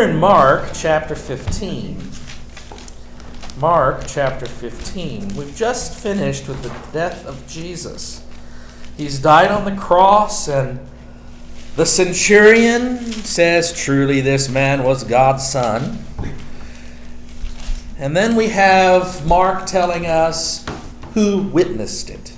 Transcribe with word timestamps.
We're 0.00 0.08
in 0.08 0.16
Mark 0.16 0.70
chapter 0.72 1.14
15. 1.14 2.00
Mark 3.58 4.04
chapter 4.06 4.46
15. 4.46 5.36
We've 5.36 5.54
just 5.54 5.92
finished 5.92 6.48
with 6.48 6.62
the 6.62 6.70
death 6.90 7.26
of 7.26 7.46
Jesus. 7.46 8.24
He's 8.96 9.18
died 9.20 9.50
on 9.50 9.66
the 9.66 9.78
cross, 9.78 10.48
and 10.48 10.80
the 11.76 11.84
centurion 11.84 12.96
says, 13.12 13.74
Truly, 13.78 14.22
this 14.22 14.48
man 14.48 14.84
was 14.84 15.04
God's 15.04 15.46
son. 15.46 15.98
And 17.98 18.16
then 18.16 18.36
we 18.36 18.48
have 18.48 19.26
Mark 19.26 19.66
telling 19.66 20.06
us 20.06 20.64
who 21.12 21.42
witnessed 21.42 22.08
it. 22.08 22.32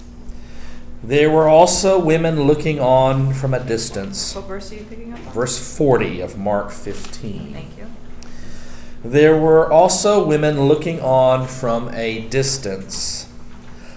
There 1.05 1.30
were 1.30 1.48
also 1.48 1.98
women 1.98 2.45
looking 2.45 2.79
on 2.79 3.34
from 3.34 3.55
a 3.55 3.59
distance. 3.59 4.37
What 4.37 4.47
verse 4.47 4.70
are 4.70 4.77
you 4.77 4.84
picking 4.84 5.12
up 5.12 5.19
on? 5.19 5.33
Verse 5.33 5.77
40 5.77 6.20
of 6.20 6.38
Mark 6.38 6.70
15. 6.70 7.52
Thank 7.52 7.77
you. 7.77 7.87
There 9.05 9.37
were 9.37 9.70
also 9.70 10.24
women 10.24 10.69
looking 10.69 11.01
on 11.01 11.48
from 11.48 11.88
a 11.93 12.29
distance. 12.29 13.29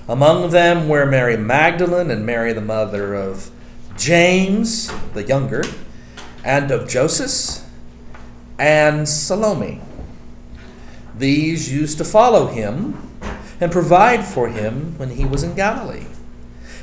Among 0.08 0.50
them 0.50 0.90
were 0.90 1.06
Mary 1.06 1.38
Magdalene 1.38 2.10
and 2.10 2.26
Mary, 2.26 2.54
the 2.54 2.62
mother 2.62 3.14
of 3.14 3.52
James, 3.96 4.92
the 5.14 5.24
younger, 5.24 5.64
and 6.44 6.72
of 6.72 6.90
Joseph, 6.90 7.64
and 8.58 9.08
Salome. 9.08 9.80
These 11.16 11.72
used 11.72 12.00
to 12.00 12.04
follow 12.04 12.48
him 12.48 13.12
and 13.62 13.72
provide 13.72 14.26
for 14.26 14.50
him 14.50 14.98
when 14.98 15.12
he 15.12 15.24
was 15.24 15.44
in 15.44 15.54
Galilee. 15.54 16.06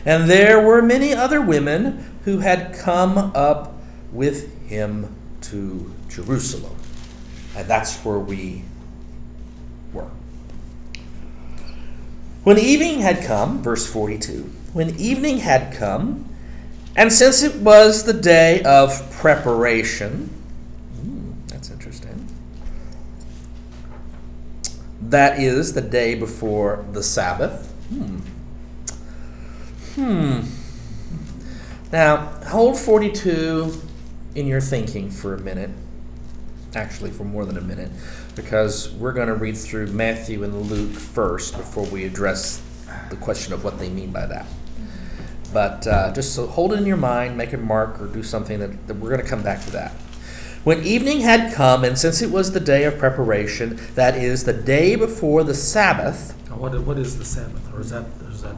And 0.04 0.28
there 0.28 0.60
were 0.60 0.82
many 0.82 1.14
other 1.14 1.40
women 1.40 2.18
who 2.24 2.38
had 2.38 2.74
come 2.74 3.18
up 3.18 3.74
with 4.10 4.68
him 4.68 5.14
to 5.42 5.92
Jerusalem. 6.08 6.76
And 7.56 7.68
that's 7.68 7.98
where 7.98 8.18
we 8.18 8.64
were. 9.92 10.10
When 12.44 12.58
evening 12.58 13.00
had 13.00 13.22
come, 13.22 13.62
verse 13.62 13.86
42, 13.86 14.50
when 14.72 14.96
evening 14.98 15.38
had 15.38 15.72
come, 15.74 16.28
and 16.96 17.12
since 17.12 17.42
it 17.42 17.56
was 17.56 18.04
the 18.04 18.12
day 18.12 18.62
of 18.62 19.10
preparation, 19.12 20.28
hmm, 20.96 21.32
that's 21.46 21.70
interesting. 21.70 22.26
That 25.00 25.38
is 25.38 25.72
the 25.72 25.80
day 25.80 26.14
before 26.14 26.84
the 26.92 27.02
Sabbath. 27.02 27.70
Hmm. 27.88 28.20
Hmm. 29.94 30.40
Now, 31.92 32.16
hold 32.46 32.78
42 32.78 33.80
in 34.34 34.46
your 34.46 34.60
thinking 34.60 35.10
for 35.10 35.34
a 35.34 35.40
minute. 35.40 35.70
Actually, 36.74 37.10
for 37.10 37.24
more 37.24 37.44
than 37.44 37.58
a 37.58 37.60
minute, 37.60 37.90
because 38.34 38.90
we're 38.94 39.12
going 39.12 39.28
to 39.28 39.34
read 39.34 39.58
through 39.58 39.88
Matthew 39.88 40.42
and 40.42 40.70
Luke 40.70 40.92
first 40.92 41.54
before 41.54 41.84
we 41.84 42.04
address 42.04 42.62
the 43.10 43.16
question 43.16 43.52
of 43.52 43.62
what 43.62 43.78
they 43.78 43.90
mean 43.90 44.10
by 44.10 44.24
that. 44.24 44.46
But 45.52 45.86
uh, 45.86 46.12
just 46.14 46.34
so 46.34 46.46
hold 46.46 46.72
it 46.72 46.78
in 46.78 46.86
your 46.86 46.96
mind, 46.96 47.36
make 47.36 47.52
a 47.52 47.58
mark, 47.58 48.00
or 48.00 48.06
do 48.06 48.22
something 48.22 48.58
that, 48.58 48.86
that 48.86 48.94
we're 48.94 49.10
going 49.10 49.20
to 49.20 49.28
come 49.28 49.42
back 49.42 49.62
to 49.64 49.70
that. 49.72 49.92
When 50.64 50.82
evening 50.82 51.20
had 51.20 51.52
come, 51.52 51.84
and 51.84 51.98
since 51.98 52.22
it 52.22 52.30
was 52.30 52.52
the 52.52 52.60
day 52.60 52.84
of 52.84 52.96
preparation, 52.96 53.78
that 53.94 54.16
is, 54.16 54.44
the 54.44 54.54
day 54.54 54.96
before 54.96 55.44
the 55.44 55.54
Sabbath, 55.54 56.32
What, 56.48 56.80
what 56.86 56.98
is 56.98 57.18
the 57.18 57.24
Sabbath, 57.26 57.70
or 57.74 57.80
is 57.82 57.90
that, 57.90 58.06
is 58.30 58.42
that 58.42 58.56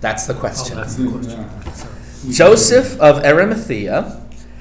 that's 0.00 0.26
the 0.26 0.34
Oh, 0.34 0.38
question. 0.38 0.76
that's 0.76 0.94
the 0.96 1.06
question. 1.10 1.46
Joseph 2.30 3.00
of 3.00 3.24
Arimathea, 3.24 4.20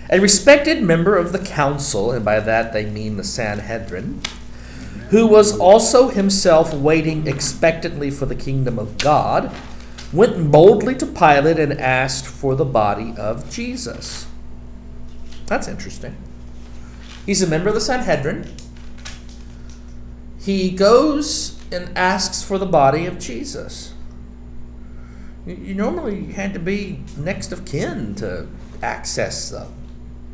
a 0.10 0.20
respected 0.20 0.82
member 0.82 1.18
of 1.18 1.32
the 1.32 1.40
council, 1.40 2.12
and 2.12 2.24
by 2.24 2.40
that 2.40 2.72
they 2.74 2.86
mean 2.86 3.18
the 3.18 3.24
Sanhedrin, 3.24 4.22
who 5.10 5.28
was 5.28 5.58
also 5.58 6.10
himself 6.10 6.74
waiting 6.74 7.28
expectantly 7.28 8.10
for 8.12 8.26
the 8.26 8.36
kingdom 8.36 8.78
of 8.78 8.98
God, 8.98 9.52
went 10.14 10.52
boldly 10.52 10.96
to 10.96 11.06
Pilate 11.06 11.60
and 11.60 11.74
asked 11.80 12.26
for 12.26 12.56
the 12.56 12.66
body 12.66 13.14
of 13.18 13.50
Jesus. 13.50 14.28
That's 15.48 15.68
interesting. 15.68 16.16
He's 17.26 17.42
a 17.42 17.48
member 17.48 17.70
of 17.70 17.76
the 17.76 17.82
Sanhedrin. 17.82 18.48
He 20.40 20.72
goes 20.72 21.60
and 21.72 21.90
asks 21.98 22.42
for 22.44 22.58
the 22.58 22.66
body 22.66 23.06
of 23.06 23.20
Jesus. 23.20 23.94
You, 25.48 25.76
normally 25.76 26.34
had 26.34 26.54
to 26.56 26.60
be 26.60 27.00
next 27.16 27.54
of 27.54 27.64
kin 27.64 28.16
to 28.16 28.48
access 28.84 29.54
a 29.54 29.72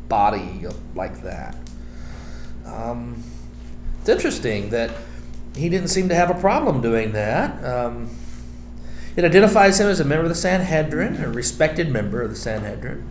body 0.08 0.66
like 0.96 1.22
that. 1.22 1.56
Um, 2.66 3.22
it's 4.00 4.08
interesting 4.08 4.70
that 4.70 4.90
he 5.54 5.68
didn't 5.68 5.88
seem 5.88 6.08
to 6.08 6.16
have 6.16 6.30
a 6.30 6.40
problem 6.40 6.80
doing 6.80 7.12
that. 7.12 7.64
Um, 7.64 8.10
it 9.14 9.24
identifies 9.24 9.78
him 9.78 9.86
as 9.86 10.00
a 10.00 10.04
member 10.04 10.24
of 10.24 10.30
the 10.30 10.34
Sanhedrin, 10.34 11.22
a 11.22 11.28
respected 11.28 11.90
member 11.90 12.20
of 12.20 12.30
the 12.30 12.36
Sanhedrin. 12.36 13.06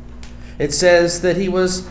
It 0.59 0.73
says 0.73 1.21
that 1.21 1.37
he 1.37 1.47
was 1.47 1.87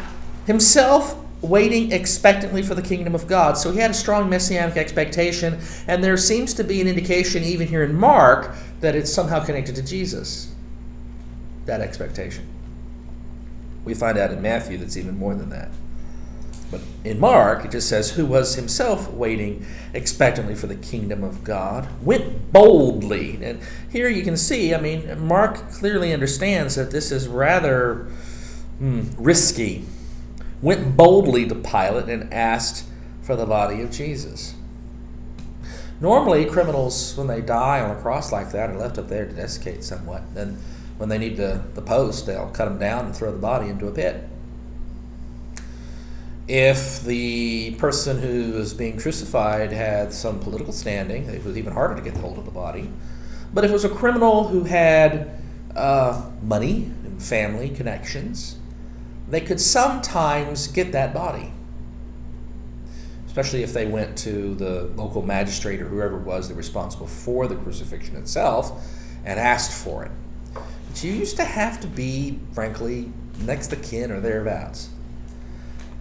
himself 0.47 1.22
waiting 1.43 1.91
expectantly 1.93 2.63
for 2.63 2.75
the 2.75 2.83
kingdom 2.83 3.15
of 3.15 3.27
God. 3.27 3.59
So 3.59 3.73
he 3.73 3.79
had 3.79 3.91
a 3.91 3.95
strong 3.95 4.31
messianic 4.31 4.77
expectation, 4.77 5.61
and 5.87 6.03
there 6.03 6.17
seems 6.17 6.55
to 6.55 6.65
be 6.65 6.81
an 6.81 6.89
indication, 6.89 7.43
even 7.43 7.67
here 7.67 7.83
in 7.83 7.95
Mark, 7.95 8.55
that 8.81 8.95
it's 8.95 9.13
somehow 9.13 9.45
connected 9.45 9.75
to 9.75 9.83
Jesus. 9.83 10.55
That 11.67 11.81
expectation. 11.81 12.47
We 13.85 13.95
find 13.95 14.17
out 14.17 14.31
in 14.31 14.41
Matthew 14.41 14.79
that's 14.79 14.97
even 14.97 15.19
more 15.19 15.35
than 15.35 15.51
that. 15.51 15.71
But 16.71 16.81
in 17.05 17.21
Mark, 17.21 17.67
it 17.67 17.71
just 17.73 17.89
says, 17.89 18.13
who 18.13 18.25
was 18.25 18.55
himself 18.55 19.13
waiting 19.13 19.67
expectantly 19.93 20.55
for 20.55 20.69
the 20.69 20.75
kingdom 20.77 21.23
of 21.23 21.45
God, 21.45 21.87
went 22.03 22.51
boldly. 22.51 23.39
And 23.45 23.61
here 23.91 24.09
you 24.09 24.23
can 24.23 24.39
see, 24.39 24.75
I 24.75 24.81
mean, 24.81 25.21
Mark 25.27 25.71
clearly 25.71 26.15
understands 26.15 26.77
that 26.77 26.91
this 26.91 27.13
is 27.13 27.29
rather 27.29 28.07
hmm, 28.79 29.03
risky. 29.19 29.85
Went 30.63 30.97
boldly 30.97 31.47
to 31.49 31.55
Pilate 31.55 32.09
and 32.09 32.33
asked 32.33 32.87
for 33.21 33.37
the 33.37 33.45
body 33.45 33.83
of 33.83 33.91
Jesus. 33.91 34.55
Normally, 36.01 36.47
criminals, 36.47 37.17
when 37.17 37.27
they 37.27 37.41
die 37.41 37.81
on 37.81 37.97
a 37.97 38.01
cross 38.01 38.33
like 38.33 38.53
that, 38.53 38.71
are 38.71 38.79
left 38.79 38.99
up 38.99 39.09
there 39.09 39.27
to 39.27 39.33
desiccate 39.33 39.85
somewhat. 39.85 40.23
Then, 40.35 40.59
when 40.99 41.09
they 41.09 41.19
need 41.19 41.37
the, 41.37 41.63
the 41.75 41.83
post, 41.83 42.27
they'll 42.27 42.51
cut 42.51 42.65
them 42.65 42.79
down 42.79 43.07
and 43.07 43.15
throw 43.15 43.31
the 43.31 43.39
body 43.39 43.69
into 43.69 43.87
a 43.87 43.93
pit. 43.93 44.29
If 46.49 47.03
the 47.03 47.77
person 47.77 48.21
who 48.21 48.59
is 48.59 48.75
being 48.75 48.99
crucified 48.99 49.73
had 49.73 50.13
some 50.13 50.41
political 50.41 50.73
standing, 50.73 51.25
it 51.27 51.45
was 51.45 51.57
even 51.57 51.73
harder 51.73 51.95
to 51.95 52.03
get 52.03 52.17
hold 52.17 52.39
of 52.39 52.45
the 52.45 52.51
body. 52.51 52.91
But 53.55 53.65
if 53.65 53.71
it 53.71 53.75
was 53.75 53.85
a 53.85 53.89
criminal 53.89 54.49
who 54.49 54.65
had 54.65 55.31
uh, 55.77 56.31
money 56.43 56.91
and 57.05 57.23
family 57.23 57.69
connections, 57.69 58.57
they 59.33 59.41
could 59.41 59.59
sometimes 59.59 60.69
get 60.69 60.93
that 60.93 61.15
body. 61.15 61.51
Especially 63.27 63.63
if 63.63 63.73
they 63.73 63.87
went 63.87 64.19
to 64.19 64.55
the 64.57 64.83
local 64.95 65.23
magistrate 65.23 65.81
or 65.81 65.89
whoever 65.89 66.19
was 66.19 66.51
that 66.51 66.55
responsible 66.55 67.07
for 67.07 67.47
the 67.47 67.57
crucifixion 67.57 68.15
itself 68.17 68.87
and 69.25 69.41
asked 69.41 69.73
for 69.73 70.05
it. 70.05 70.11
But 70.53 71.03
you 71.03 71.13
used 71.13 71.37
to 71.37 71.45
have 71.45 71.81
to 71.81 71.87
be, 71.87 72.41
frankly, 72.53 73.11
next 73.39 73.69
to 73.69 73.77
kin 73.77 74.13
or 74.13 74.21
thereabouts. 74.21 74.91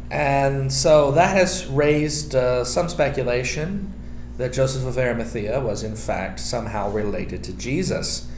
And 0.09 0.71
so 0.71 1.11
that 1.11 1.33
has 1.33 1.67
raised 1.67 2.35
uh, 2.35 2.65
some 2.65 2.89
speculation 2.89 3.93
that 4.39 4.51
Joseph 4.51 4.85
of 4.85 4.97
Arimathea 4.97 5.61
was, 5.61 5.83
in 5.83 5.95
fact, 5.95 6.41
somehow 6.41 6.91
related 6.91 7.45
to 7.45 7.53
Jesus. 7.53 8.29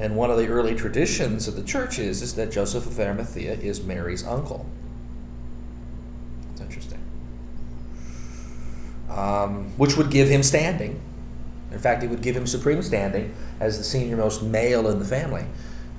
And 0.00 0.16
one 0.16 0.30
of 0.30 0.38
the 0.38 0.46
early 0.48 0.74
traditions 0.74 1.48
of 1.48 1.56
the 1.56 1.62
church 1.62 1.98
is, 1.98 2.22
is 2.22 2.34
that 2.34 2.52
Joseph 2.52 2.86
of 2.86 2.98
Arimathea 2.98 3.54
is 3.54 3.82
Mary's 3.82 4.24
uncle. 4.24 4.66
It's 6.52 6.60
interesting. 6.60 7.00
Um, 9.10 9.72
which 9.76 9.96
would 9.96 10.10
give 10.10 10.28
him 10.28 10.42
standing. 10.42 11.00
In 11.72 11.78
fact, 11.78 12.02
it 12.02 12.10
would 12.10 12.22
give 12.22 12.36
him 12.36 12.46
supreme 12.46 12.82
standing 12.82 13.34
as 13.60 13.78
the 13.78 13.84
senior 13.84 14.16
most 14.16 14.42
male 14.42 14.88
in 14.88 14.98
the 14.98 15.04
family 15.04 15.44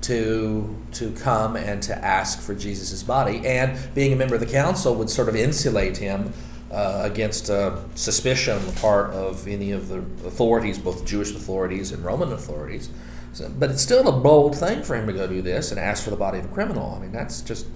to 0.02 0.76
to 0.92 1.12
come 1.12 1.56
and 1.56 1.82
to 1.82 2.04
ask 2.04 2.40
for 2.40 2.54
Jesus' 2.54 3.02
body. 3.02 3.46
And 3.46 3.78
being 3.94 4.12
a 4.12 4.16
member 4.16 4.34
of 4.34 4.40
the 4.40 4.46
council 4.46 4.94
would 4.94 5.10
sort 5.10 5.28
of 5.28 5.36
insulate 5.36 5.98
him 5.98 6.32
uh, 6.70 7.02
against 7.04 7.50
uh, 7.50 7.76
suspicion 7.94 8.56
on 8.56 8.66
the 8.66 8.72
part 8.80 9.10
of 9.10 9.46
any 9.46 9.72
of 9.72 9.88
the 9.88 9.98
authorities, 10.26 10.78
both 10.78 11.04
Jewish 11.04 11.32
authorities 11.32 11.92
and 11.92 12.04
Roman 12.04 12.32
authorities. 12.32 12.88
So, 13.32 13.48
but 13.58 13.70
it's 13.70 13.82
still 13.82 14.08
a 14.08 14.12
bold 14.20 14.56
thing 14.56 14.82
for 14.82 14.96
him 14.96 15.06
to 15.06 15.12
go 15.12 15.26
do 15.26 15.40
this 15.42 15.70
and 15.70 15.78
ask 15.80 16.02
for 16.04 16.10
the 16.10 16.16
body 16.16 16.38
of 16.38 16.46
a 16.46 16.48
criminal. 16.48 16.94
I 16.96 17.00
mean, 17.00 17.12
that's 17.12 17.40
just 17.42 17.66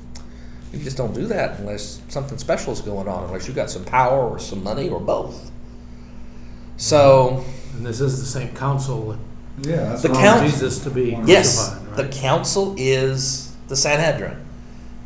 you 0.72 0.80
just 0.82 0.96
don't 0.96 1.14
do 1.14 1.26
that 1.26 1.60
unless 1.60 2.00
something 2.08 2.36
special 2.38 2.72
is 2.72 2.80
going 2.80 3.06
on, 3.06 3.24
unless 3.24 3.46
you've 3.46 3.54
got 3.54 3.70
some 3.70 3.84
power 3.84 4.28
or 4.28 4.38
some 4.40 4.64
money 4.64 4.88
or 4.88 4.98
both. 4.98 5.52
So 6.76 7.44
And 7.76 7.86
this 7.86 8.00
is 8.00 8.18
the 8.20 8.26
same 8.26 8.54
council 8.56 9.16
Yeah, 9.62 9.76
that's 9.76 10.02
The 10.02 10.08
what 10.08 10.14
that 10.16 10.20
count- 10.24 10.40
allowed 10.40 10.50
Jesus 10.50 10.78
to 10.80 10.90
be 10.90 11.16
Yes, 11.24 11.70
crucified, 11.70 11.96
the 11.96 12.08
council 12.16 12.74
is 12.76 13.54
the 13.68 13.76
Sanhedrin, 13.76 14.44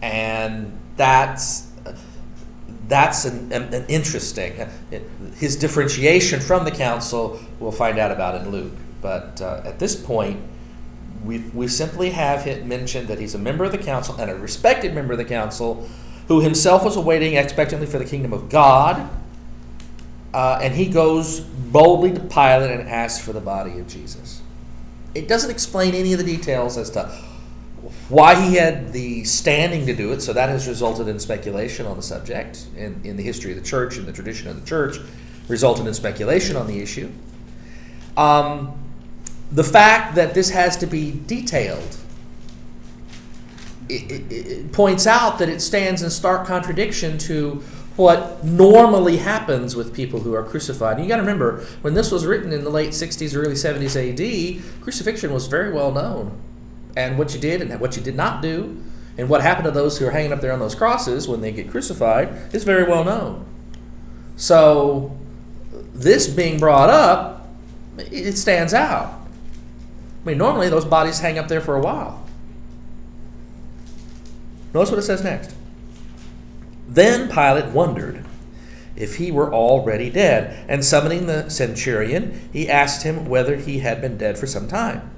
and 0.03 0.73
that's 0.97 1.67
that's 2.89 3.27
an, 3.27 3.53
an, 3.53 3.75
an 3.75 3.85
interesting. 3.89 4.67
His 5.37 5.57
differentiation 5.57 6.41
from 6.41 6.65
the 6.65 6.71
council, 6.71 7.39
we'll 7.61 7.71
find 7.71 7.99
out 7.99 8.11
about 8.11 8.41
in 8.41 8.51
Luke. 8.51 8.73
But 9.01 9.41
uh, 9.41 9.63
at 9.65 9.79
this 9.79 9.95
point, 9.95 10.43
we, 11.25 11.39
we 11.53 11.69
simply 11.69 12.11
have 12.11 12.47
it 12.47 12.65
mentioned 12.65 13.09
that 13.09 13.19
he's 13.19 13.35
a 13.35 13.39
member 13.39 13.65
of 13.65 13.73
the 13.73 13.79
council 13.79 14.17
and 14.17 14.31
a 14.31 14.35
respected 14.35 14.95
member 14.95 15.13
of 15.13 15.19
the 15.19 15.25
council 15.25 15.89
who 16.29 16.41
himself 16.41 16.85
was 16.85 16.97
awaiting 16.97 17.35
expectantly 17.35 17.87
for 17.87 17.99
the 17.99 18.05
kingdom 18.05 18.33
of 18.33 18.49
God. 18.49 19.09
Uh, 20.33 20.61
and 20.63 20.75
he 20.75 20.87
goes 20.87 21.41
boldly 21.41 22.13
to 22.13 22.21
Pilate 22.21 22.71
and 22.71 22.89
asks 22.89 23.25
for 23.25 23.33
the 23.33 23.41
body 23.41 23.79
of 23.79 23.89
Jesus. 23.89 24.43
It 25.15 25.27
doesn't 25.27 25.51
explain 25.51 25.95
any 25.95 26.13
of 26.13 26.19
the 26.19 26.25
details 26.25 26.77
as 26.77 26.91
to 26.91 27.11
why 28.09 28.35
he 28.35 28.57
had 28.57 28.93
the 28.93 29.25
standing 29.25 29.87
to 29.87 29.95
do 29.95 30.13
it, 30.13 30.21
so 30.21 30.33
that 30.33 30.49
has 30.49 30.69
resulted 30.69 31.09
in 31.09 31.19
speculation 31.19 31.87
on 31.87 31.97
the 31.97 32.03
subject 32.03 32.67
in, 32.77 33.01
in 33.05 33.17
the 33.17 33.23
history 33.23 33.53
of 33.53 33.59
the 33.59 33.65
church 33.65 33.97
and 33.97 34.07
the 34.07 34.13
tradition 34.13 34.49
of 34.49 34.61
the 34.61 34.67
church, 34.67 34.99
resulted 35.49 35.87
in 35.87 35.95
speculation 35.95 36.57
on 36.57 36.67
the 36.67 36.81
issue. 36.81 37.11
Um, 38.17 38.79
the 39.51 39.65
fact 39.65 40.15
that 40.15 40.35
this 40.35 40.51
has 40.51 40.77
to 40.77 40.87
be 40.87 41.21
detailed 41.27 41.97
it, 43.89 44.11
it, 44.11 44.33
it 44.33 44.73
points 44.73 45.07
out 45.07 45.39
that 45.39 45.49
it 45.49 45.61
stands 45.61 46.03
in 46.03 46.11
stark 46.11 46.47
contradiction 46.47 47.19
to 47.19 47.63
what 47.97 48.45
normally 48.45 49.17
happens 49.17 49.75
with 49.75 49.93
people 49.93 50.21
who 50.21 50.35
are 50.35 50.45
crucified. 50.45 50.97
And 50.97 51.05
you 51.05 51.09
got 51.09 51.17
to 51.17 51.23
remember, 51.23 51.65
when 51.81 51.95
this 51.95 52.13
was 52.13 52.25
written 52.25 52.53
in 52.53 52.63
the 52.63 52.71
late 52.71 52.91
60s, 52.91 53.35
early 53.37 53.55
70s 53.55 53.97
AD, 53.97 54.83
crucifixion 54.83 55.33
was 55.33 55.47
very 55.47 55.73
well 55.73 55.91
known 55.91 56.39
and 56.97 57.19
what 57.19 57.35
you 57.35 57.41
did 57.41 57.61
and 57.61 57.81
what 57.81 57.97
you 57.97 58.03
did 58.03 58.15
not 58.15 58.43
do, 58.43 58.81
and 59.17 59.29
what 59.29 59.41
happened 59.41 59.65
to 59.65 59.71
those 59.71 59.99
who 59.99 60.07
are 60.07 60.11
hanging 60.11 60.33
up 60.33 60.41
there 60.41 60.53
on 60.53 60.61
those 60.61 60.75
crosses 60.75 61.27
when 61.27 61.41
they 61.41 61.51
get 61.51 61.71
crucified 61.71 62.55
is 62.55 62.65
very 62.65 62.85
well 62.85 63.05
known. 63.05 63.45
So, 64.37 65.17
this 65.93 66.29
being 66.29 66.59
brought 66.59 66.91
up, 66.91 67.49
it 67.99 68.37
stands 68.37 68.73
out. 68.73 69.18
I 70.23 70.29
mean, 70.29 70.39
normally 70.39 70.69
those 70.69 70.85
bodies 70.85 71.21
hang 71.21 71.39
up 71.39 71.49
there 71.49 71.61
for 71.61 71.77
a 71.77 71.81
while. 71.81 72.25
Notice 74.75 74.91
what 74.91 74.99
it 74.99 75.03
says 75.03 75.25
next. 75.25 75.55
Then 76.87 77.29
Pilate 77.29 77.67
wondered 77.67 78.25
if 78.97 79.17
he 79.17 79.31
were 79.31 79.53
already 79.55 80.11
dead, 80.11 80.65
and 80.69 80.85
summoning 80.85 81.27
the 81.27 81.49
centurion, 81.49 82.49
he 82.53 82.69
asked 82.69 83.05
him 83.05 83.27
whether 83.27 83.55
he 83.57 83.79
had 83.79 84.01
been 84.01 84.19
dead 84.19 84.37
for 84.37 84.47
some 84.47 84.67
time. 84.67 85.09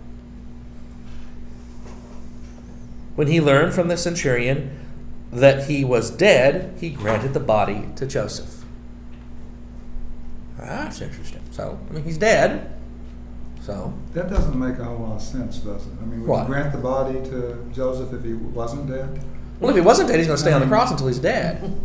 When 3.15 3.29
he 3.29 3.41
learned 3.41 3.73
from 3.73 3.89
the 3.89 3.97
centurion 3.97 4.79
that 5.33 5.69
he 5.69 5.85
was 5.85 6.11
dead, 6.11 6.77
he 6.79 6.91
granted 6.91 7.33
the 7.33 7.41
body 7.41 7.89
to 7.97 8.07
Joseph. 8.07 8.65
That's 10.59 11.01
interesting. 11.01 11.41
So, 11.51 11.79
I 11.89 11.93
mean, 11.95 12.05
he's 12.05 12.19
dead. 12.19 12.80
So 13.71 13.93
that 14.15 14.29
doesn't 14.29 14.59
make 14.59 14.79
a 14.79 14.85
whole 14.85 14.99
lot 14.99 15.17
of 15.17 15.23
sense, 15.23 15.59
does 15.59 15.87
it? 15.87 15.93
I 16.03 16.05
mean, 16.05 16.21
would 16.23 16.29
What? 16.29 16.41
you 16.43 16.47
grant 16.47 16.73
the 16.73 16.79
body 16.79 17.15
to 17.31 17.57
Joseph 17.73 18.13
if 18.13 18.25
he 18.25 18.33
wasn't 18.35 18.89
dead? 18.89 19.21
Well, 19.61 19.71
if 19.71 19.77
he 19.77 19.83
wasn't 19.83 20.09
dead, 20.09 20.19
he's 20.19 20.27
going 20.27 20.37
to 20.39 20.43
stay 20.43 20.53
on 20.53 20.61
the 20.61 20.67
cross 20.67 20.91
until 20.91 21.07
he's 21.07 21.19
dead. 21.19 21.63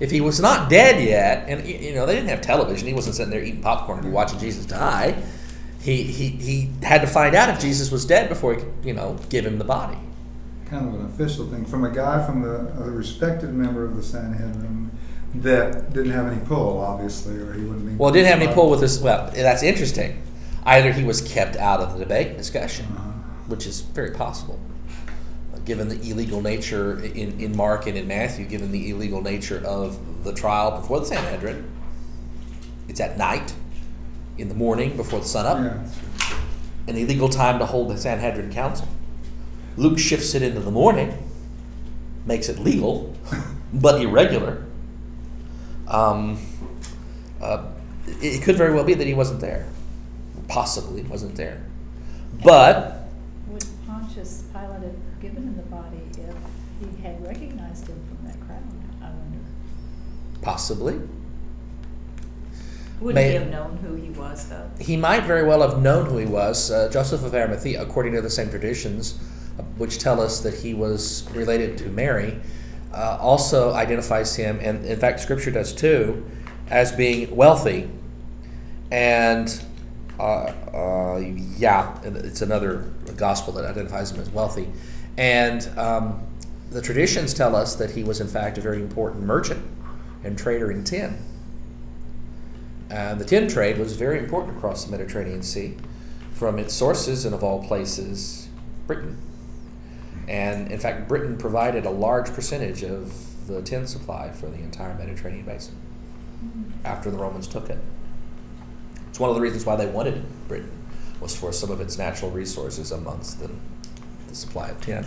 If 0.00 0.12
he 0.12 0.20
was 0.20 0.38
not 0.38 0.70
dead 0.70 1.02
yet, 1.02 1.48
and 1.48 1.60
y- 1.64 1.70
you 1.82 1.92
know 1.96 2.06
they 2.06 2.14
didn't 2.14 2.28
have 2.28 2.40
television, 2.40 2.86
he 2.86 2.94
wasn't 2.94 3.16
sitting 3.16 3.32
there 3.32 3.42
eating 3.42 3.60
popcorn 3.60 3.98
and 3.98 4.12
watching 4.12 4.38
Jesus 4.38 4.64
die. 4.64 5.20
He, 5.80 6.04
he, 6.04 6.28
he 6.28 6.70
had 6.84 7.00
to 7.00 7.08
find 7.08 7.34
out 7.34 7.48
if 7.48 7.58
Jesus 7.58 7.90
was 7.90 8.04
dead 8.04 8.28
before 8.28 8.54
he 8.54 8.60
could, 8.60 8.72
you 8.84 8.92
know, 8.92 9.18
give 9.28 9.44
him 9.44 9.58
the 9.58 9.64
body. 9.64 9.98
Kind 10.66 10.86
of 10.86 11.00
an 11.00 11.06
official 11.06 11.48
thing 11.48 11.64
from 11.64 11.84
a 11.84 11.90
guy 11.90 12.24
from 12.24 12.42
the 12.42 12.58
a 12.80 12.90
respected 12.92 13.52
member 13.52 13.84
of 13.84 13.96
the 13.96 14.02
Sanhedrin 14.04 14.92
that 15.34 15.92
didn't 15.92 16.12
have 16.12 16.28
any 16.30 16.40
pull, 16.46 16.78
obviously, 16.78 17.36
or 17.36 17.52
he 17.54 17.62
wouldn't 17.64 17.84
be. 17.84 17.96
Well, 17.96 18.12
didn't 18.12 18.28
have 18.28 18.40
any 18.40 18.52
pull 18.54 18.70
with 18.70 18.78
this. 18.78 19.00
Well, 19.00 19.32
that's 19.34 19.64
interesting. 19.64 20.22
Either 20.68 20.92
he 20.92 21.02
was 21.02 21.22
kept 21.22 21.56
out 21.56 21.80
of 21.80 21.94
the 21.94 21.98
debate 21.98 22.36
discussion, 22.36 22.84
which 23.46 23.64
is 23.66 23.80
very 23.80 24.10
possible, 24.10 24.60
given 25.64 25.88
the 25.88 25.94
illegal 26.10 26.42
nature 26.42 27.02
in, 27.02 27.40
in 27.40 27.56
Mark 27.56 27.86
and 27.86 27.96
in 27.96 28.06
Matthew, 28.06 28.44
given 28.44 28.70
the 28.70 28.90
illegal 28.90 29.22
nature 29.22 29.64
of 29.64 30.24
the 30.24 30.34
trial 30.34 30.78
before 30.78 31.00
the 31.00 31.06
Sanhedrin. 31.06 31.64
It's 32.86 33.00
at 33.00 33.16
night, 33.16 33.54
in 34.36 34.48
the 34.48 34.54
morning 34.54 34.94
before 34.94 35.20
the 35.20 35.24
sun 35.24 35.46
up. 35.46 35.56
Yeah. 35.56 36.36
an 36.86 36.96
illegal 36.98 37.30
time 37.30 37.58
to 37.60 37.64
hold 37.64 37.88
the 37.88 37.96
Sanhedrin 37.96 38.52
council. 38.52 38.88
Luke 39.78 39.98
shifts 39.98 40.34
it 40.34 40.42
into 40.42 40.60
the 40.60 40.70
morning, 40.70 41.16
makes 42.26 42.50
it 42.50 42.58
legal, 42.58 43.16
but 43.72 44.02
irregular. 44.02 44.66
Um, 45.86 46.38
uh, 47.40 47.68
it 48.06 48.42
could 48.42 48.56
very 48.56 48.74
well 48.74 48.84
be 48.84 48.92
that 48.92 49.06
he 49.06 49.14
wasn't 49.14 49.40
there. 49.40 49.66
Possibly 50.48 51.02
wasn't 51.02 51.36
there. 51.36 51.60
But 52.42 53.04
Would 53.48 53.64
Pontius 53.86 54.44
Pilate 54.52 54.82
have 54.82 55.20
given 55.20 55.44
him 55.44 55.56
the 55.56 55.62
body 55.62 55.98
if 56.12 56.34
he 56.96 57.02
had 57.02 57.22
recognized 57.26 57.86
him 57.88 58.00
from 58.08 58.26
that 58.26 58.40
crowd, 58.46 58.62
I 59.02 59.10
wonder? 59.10 59.38
possibly. 60.42 61.00
Wouldn't 63.00 63.14
May- 63.14 63.28
he 63.28 63.34
have 63.34 63.50
known 63.50 63.76
who 63.78 63.94
he 63.94 64.10
was, 64.10 64.48
though? 64.48 64.68
He 64.80 64.96
might 64.96 65.24
very 65.24 65.44
well 65.46 65.60
have 65.68 65.80
known 65.80 66.06
who 66.06 66.16
he 66.18 66.26
was. 66.26 66.70
Uh, 66.70 66.88
Joseph 66.90 67.24
of 67.24 67.34
Arimathea, 67.34 67.80
according 67.80 68.12
to 68.14 68.20
the 68.20 68.30
same 68.30 68.50
traditions, 68.50 69.18
uh, 69.58 69.62
which 69.76 69.98
tell 69.98 70.20
us 70.20 70.40
that 70.40 70.54
he 70.54 70.74
was 70.74 71.28
related 71.32 71.78
to 71.78 71.88
Mary, 71.90 72.40
uh, 72.92 73.16
also 73.20 73.72
identifies 73.74 74.34
him, 74.34 74.58
and 74.62 74.84
in 74.84 74.98
fact, 74.98 75.20
Scripture 75.20 75.50
does 75.52 75.72
too, 75.72 76.24
as 76.70 76.90
being 76.92 77.34
wealthy. 77.36 77.88
And 78.90 79.48
uh, 80.18 80.52
uh, 80.74 81.18
yeah, 81.56 81.98
it's 82.02 82.42
another 82.42 82.90
gospel 83.16 83.52
that 83.54 83.64
identifies 83.64 84.10
him 84.10 84.20
as 84.20 84.30
wealthy. 84.30 84.68
And 85.16 85.68
um, 85.78 86.26
the 86.70 86.82
traditions 86.82 87.34
tell 87.34 87.56
us 87.56 87.74
that 87.76 87.92
he 87.92 88.04
was, 88.04 88.20
in 88.20 88.28
fact, 88.28 88.58
a 88.58 88.60
very 88.60 88.80
important 88.80 89.24
merchant 89.24 89.64
and 90.24 90.36
trader 90.36 90.70
in 90.70 90.84
tin. 90.84 91.18
And 92.90 93.20
the 93.20 93.24
tin 93.24 93.48
trade 93.48 93.78
was 93.78 93.96
very 93.96 94.18
important 94.18 94.56
across 94.56 94.84
the 94.84 94.90
Mediterranean 94.90 95.42
Sea 95.42 95.76
from 96.32 96.58
its 96.58 96.72
sources, 96.72 97.24
and 97.24 97.34
of 97.34 97.42
all 97.42 97.64
places, 97.66 98.48
Britain. 98.86 99.18
And 100.28 100.70
in 100.70 100.78
fact, 100.78 101.08
Britain 101.08 101.36
provided 101.36 101.84
a 101.84 101.90
large 101.90 102.32
percentage 102.32 102.82
of 102.82 103.46
the 103.46 103.62
tin 103.62 103.86
supply 103.86 104.30
for 104.30 104.46
the 104.46 104.58
entire 104.58 104.94
Mediterranean 104.94 105.46
basin 105.46 105.74
after 106.84 107.10
the 107.10 107.16
Romans 107.16 107.48
took 107.48 107.70
it. 107.70 107.78
It's 109.18 109.20
one 109.20 109.30
of 109.30 109.34
the 109.34 109.42
reasons 109.42 109.66
why 109.66 109.74
they 109.74 109.86
wanted 109.86 110.24
Britain 110.46 110.70
was 111.20 111.34
for 111.34 111.52
some 111.52 111.72
of 111.72 111.80
its 111.80 111.98
natural 111.98 112.30
resources 112.30 112.92
amongst 112.92 113.40
them, 113.40 113.60
the 114.28 114.34
supply 114.36 114.68
of 114.68 114.80
tin. 114.80 115.04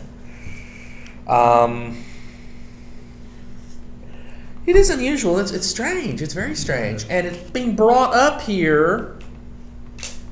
Um, 1.27 2.03
it 4.65 4.75
is 4.75 4.89
unusual. 4.89 5.39
It's, 5.39 5.51
it's 5.51 5.65
strange. 5.65 6.21
It's 6.21 6.33
very 6.33 6.55
strange. 6.55 7.05
And 7.09 7.25
it's 7.25 7.51
being 7.51 7.73
brought 7.73 8.13
up 8.13 8.41
here. 8.41 9.17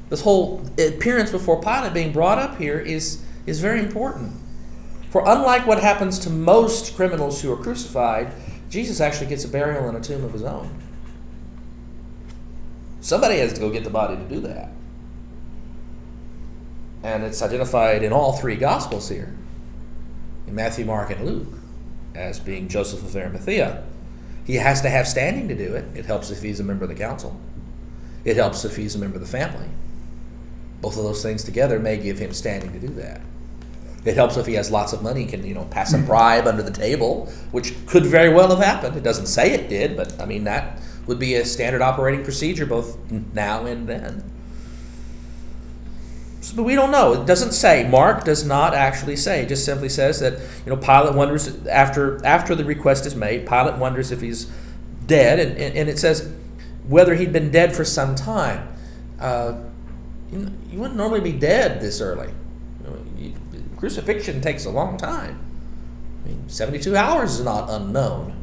This 0.09 0.23
whole 0.23 0.61
appearance 0.77 1.31
before 1.31 1.61
Pilate 1.61 1.93
being 1.93 2.11
brought 2.11 2.37
up 2.37 2.57
here 2.57 2.79
is, 2.79 3.23
is 3.45 3.61
very 3.61 3.79
important. 3.79 4.33
For 5.09 5.23
unlike 5.25 5.65
what 5.65 5.81
happens 5.81 6.19
to 6.19 6.29
most 6.29 6.97
criminals 6.97 7.41
who 7.41 7.53
are 7.53 7.57
crucified, 7.63 8.33
Jesus 8.69 8.99
actually 8.99 9.27
gets 9.27 9.45
a 9.45 9.47
burial 9.47 9.87
in 9.87 9.95
a 9.95 10.01
tomb 10.01 10.25
of 10.25 10.33
his 10.33 10.43
own. 10.43 10.69
Somebody 13.09 13.39
has 13.39 13.53
to 13.53 13.59
go 13.59 13.71
get 13.71 13.83
the 13.83 13.89
body 13.89 14.15
to 14.15 14.21
do 14.21 14.39
that. 14.41 14.69
And 17.01 17.23
it's 17.23 17.41
identified 17.41 18.03
in 18.03 18.13
all 18.13 18.33
three 18.33 18.55
Gospels 18.55 19.09
here 19.09 19.35
in 20.45 20.53
Matthew, 20.53 20.85
Mark, 20.85 21.09
and 21.09 21.25
Luke 21.25 21.47
as 22.13 22.39
being 22.39 22.67
Joseph 22.67 23.01
of 23.01 23.15
Arimathea. 23.15 23.83
He 24.45 24.57
has 24.57 24.81
to 24.81 24.91
have 24.91 25.07
standing 25.07 25.47
to 25.47 25.55
do 25.55 25.73
it. 25.73 25.85
It 25.95 26.05
helps 26.05 26.29
if 26.29 26.43
he's 26.43 26.59
a 26.59 26.63
member 26.63 26.83
of 26.83 26.89
the 26.89 26.95
council, 26.95 27.41
it 28.25 28.35
helps 28.35 28.63
if 28.63 28.75
he's 28.75 28.93
a 28.93 28.99
member 28.99 29.15
of 29.15 29.21
the 29.21 29.27
family. 29.27 29.69
Both 30.79 30.95
of 30.95 31.03
those 31.03 31.23
things 31.23 31.43
together 31.43 31.79
may 31.79 31.97
give 31.97 32.19
him 32.19 32.31
standing 32.31 32.71
to 32.73 32.79
do 32.79 32.93
that. 32.93 33.21
It 34.05 34.13
helps 34.13 34.37
if 34.37 34.45
he 34.45 34.53
has 34.53 34.69
lots 34.69 34.93
of 34.93 35.01
money, 35.01 35.25
can 35.25 35.43
you 35.43 35.55
know 35.55 35.65
pass 35.65 35.95
a 35.95 35.97
bribe 35.97 36.45
under 36.45 36.61
the 36.61 36.69
table, 36.69 37.25
which 37.49 37.73
could 37.87 38.05
very 38.05 38.31
well 38.31 38.55
have 38.55 38.63
happened. 38.63 38.95
It 38.95 39.03
doesn't 39.03 39.25
say 39.25 39.51
it 39.51 39.67
did, 39.67 39.97
but 39.97 40.21
I 40.21 40.25
mean 40.25 40.43
that 40.43 40.78
would 41.09 41.19
be 41.19 41.33
a 41.33 41.43
standard 41.43 41.81
operating 41.81 42.23
procedure 42.23 42.67
both 42.67 42.97
now 43.33 43.65
and 43.65 43.89
then. 43.89 44.23
So, 46.39 46.55
but 46.55 46.63
we 46.63 46.75
don't 46.75 46.91
know. 46.91 47.13
It 47.13 47.25
doesn't 47.25 47.51
say. 47.51 47.89
Mark 47.89 48.23
does 48.23 48.45
not 48.45 48.75
actually 48.75 49.15
say. 49.15 49.41
It 49.41 49.49
just 49.49 49.65
simply 49.65 49.89
says 49.89 50.19
that 50.19 50.33
you 50.65 50.69
know 50.69 50.77
Pilate 50.77 51.15
wonders 51.15 51.65
after 51.65 52.23
after 52.23 52.53
the 52.55 52.63
request 52.63 53.07
is 53.07 53.15
made. 53.15 53.47
Pilate 53.47 53.75
wonders 53.75 54.11
if 54.11 54.21
he's 54.21 54.49
dead, 55.07 55.39
and, 55.39 55.57
and, 55.57 55.89
it 55.89 55.97
says 55.97 56.31
whether 56.87 57.15
he'd 57.15 57.33
been 57.33 57.51
dead 57.51 57.75
for 57.75 57.83
some 57.83 58.13
time. 58.13 58.69
Uh, 59.19 59.59
you, 60.31 60.53
you 60.69 60.79
wouldn't 60.79 60.95
normally 60.95 61.21
be 61.21 61.33
dead 61.33 61.81
this 61.81 61.99
early. 61.99 62.31
Crucifixion 63.77 64.41
takes 64.41 64.65
a 64.65 64.69
long 64.69 64.97
time. 64.97 65.39
I 66.23 66.27
mean, 66.27 66.47
72 66.47 66.95
hours 66.95 67.39
is 67.39 67.45
not 67.45 67.69
unknown. 67.69 68.38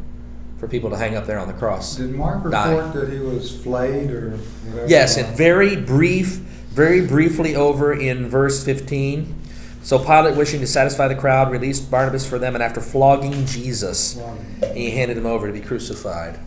For 0.59 0.67
people 0.67 0.89
to 0.91 0.97
hang 0.97 1.17
up 1.17 1.27
there 1.27 1.39
on 1.39 1.49
the 1.49 1.55
cross. 1.55 1.97
Did 1.97 2.15
Mark 2.15 2.45
report 2.45 2.95
that 2.95 3.13
he 3.13 3.19
was 3.19 3.63
flayed 3.63 4.11
or 4.11 4.31
whatever? 4.31 4.89
Yes, 4.89 5.19
and 5.19 5.37
very 5.37 5.77
brief, 5.77 6.37
very 6.71 7.07
briefly 7.07 7.55
over 7.55 7.93
in 7.93 8.29
verse 8.31 8.65
15. 8.65 9.35
So 9.83 9.99
Pilate, 9.99 10.37
wishing 10.37 10.61
to 10.61 10.67
satisfy 10.67 11.09
the 11.09 11.15
crowd, 11.15 11.53
released 11.53 11.91
Barabbas 11.91 12.29
for 12.29 12.39
them, 12.39 12.55
and 12.55 12.63
after 12.63 12.81
flogging 12.81 13.45
Jesus, 13.47 14.21
he 14.75 14.91
handed 14.91 15.17
him 15.17 15.27
over 15.27 15.47
to 15.47 15.53
be 15.53 15.61
crucified. 15.61 16.41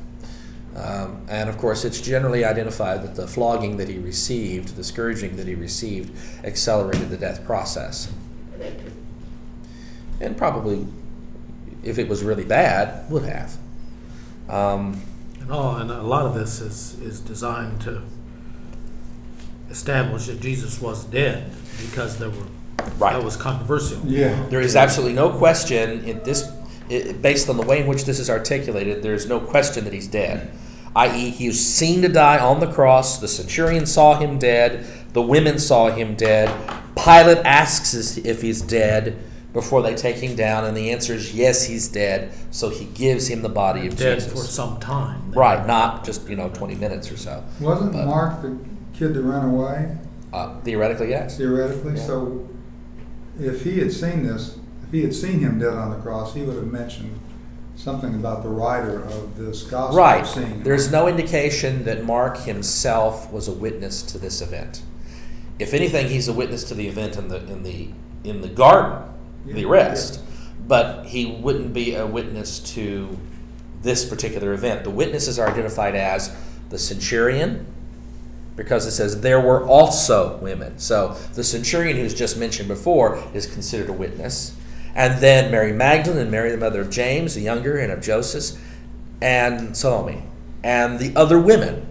Um, 0.76 1.26
and 1.30 1.50
of 1.50 1.58
course, 1.58 1.86
it's 1.86 2.02
generally 2.02 2.44
identified 2.46 3.04
that 3.04 3.16
the 3.16 3.28
flogging 3.28 3.78
that 3.78 3.90
he 3.90 3.98
received, 3.98 4.76
the 4.76 4.84
scourging 4.84 5.36
that 5.38 5.48
he 5.48 5.56
received, 5.56 6.18
accelerated 6.46 7.10
the 7.10 7.18
death 7.18 7.46
process. 7.46 8.12
And 10.20 10.38
probably, 10.38 10.86
if 11.84 11.98
it 11.98 12.08
was 12.08 12.24
really 12.24 12.46
bad, 12.46 13.10
would 13.10 13.24
have. 13.24 13.58
Um, 14.50 15.02
And 15.42 15.52
all, 15.52 15.78
and 15.78 15.90
a 15.92 16.02
lot 16.02 16.26
of 16.26 16.34
this 16.34 16.60
is, 16.60 17.00
is 17.02 17.20
designed 17.20 17.82
to 17.82 18.02
establish 19.70 20.26
that 20.28 20.42
Jesus 20.42 20.82
was 20.82 21.06
dead 21.06 21.52
because 21.80 22.18
there 22.18 22.30
were, 22.30 22.46
Right. 22.98 23.14
that 23.14 23.24
was 23.24 23.38
controversial. 23.38 24.00
Yeah. 24.06 24.46
There 24.50 24.62
is 24.62 24.76
absolutely 24.76 25.16
no 25.16 25.30
question 25.30 26.04
in 26.04 26.22
this, 26.24 26.52
i 26.90 27.14
based 27.22 27.50
on 27.50 27.58
the 27.58 27.64
way 27.64 27.82
in 27.82 27.88
which 27.88 28.06
this 28.06 28.20
is 28.20 28.30
articulated, 28.30 29.04
there 29.04 29.14
is 29.14 29.28
no 29.28 29.40
question 29.40 29.84
that 29.84 29.94
he's 29.94 30.08
dead. 30.08 30.52
I.e., 30.96 31.30
he 31.30 31.48
was 31.48 31.64
seen 31.64 32.02
to 32.02 32.10
die 32.10 32.40
on 32.40 32.60
the 32.60 32.68
cross. 32.68 33.20
The 33.20 33.28
centurion 33.28 33.86
saw 33.86 34.18
him 34.18 34.40
dead. 34.40 34.86
The 35.14 35.22
women 35.22 35.60
saw 35.60 35.92
him 35.92 36.16
dead. 36.16 36.50
Pilate 36.96 37.46
asks 37.46 38.18
if 38.18 38.42
he's 38.42 38.62
dead 38.62 39.16
before 39.54 39.82
they 39.82 39.96
take 39.96 40.18
him 40.18 40.36
down, 40.36 40.64
and 40.66 40.76
the 40.78 40.92
answer 40.92 41.14
is 41.14 41.34
yes, 41.34 41.66
he's 41.66 41.88
dead. 41.88 42.32
So 42.52 42.70
he 42.70 42.86
gives 42.86 43.28
him 43.28 43.42
the 43.42 43.50
body 43.50 43.88
of 43.88 43.98
Dead 43.98 44.16
Jesus. 44.20 44.32
for 44.32 44.40
some 44.48 44.80
time. 44.80 45.32
Right, 45.32 45.66
not 45.66 46.04
just 46.06 46.28
you 46.30 46.36
know 46.36 46.50
twenty 46.50 46.76
minutes 46.76 47.12
or 47.12 47.18
so. 47.18 47.44
Wasn't 47.60 47.94
But- 47.94 48.06
Mark 48.06 48.42
the 48.42 48.58
kid 48.94 49.14
to 49.16 49.22
run 49.22 49.46
away, 49.50 49.98
Uh, 50.34 50.60
theoretically, 50.64 51.10
yes. 51.10 51.38
theoretically? 51.38 51.96
Yeah. 51.96 52.06
So 52.06 52.48
if 53.40 53.64
he 53.64 53.80
had 53.80 53.92
seen 53.92 54.24
this, 54.24 54.58
if 54.86 54.92
he 54.92 55.02
had 55.02 55.16
seen 55.16 55.40
him 55.40 55.58
dead 55.60 55.74
on 55.74 55.90
the 55.92 55.98
cross, 55.98 56.34
he 56.34 56.42
would 56.44 56.56
have 56.56 56.72
mentioned 56.72 57.20
something 57.76 58.14
about 58.16 58.44
the 58.44 58.50
writer 58.50 59.04
of 59.06 59.38
this 59.38 59.64
gospel 59.64 59.98
Right. 59.98 60.28
seeing. 60.28 60.64
There's 60.64 60.92
no 60.92 61.08
indication 61.08 61.86
that 61.86 62.04
Mark 62.06 62.40
himself 62.40 63.32
was 63.32 63.48
a 63.48 63.54
witness 63.54 64.02
to 64.04 64.18
this 64.18 64.42
event. 64.42 64.82
If 65.60 65.74
anything, 65.74 66.08
he's 66.10 66.28
a 66.28 66.34
witness 66.34 66.64
to 66.66 66.74
the 66.76 66.88
event 66.88 67.18
in 67.18 67.30
the 67.30 67.38
in 67.38 67.64
the 67.64 67.88
in 68.26 68.42
the 68.42 68.48
garden, 68.50 69.00
the 69.46 69.66
arrest, 69.66 70.22
but 70.68 71.06
he 71.06 71.26
wouldn't 71.26 71.74
be 71.74 71.96
a 71.96 72.06
witness 72.06 72.60
to 72.60 73.18
this 73.82 74.06
particular 74.06 74.54
event. 74.54 74.84
The 74.84 74.90
witnesses 74.90 75.40
are 75.40 75.48
identified 75.48 75.96
as 75.96 76.36
the 76.70 76.78
centurion, 76.78 77.66
because 78.56 78.86
it 78.86 78.92
says 78.92 79.22
there 79.22 79.40
were 79.40 79.66
also 79.66 80.38
women. 80.38 80.78
So 80.80 81.16
the 81.34 81.44
centurion 81.44 81.98
who's 81.98 82.14
just 82.14 82.38
mentioned 82.38 82.68
before 82.68 83.24
is 83.34 83.48
considered 83.48 83.90
a 83.90 83.94
witness. 83.94 84.56
And 84.96 85.22
then 85.22 85.50
Mary 85.50 85.72
Magdalene 85.72 86.20
and 86.20 86.32
Mary, 86.32 86.52
the 86.52 86.58
mother 86.58 86.82
of 86.82 86.90
James, 86.90 87.36
the 87.36 87.42
younger, 87.42 87.78
and 87.78 87.92
of 87.92 88.02
Joseph, 88.02 88.60
and 89.22 89.76
Salome, 89.78 90.24
and 90.64 91.00
the 91.00 91.16
other 91.16 91.40
women. 91.40 91.86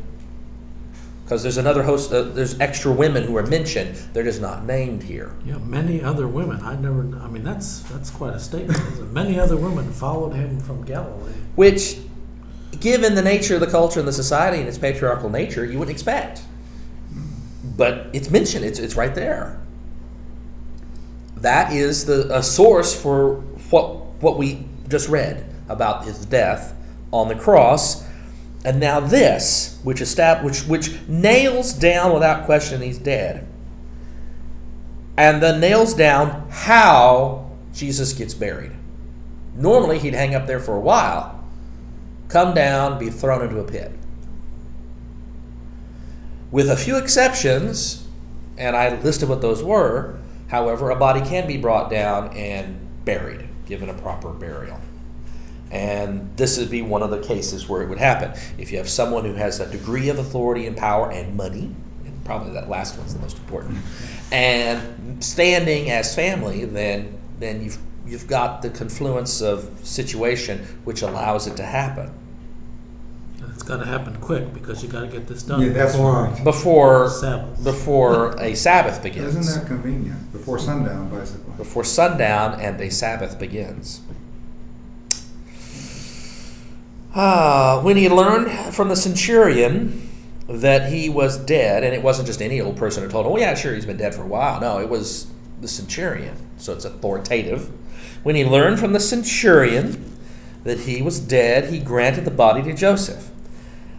Because 1.28 1.42
there's 1.42 1.58
another 1.58 1.82
host, 1.82 2.10
uh, 2.10 2.22
there's 2.22 2.58
extra 2.58 2.90
women 2.90 3.24
who 3.24 3.36
are 3.36 3.44
mentioned, 3.44 3.96
they're 4.14 4.24
just 4.24 4.40
not 4.40 4.64
named 4.64 5.02
here. 5.02 5.36
Yeah, 5.44 5.58
many 5.58 6.02
other 6.02 6.26
women. 6.26 6.62
I 6.62 6.74
never. 6.74 7.00
I 7.20 7.28
mean, 7.28 7.44
that's 7.44 7.80
that's 7.80 8.08
quite 8.08 8.32
a 8.32 8.40
statement. 8.40 8.80
Isn't 8.92 9.08
it? 9.08 9.12
Many 9.12 9.38
other 9.38 9.58
women 9.58 9.92
followed 9.92 10.32
him 10.32 10.58
from 10.58 10.86
Galilee. 10.86 11.34
Which, 11.54 11.98
given 12.80 13.14
the 13.14 13.20
nature 13.20 13.56
of 13.56 13.60
the 13.60 13.66
culture 13.66 13.98
and 13.98 14.08
the 14.08 14.12
society 14.14 14.56
and 14.56 14.66
its 14.66 14.78
patriarchal 14.78 15.28
nature, 15.28 15.66
you 15.66 15.78
wouldn't 15.78 15.94
expect. 15.94 16.40
But 17.76 18.06
it's 18.14 18.30
mentioned, 18.30 18.64
it's, 18.64 18.78
it's 18.78 18.96
right 18.96 19.14
there. 19.14 19.60
That 21.36 21.74
is 21.74 22.06
the 22.06 22.34
a 22.34 22.42
source 22.42 22.98
for 22.98 23.34
what, 23.68 23.96
what 24.22 24.38
we 24.38 24.64
just 24.88 25.10
read 25.10 25.44
about 25.68 26.06
his 26.06 26.24
death 26.24 26.74
on 27.12 27.28
the 27.28 27.34
cross. 27.34 28.07
And 28.64 28.80
now 28.80 29.00
this, 29.00 29.78
which, 29.82 30.00
estab- 30.00 30.42
which, 30.42 30.62
which 30.62 30.98
nails 31.06 31.72
down 31.72 32.12
without 32.12 32.44
question 32.44 32.82
he's 32.82 32.98
dead, 32.98 33.46
and 35.16 35.42
then 35.42 35.60
nails 35.60 35.94
down 35.94 36.48
how 36.50 37.50
Jesus 37.72 38.12
gets 38.12 38.34
buried. 38.34 38.72
Normally, 39.56 39.98
he'd 39.98 40.14
hang 40.14 40.34
up 40.34 40.46
there 40.46 40.60
for 40.60 40.76
a 40.76 40.80
while, 40.80 41.44
come 42.28 42.54
down, 42.54 42.98
be 42.98 43.10
thrown 43.10 43.42
into 43.42 43.58
a 43.58 43.64
pit. 43.64 43.92
With 46.50 46.70
a 46.70 46.76
few 46.76 46.96
exceptions, 46.96 48.06
and 48.56 48.76
I 48.76 49.00
listed 49.00 49.28
what 49.28 49.40
those 49.40 49.62
were, 49.62 50.18
however, 50.48 50.90
a 50.90 50.96
body 50.96 51.20
can 51.20 51.46
be 51.46 51.56
brought 51.56 51.90
down 51.90 52.36
and 52.36 52.78
buried, 53.04 53.48
given 53.66 53.88
a 53.88 53.94
proper 53.94 54.30
burial. 54.30 54.80
And 55.70 56.34
this 56.36 56.58
would 56.58 56.70
be 56.70 56.82
one 56.82 57.02
of 57.02 57.10
the 57.10 57.20
cases 57.20 57.68
where 57.68 57.82
it 57.82 57.88
would 57.88 57.98
happen. 57.98 58.32
If 58.56 58.72
you 58.72 58.78
have 58.78 58.88
someone 58.88 59.24
who 59.24 59.34
has 59.34 59.60
a 59.60 59.70
degree 59.70 60.08
of 60.08 60.18
authority 60.18 60.66
and 60.66 60.76
power 60.76 61.10
and 61.10 61.36
money, 61.36 61.74
and 62.06 62.24
probably 62.24 62.52
that 62.54 62.68
last 62.70 62.96
one's 62.98 63.14
the 63.14 63.20
most 63.20 63.36
important, 63.38 63.78
and 64.32 65.22
standing 65.22 65.90
as 65.90 66.14
family, 66.14 66.64
then 66.64 67.18
then 67.38 67.62
you've 67.62 67.78
you've 68.06 68.26
got 68.26 68.62
the 68.62 68.70
confluence 68.70 69.42
of 69.42 69.68
situation 69.82 70.60
which 70.84 71.02
allows 71.02 71.46
it 71.46 71.56
to 71.56 71.62
happen 71.62 72.10
And 73.42 73.52
it's 73.52 73.62
got 73.62 73.78
to 73.78 73.84
happen 73.84 74.16
quick 74.16 74.52
because 74.54 74.82
you 74.82 74.88
got 74.88 75.02
to 75.02 75.06
get 75.08 75.26
this 75.26 75.42
done. 75.42 75.60
Yeah, 75.60 75.68
that's 75.72 75.92
before 75.92 76.12
right. 76.24 76.44
before 76.44 77.10
Sabbath. 77.10 77.62
before 77.64 78.36
a 78.40 78.54
Sabbath 78.54 79.02
begins. 79.02 79.36
Isn't 79.36 79.60
that 79.60 79.66
convenient? 79.68 80.32
Before 80.32 80.58
sundown, 80.58 81.10
basically. 81.10 81.52
before 81.56 81.84
sundown 81.84 82.60
and 82.60 82.80
a 82.80 82.90
Sabbath 82.90 83.38
begins. 83.38 84.00
Ah, 87.14 87.80
when 87.82 87.96
he 87.96 88.08
learned 88.08 88.74
from 88.74 88.88
the 88.88 88.96
centurion 88.96 90.08
that 90.48 90.92
he 90.92 91.08
was 91.08 91.38
dead, 91.38 91.84
and 91.84 91.94
it 91.94 92.02
wasn't 92.02 92.26
just 92.26 92.40
any 92.40 92.60
old 92.60 92.76
person 92.76 93.02
who 93.02 93.08
told 93.08 93.26
him, 93.26 93.32
oh, 93.32 93.38
yeah, 93.38 93.54
sure, 93.54 93.74
he's 93.74 93.86
been 93.86 93.96
dead 93.96 94.14
for 94.14 94.22
a 94.22 94.26
while. 94.26 94.60
No, 94.60 94.78
it 94.78 94.88
was 94.88 95.30
the 95.60 95.68
centurion, 95.68 96.36
so 96.56 96.72
it's 96.72 96.84
authoritative. 96.84 97.70
When 98.22 98.34
he 98.34 98.44
learned 98.44 98.78
from 98.78 98.92
the 98.92 99.00
centurion 99.00 100.16
that 100.64 100.80
he 100.80 101.02
was 101.02 101.20
dead, 101.20 101.72
he 101.72 101.78
granted 101.78 102.24
the 102.24 102.30
body 102.30 102.62
to 102.62 102.72
Joseph. 102.72 103.30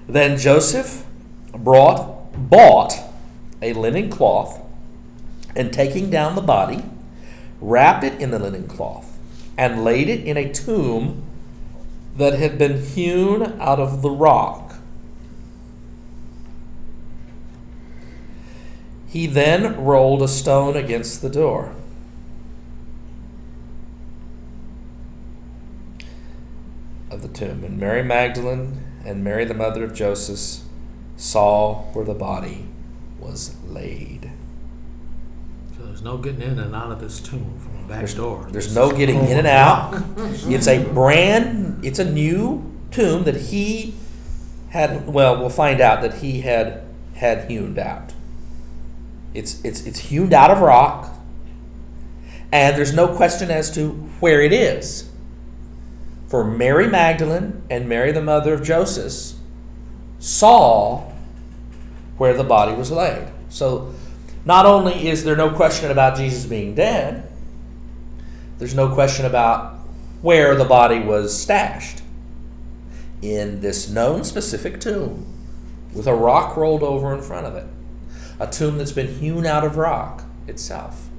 Then 0.07 0.37
Joseph 0.37 1.05
brought, 1.53 2.49
bought 2.49 2.93
a 3.61 3.73
linen 3.73 4.09
cloth, 4.09 4.61
and 5.55 5.73
taking 5.73 6.09
down 6.09 6.35
the 6.35 6.41
body, 6.41 6.83
wrapped 7.59 8.03
it 8.03 8.19
in 8.21 8.31
the 8.31 8.39
linen 8.39 8.67
cloth, 8.67 9.17
and 9.57 9.83
laid 9.83 10.09
it 10.09 10.25
in 10.25 10.37
a 10.37 10.51
tomb 10.51 11.23
that 12.19 12.33
had 12.33 12.57
been 12.57 12.83
hewn 12.83 13.41
out 13.61 13.79
of 13.79 14.01
the 14.01 14.09
rock. 14.09 14.75
He 19.07 19.25
then 19.25 19.83
rolled 19.83 20.21
a 20.21 20.27
stone 20.27 20.75
against 20.75 21.21
the 21.21 21.29
door. 21.29 21.73
Of 27.09 27.21
the 27.21 27.29
tomb. 27.29 27.63
And 27.63 27.79
Mary 27.79 28.03
Magdalene 28.03 28.83
and 29.05 29.23
Mary, 29.23 29.45
the 29.45 29.53
mother 29.53 29.83
of 29.83 29.95
Joseph, 29.95 30.63
saw 31.15 31.83
where 31.93 32.05
the 32.05 32.13
body 32.13 32.67
was 33.17 33.55
laid. 33.65 34.29
So 35.75 35.85
there's 35.85 36.01
no 36.01 36.17
getting 36.17 36.41
in 36.41 36.59
and 36.59 36.75
out 36.75 36.91
of 36.91 36.99
this 36.99 37.21
tomb 37.21 37.57
back 37.89 37.99
There's, 37.99 38.15
door. 38.15 38.47
there's 38.51 38.73
no 38.73 38.91
getting 38.91 39.25
in 39.25 39.37
and 39.37 39.47
out. 39.47 40.01
It's 40.45 40.67
a 40.67 40.83
brand, 40.83 41.83
it's 41.83 41.99
a 41.99 42.09
new 42.09 42.71
tomb 42.91 43.23
that 43.23 43.35
he 43.35 43.95
had, 44.69 45.07
well, 45.07 45.39
we'll 45.39 45.49
find 45.49 45.81
out 45.81 46.01
that 46.03 46.19
he 46.19 46.41
had 46.41 46.83
had 47.15 47.49
hewn 47.49 47.77
out. 47.77 48.13
It's, 49.33 49.63
it's, 49.65 49.85
it's 49.85 49.99
hewn 49.99 50.33
out 50.33 50.51
of 50.51 50.59
rock, 50.59 51.13
and 52.51 52.77
there's 52.77 52.93
no 52.93 53.15
question 53.15 53.51
as 53.51 53.71
to 53.75 53.89
where 54.19 54.41
it 54.41 54.53
is. 54.53 55.09
For 56.27 56.43
Mary 56.43 56.87
Magdalene 56.87 57.63
and 57.69 57.89
Mary, 57.89 58.11
the 58.11 58.21
mother 58.21 58.53
of 58.53 58.63
Joseph, 58.63 59.37
saw 60.19 61.11
where 62.17 62.35
the 62.35 62.43
body 62.43 62.73
was 62.73 62.91
laid. 62.91 63.27
So 63.49 63.93
not 64.45 64.65
only 64.65 65.07
is 65.07 65.23
there 65.23 65.35
no 65.35 65.49
question 65.49 65.89
about 65.89 66.17
Jesus 66.17 66.45
being 66.45 66.75
dead, 66.75 67.28
there's 68.59 68.75
no 68.75 68.93
question 68.93 69.25
about 69.25 69.77
where 70.21 70.53
the 70.55 70.65
body 70.65 70.99
was 70.99 71.35
stashed 71.35 72.01
in 73.21 73.61
this 73.61 73.89
known 73.89 74.23
specific 74.23 74.79
tomb 74.79 75.25
with 75.93 76.05
a 76.05 76.13
rock 76.13 76.55
rolled 76.55 76.83
over 76.83 77.13
in 77.15 77.21
front 77.21 77.47
of 77.47 77.55
it. 77.55 77.65
A 78.39 78.47
tomb 78.47 78.77
that's 78.77 78.91
been 78.91 79.07
hewn 79.19 79.45
out 79.45 79.63
of 79.63 79.77
rock 79.77 80.23
itself. 80.47 81.09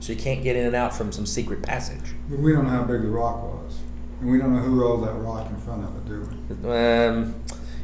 So 0.00 0.12
you 0.12 0.18
can't 0.18 0.42
get 0.42 0.56
in 0.56 0.66
and 0.66 0.74
out 0.74 0.94
from 0.94 1.12
some 1.12 1.26
secret 1.26 1.62
passage. 1.62 2.14
But 2.28 2.38
we 2.38 2.52
don't 2.52 2.64
know 2.64 2.70
how 2.70 2.84
big 2.84 3.02
the 3.02 3.08
rock 3.08 3.42
was. 3.42 3.78
And 4.20 4.30
we 4.30 4.38
don't 4.38 4.54
know 4.54 4.60
who 4.60 4.80
rolled 4.80 5.06
that 5.06 5.12
rock 5.14 5.48
in 5.50 5.56
front 5.56 5.84
of 5.84 5.96
it, 5.96 6.08
do 6.08 6.64
we? 6.64 6.74
Um, 6.74 7.34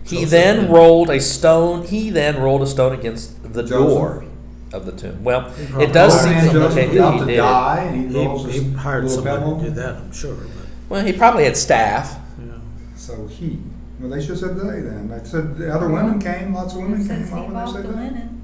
he 0.05 0.17
Joseph 0.17 0.31
then 0.31 0.71
rolled 0.71 1.11
a 1.11 1.21
stone. 1.21 1.87
He 1.87 2.11
then 2.11 2.41
rolled 2.41 2.63
a 2.63 2.67
stone 2.67 2.93
against 2.93 3.43
the 3.43 3.63
Joseph? 3.63 3.71
door 3.71 4.25
of 4.73 4.87
the 4.87 4.93
tomb. 4.93 5.23
Well, 5.25 5.53
it 5.81 5.93
does 5.93 6.21
seem 6.23 6.33
to 6.35 6.63
indicate 6.63 6.95
that 6.95 7.13
he 7.15 7.19
to 7.21 7.25
did. 7.27 7.35
it. 7.35 7.37
die, 7.39 7.85
and 7.85 8.11
he 8.11 8.17
rolls 8.25 8.47
He, 8.53 8.63
he 8.63 8.71
hired 8.73 9.05
little 9.05 9.23
somebody 9.25 9.65
to 9.65 9.69
do 9.71 9.75
that, 9.81 9.95
I'm 9.97 10.13
sure, 10.13 10.35
but, 10.35 10.49
Well, 10.89 11.05
he 11.05 11.13
probably 11.13 11.45
had 11.45 11.57
staff. 11.57 12.19
yeah. 12.39 12.53
So 12.97 13.27
he. 13.27 13.59
Well, 14.01 14.11
they 14.11 14.21
should 14.21 14.31
have 14.31 14.39
said 14.39 14.57
they 14.57 14.81
then. 14.81 15.09
They 15.09 15.25
said 15.25 15.57
the 15.57 15.73
other 15.73 15.89
women 15.89 16.19
came. 16.21 16.53
Lots 16.55 16.73
of 16.75 16.81
It 16.81 16.83
women 16.83 17.05
says 17.05 17.19
came. 17.19 17.27
he 17.29 17.33
Why 17.35 17.41
would 17.47 17.53
bought 17.55 17.75
they 17.75 17.83
the 17.83 17.89
say 17.89 17.95
linen. 17.95 18.39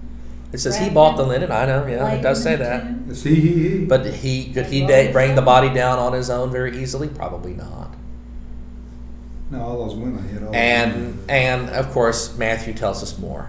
It 0.53 0.59
says 0.59 0.79
he 0.79 0.89
bought 0.89 1.17
the 1.17 1.25
linen. 1.25 1.51
I 1.53 1.67
know. 1.67 1.87
Yeah, 1.87 2.05
laid 2.05 2.21
it 2.21 2.23
does 2.23 2.39
in 2.39 2.45
say 2.45 2.57
the 2.57 2.65
that. 2.65 2.83
tomb. 2.83 3.07
It's 3.11 3.23
he, 3.23 3.35
he, 3.35 3.69
he. 3.81 3.85
But 3.85 4.07
he 4.07 4.53
could 4.53 4.67
he 4.67 4.81
Well, 4.81 4.89
da- 4.89 5.13
bring 5.13 5.35
the 5.35 5.43
body 5.43 5.69
down 5.75 5.99
on 5.99 6.13
his 6.13 6.31
own 6.31 6.51
very 6.53 6.79
easily? 6.81 7.09
Probably 7.09 7.55
not. 7.55 7.95
no, 9.51 9.61
all 9.63 9.85
those 9.87 9.97
women. 9.97 10.23
He 10.29 10.35
had 10.35 10.43
all 10.45 10.53
those 10.53 10.55
And 10.55 10.93
women. 10.95 11.25
and 11.29 11.71
of 11.71 11.91
course 11.91 12.37
Matthew 12.39 12.73
tells 12.73 13.03
us 13.03 13.19
more. 13.19 13.49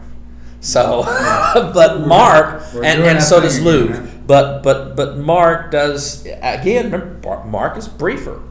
So, 0.62 1.04
but 1.74 2.06
Mark 2.06 2.64
We're 2.74 2.84
and, 2.84 3.02
and 3.04 3.24
so 3.24 3.40
does 3.40 3.58
again, 3.58 3.66
Luke. 3.66 4.10
But 4.28 4.62
but 4.62 4.96
but 4.96 5.18
Mark 5.18 5.72
does 5.72 6.26
again. 6.26 6.92
Remember, 6.92 7.44
Mark 7.46 7.78
is 7.78 7.88
briefer, 7.88 8.42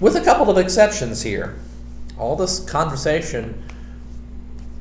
with 0.00 0.16
a 0.16 0.24
couple 0.24 0.50
of 0.50 0.58
exceptions 0.58 1.22
here. 1.22 1.58
All 2.18 2.34
this 2.34 2.58
conversation 2.68 3.62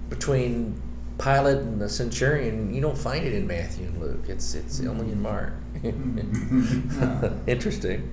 between 0.10 0.82
Pilate 1.20 1.58
and 1.58 1.80
the 1.80 1.90
centurion, 1.90 2.74
you 2.74 2.82
don't 2.82 2.98
find 2.98 3.26
it 3.26 3.34
in 3.34 3.46
Matthew 3.48 3.86
and 3.86 4.02
Luke. 4.02 4.26
It's 4.28 4.56
it's 4.56 4.80
only 4.82 5.12
in 5.12 5.22
Mark. 5.22 5.54
Interesting. 7.48 8.12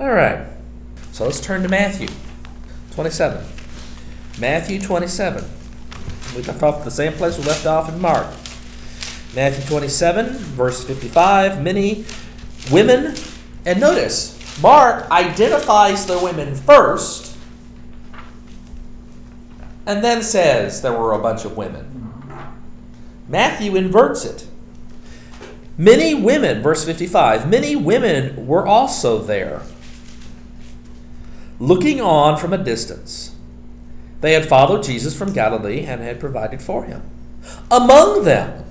All 0.00 0.10
right. 0.10 0.46
So 1.12 1.24
let's 1.24 1.40
turn 1.40 1.62
to 1.62 1.68
Matthew 1.68 2.08
27. 2.92 3.44
Matthew 4.40 4.80
27. 4.80 5.44
We 6.34 6.42
left 6.42 6.62
off 6.62 6.78
at 6.78 6.84
the 6.84 6.90
same 6.90 7.12
place 7.12 7.38
we 7.38 7.44
left 7.44 7.66
off 7.66 7.88
in 7.88 8.00
Mark. 8.00 8.26
Matthew 9.34 9.64
27, 9.66 10.34
verse 10.34 10.84
55. 10.84 11.62
Many 11.62 12.04
women, 12.70 13.14
and 13.64 13.80
notice, 13.80 14.34
Mark 14.62 15.10
identifies 15.10 16.06
the 16.06 16.18
women 16.18 16.54
first 16.54 17.36
and 19.86 20.02
then 20.02 20.22
says 20.22 20.82
there 20.82 20.92
were 20.92 21.12
a 21.12 21.18
bunch 21.18 21.44
of 21.44 21.56
women. 21.56 22.12
Matthew 23.28 23.76
inverts 23.76 24.24
it. 24.24 24.46
Many 25.76 26.14
women, 26.14 26.62
verse 26.62 26.84
55, 26.84 27.48
many 27.48 27.74
women 27.74 28.46
were 28.46 28.66
also 28.66 29.18
there, 29.18 29.62
looking 31.58 32.00
on 32.00 32.38
from 32.38 32.52
a 32.52 32.58
distance. 32.58 33.33
They 34.24 34.32
had 34.32 34.48
followed 34.48 34.82
Jesus 34.82 35.14
from 35.14 35.34
Galilee 35.34 35.84
and 35.84 36.00
had 36.00 36.18
provided 36.18 36.62
for 36.62 36.84
him. 36.84 37.02
Among 37.70 38.24
them, 38.24 38.64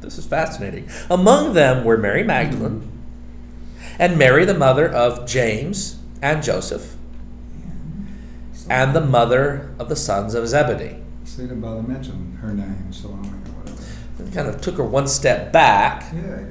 this 0.00 0.18
is 0.18 0.26
fascinating, 0.26 0.90
among 1.08 1.54
them 1.54 1.84
were 1.84 1.96
Mary 1.96 2.24
Magdalene 2.24 2.90
and 4.00 4.18
Mary, 4.18 4.44
the 4.44 4.52
mother 4.52 4.88
of 4.88 5.28
James 5.28 6.00
and 6.20 6.42
Joseph, 6.42 6.96
and 8.68 8.96
the 8.96 9.00
mother 9.00 9.72
of 9.78 9.88
the 9.88 9.94
sons 9.94 10.34
of 10.34 10.48
Zebedee. 10.48 10.96
So 11.24 11.42
he 11.42 11.46
didn't 11.46 11.60
bother 11.60 11.84
mention 11.84 12.36
her 12.42 12.52
name, 12.52 12.92
so 12.92 13.10
I 13.10 13.12
don't 13.12 13.26
oh, 13.26 13.50
whatever. 13.60 14.28
It 14.28 14.34
kind 14.34 14.48
of 14.48 14.60
took 14.60 14.76
her 14.78 14.84
one 14.84 15.06
step 15.06 15.52
back 15.52 16.12
Yeah, 16.12 16.42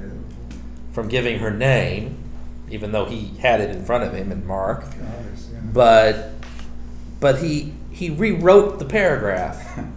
from 0.92 1.08
giving 1.08 1.40
her 1.40 1.50
name, 1.50 2.16
even 2.70 2.92
though 2.92 3.04
he 3.04 3.36
had 3.36 3.60
it 3.60 3.68
in 3.68 3.84
front 3.84 4.04
of 4.04 4.14
him 4.14 4.32
in 4.32 4.46
Mark. 4.46 4.86
Yeah. 4.98 5.60
But 5.74 6.39
but 7.20 7.42
he 7.42 7.72
he 7.90 8.10
rewrote 8.10 8.78
the 8.78 8.84
paragraph. 8.84 9.78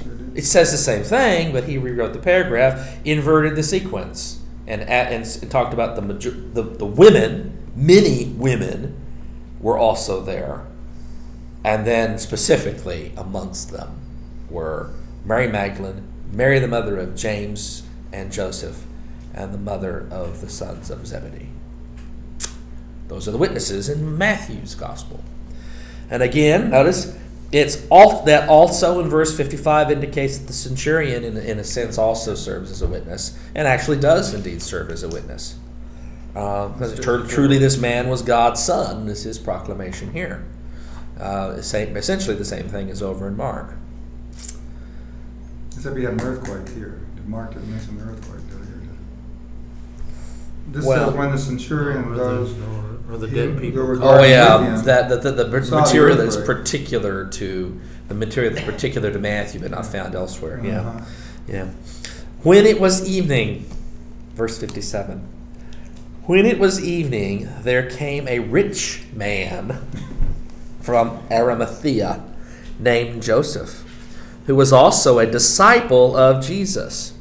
Sure. 0.00 0.12
It 0.36 0.44
says 0.44 0.70
the 0.70 0.78
same 0.78 1.02
thing, 1.02 1.52
but 1.52 1.64
he 1.64 1.76
rewrote 1.76 2.12
the 2.12 2.20
paragraph, 2.20 2.98
inverted 3.04 3.56
the 3.56 3.64
sequence, 3.64 4.40
and 4.64 4.82
at, 4.82 5.12
and, 5.12 5.50
talked 5.50 5.74
about 5.74 5.96
the, 5.96 6.02
major, 6.02 6.30
the 6.30 6.62
the 6.62 6.86
women, 6.86 7.58
many 7.74 8.26
women, 8.26 8.94
were 9.60 9.76
also 9.76 10.20
there, 10.20 10.68
and 11.64 11.84
then 11.84 12.16
specifically 12.16 13.12
amongst 13.16 13.72
them 13.72 13.98
were 14.48 14.90
Mary 15.24 15.48
Magdalene, 15.48 16.06
Mary 16.30 16.60
the 16.60 16.68
mother 16.68 16.96
of 16.96 17.16
James 17.16 17.82
and 18.12 18.30
Joseph, 18.30 18.84
and 19.34 19.52
the 19.52 19.58
mother 19.58 20.06
of 20.10 20.40
the 20.40 20.48
sons 20.48 20.90
of 20.90 21.06
Zebedee. 21.06 21.48
Those 23.08 23.26
are 23.26 23.32
the 23.32 23.38
witnesses 23.38 23.88
in 23.88 24.16
Matthew's 24.16 24.74
gospel. 24.74 25.24
And 26.10 26.22
again, 26.22 26.70
notice 26.70 27.16
it's 27.50 27.86
all 27.90 28.24
that 28.24 28.48
also 28.48 29.00
in 29.00 29.08
verse 29.08 29.34
55 29.36 29.90
indicates 29.90 30.38
that 30.38 30.46
the 30.46 30.52
centurion, 30.52 31.24
in, 31.24 31.36
in 31.36 31.58
a 31.58 31.64
sense, 31.64 31.96
also 31.96 32.34
serves 32.34 32.70
as 32.70 32.82
a 32.82 32.86
witness, 32.86 33.38
and 33.54 33.66
actually 33.66 33.98
does 33.98 34.34
indeed 34.34 34.60
serve 34.60 34.90
as 34.90 35.02
a 35.02 35.08
witness. 35.08 35.58
Uh, 36.36 36.68
because 36.68 37.00
tru- 37.00 37.26
truly, 37.26 37.58
this 37.58 37.78
man 37.78 38.08
was 38.08 38.22
God's 38.22 38.62
son. 38.62 39.06
This 39.06 39.20
is 39.20 39.24
his 39.24 39.38
proclamation 39.38 40.12
here? 40.12 40.44
Uh, 41.18 41.60
same, 41.62 41.96
essentially, 41.96 42.36
the 42.36 42.44
same 42.44 42.68
thing 42.68 42.90
as 42.90 43.02
over 43.02 43.26
in 43.26 43.36
Mark. 43.36 43.74
Except 45.74 45.96
he 45.96 46.04
had 46.04 46.14
an 46.14 46.20
earthquake 46.20 46.68
here. 46.76 47.00
Mark 47.26 47.52
didn't 47.52 47.70
mention 47.70 47.98
the 47.98 48.04
earthquake, 48.04 48.40
did 48.48 48.56
he? 48.56 48.72
Or 48.72 48.78
did 48.80 48.82
he? 48.82 48.98
This 50.70 50.84
Well- 50.84 51.08
says 51.08 51.16
when 51.18 51.32
the 51.32 51.38
centurion 51.38 52.04
Or 52.04 52.10
the- 52.10 52.16
goes. 52.16 52.50
or- 52.52 53.14
or 53.14 53.16
the 53.18 53.26
dead 53.28 53.58
people 53.58 53.84
were. 53.84 53.98
Oh 54.02 54.22
yeah, 54.22 54.76
him. 54.76 54.84
that 54.84 55.08
the, 55.08 55.16
the, 55.16 55.44
the 55.44 55.64
Saw 55.64 55.76
the 55.76 55.82
material 55.82 56.16
that's 56.16 56.36
earthquake. 56.36 56.58
particular 56.58 57.24
to 57.24 57.80
the 58.08 58.14
material 58.14 58.52
that's 58.52 58.66
particular 58.66 59.10
to 59.10 59.18
Matthew, 59.18 59.60
but 59.60 59.70
not 59.70 59.86
found 59.86 60.14
elsewhere. 60.14 60.60
Yeah. 60.62 60.80
Uh-huh. 60.80 61.00
Yeah. 61.48 61.66
When 62.42 62.66
it 62.66 62.78
was 62.80 63.08
evening, 63.08 63.64
verse 64.34 64.58
57. 64.58 65.22
When 66.26 66.44
it 66.44 66.58
was 66.58 66.82
evening, 66.84 67.48
there 67.62 67.88
came 67.88 68.28
a 68.28 68.40
rich 68.40 69.04
man 69.14 69.78
from 70.80 71.18
Arimathea 71.30 72.22
named 72.78 73.22
Joseph, 73.22 73.84
who 74.46 74.54
was 74.54 74.70
also 74.72 75.18
a 75.18 75.24
disciple 75.26 76.14
of 76.16 76.44
Jesus. 76.44 77.14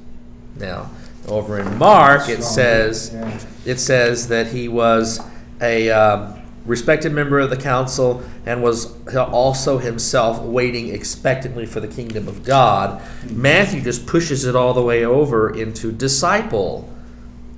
Now, 0.57 0.91
over 1.27 1.59
in 1.59 1.77
Mark, 1.77 2.29
it 2.29 2.43
says 2.43 3.11
Yeah. 3.13 3.39
it 3.65 3.79
says 3.79 4.27
that 4.29 4.47
he 4.47 4.67
was 4.67 5.19
a 5.61 5.89
um, 5.89 6.33
respected 6.65 7.11
member 7.11 7.39
of 7.39 7.49
the 7.49 7.57
council 7.57 8.23
and 8.45 8.61
was 8.63 8.93
also 9.15 9.77
himself 9.77 10.39
waiting 10.41 10.89
expectantly 10.89 11.65
for 11.65 11.79
the 11.79 11.87
kingdom 11.87 12.27
of 12.27 12.43
God. 12.43 13.01
Matthew 13.29 13.81
just 13.81 14.05
pushes 14.05 14.45
it 14.45 14.55
all 14.55 14.73
the 14.73 14.81
way 14.81 15.03
over 15.05 15.49
into 15.53 15.91
disciple 15.91 16.89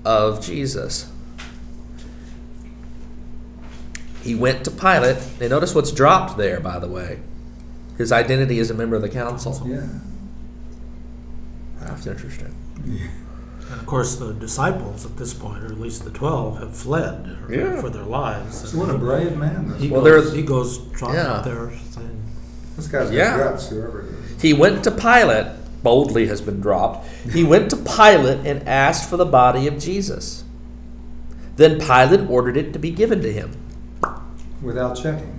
of 0.06 0.42
Jesus. 0.44 1.12
He 4.24 4.36
went 4.36 4.64
to 4.66 4.72
Pilate. 4.72 5.18
And 5.40 5.50
notice 5.50 5.74
what's 5.74 5.92
dropped 5.92 6.38
there, 6.38 6.60
by 6.60 6.78
the 6.80 6.88
way. 6.88 7.20
His 7.98 8.12
identity 8.12 8.60
as 8.60 8.70
a 8.70 8.74
member 8.74 8.96
of 8.96 9.02
the 9.02 9.10
council. 9.10 9.62
Yeah. 9.66 9.88
That's 11.82 12.06
interesting. 12.06 12.54
And 13.72 13.80
of 13.80 13.86
course, 13.86 14.16
the 14.16 14.34
disciples 14.34 15.06
at 15.06 15.18
this 15.18 15.34
point, 15.34 15.64
or 15.64 15.68
at 15.68 15.80
least 15.80 16.04
the 16.04 16.10
twelve, 16.10 16.60
have 16.60 16.76
fled 16.76 17.38
Yeah. 17.50 17.80
for 17.80 17.90
their 17.90 18.04
lives. 18.04 18.70
So 18.72 18.80
what 18.80 18.90
a 18.90 18.98
brave 18.98 19.38
man 19.38 19.70
this 19.70 19.82
He. 19.82 19.90
Well, 19.90 20.02
goes, 20.02 20.24
there's- 20.24 20.34
he 20.36 20.42
goes 20.42 20.80
trotting 20.96 21.16
Yeah. 21.18 21.34
up 21.34 21.46
there 21.46 21.72
saying, 21.92 22.10
This 22.76 22.88
guy's 22.88 23.06
got 23.08 23.14
Yeah. 23.14 23.38
guts, 23.38 23.68
whoever 23.70 24.02
it 24.02 24.06
is. 24.36 24.42
He 24.42 24.54
went 24.54 24.84
to 24.86 24.92
Pilate, 24.92 25.48
boldly 25.84 26.28
has 26.28 26.40
been 26.42 26.62
dropped. 26.62 27.08
He 27.32 27.44
went 27.44 27.70
to 27.72 27.76
Pilate 27.76 28.40
and 28.46 28.68
asked 28.68 29.10
for 29.10 29.18
the 29.18 29.26
body 29.26 29.68
of 29.68 29.78
Jesus. 29.78 30.44
Then 31.58 31.78
Pilate 31.80 32.30
ordered 32.30 32.56
it 32.58 32.72
to 32.74 32.80
be 32.80 32.90
given 32.90 33.22
to 33.22 33.32
him. 33.34 33.52
Without 34.62 34.94
checking. 34.96 35.34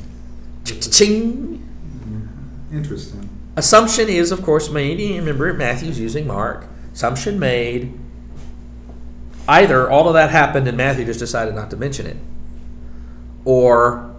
Ching. 0.64 1.62
Mm-hmm. 2.05 2.77
Interesting. 2.77 3.29
Assumption 3.57 4.09
is, 4.09 4.31
of 4.31 4.43
course, 4.43 4.71
made. 4.71 5.01
You 5.01 5.16
Remember, 5.16 5.53
Matthew's 5.55 5.99
using 5.99 6.27
Mark. 6.27 6.66
Assumption 6.95 7.38
made. 7.38 7.99
Either 9.51 9.91
all 9.91 10.07
of 10.07 10.15
that 10.15 10.31
happened 10.31 10.69
and 10.69 10.77
Matthew 10.77 11.05
just 11.05 11.19
decided 11.19 11.57
not 11.57 11.71
to 11.71 11.77
mention 11.77 12.07
it, 12.07 12.17
or, 13.45 14.15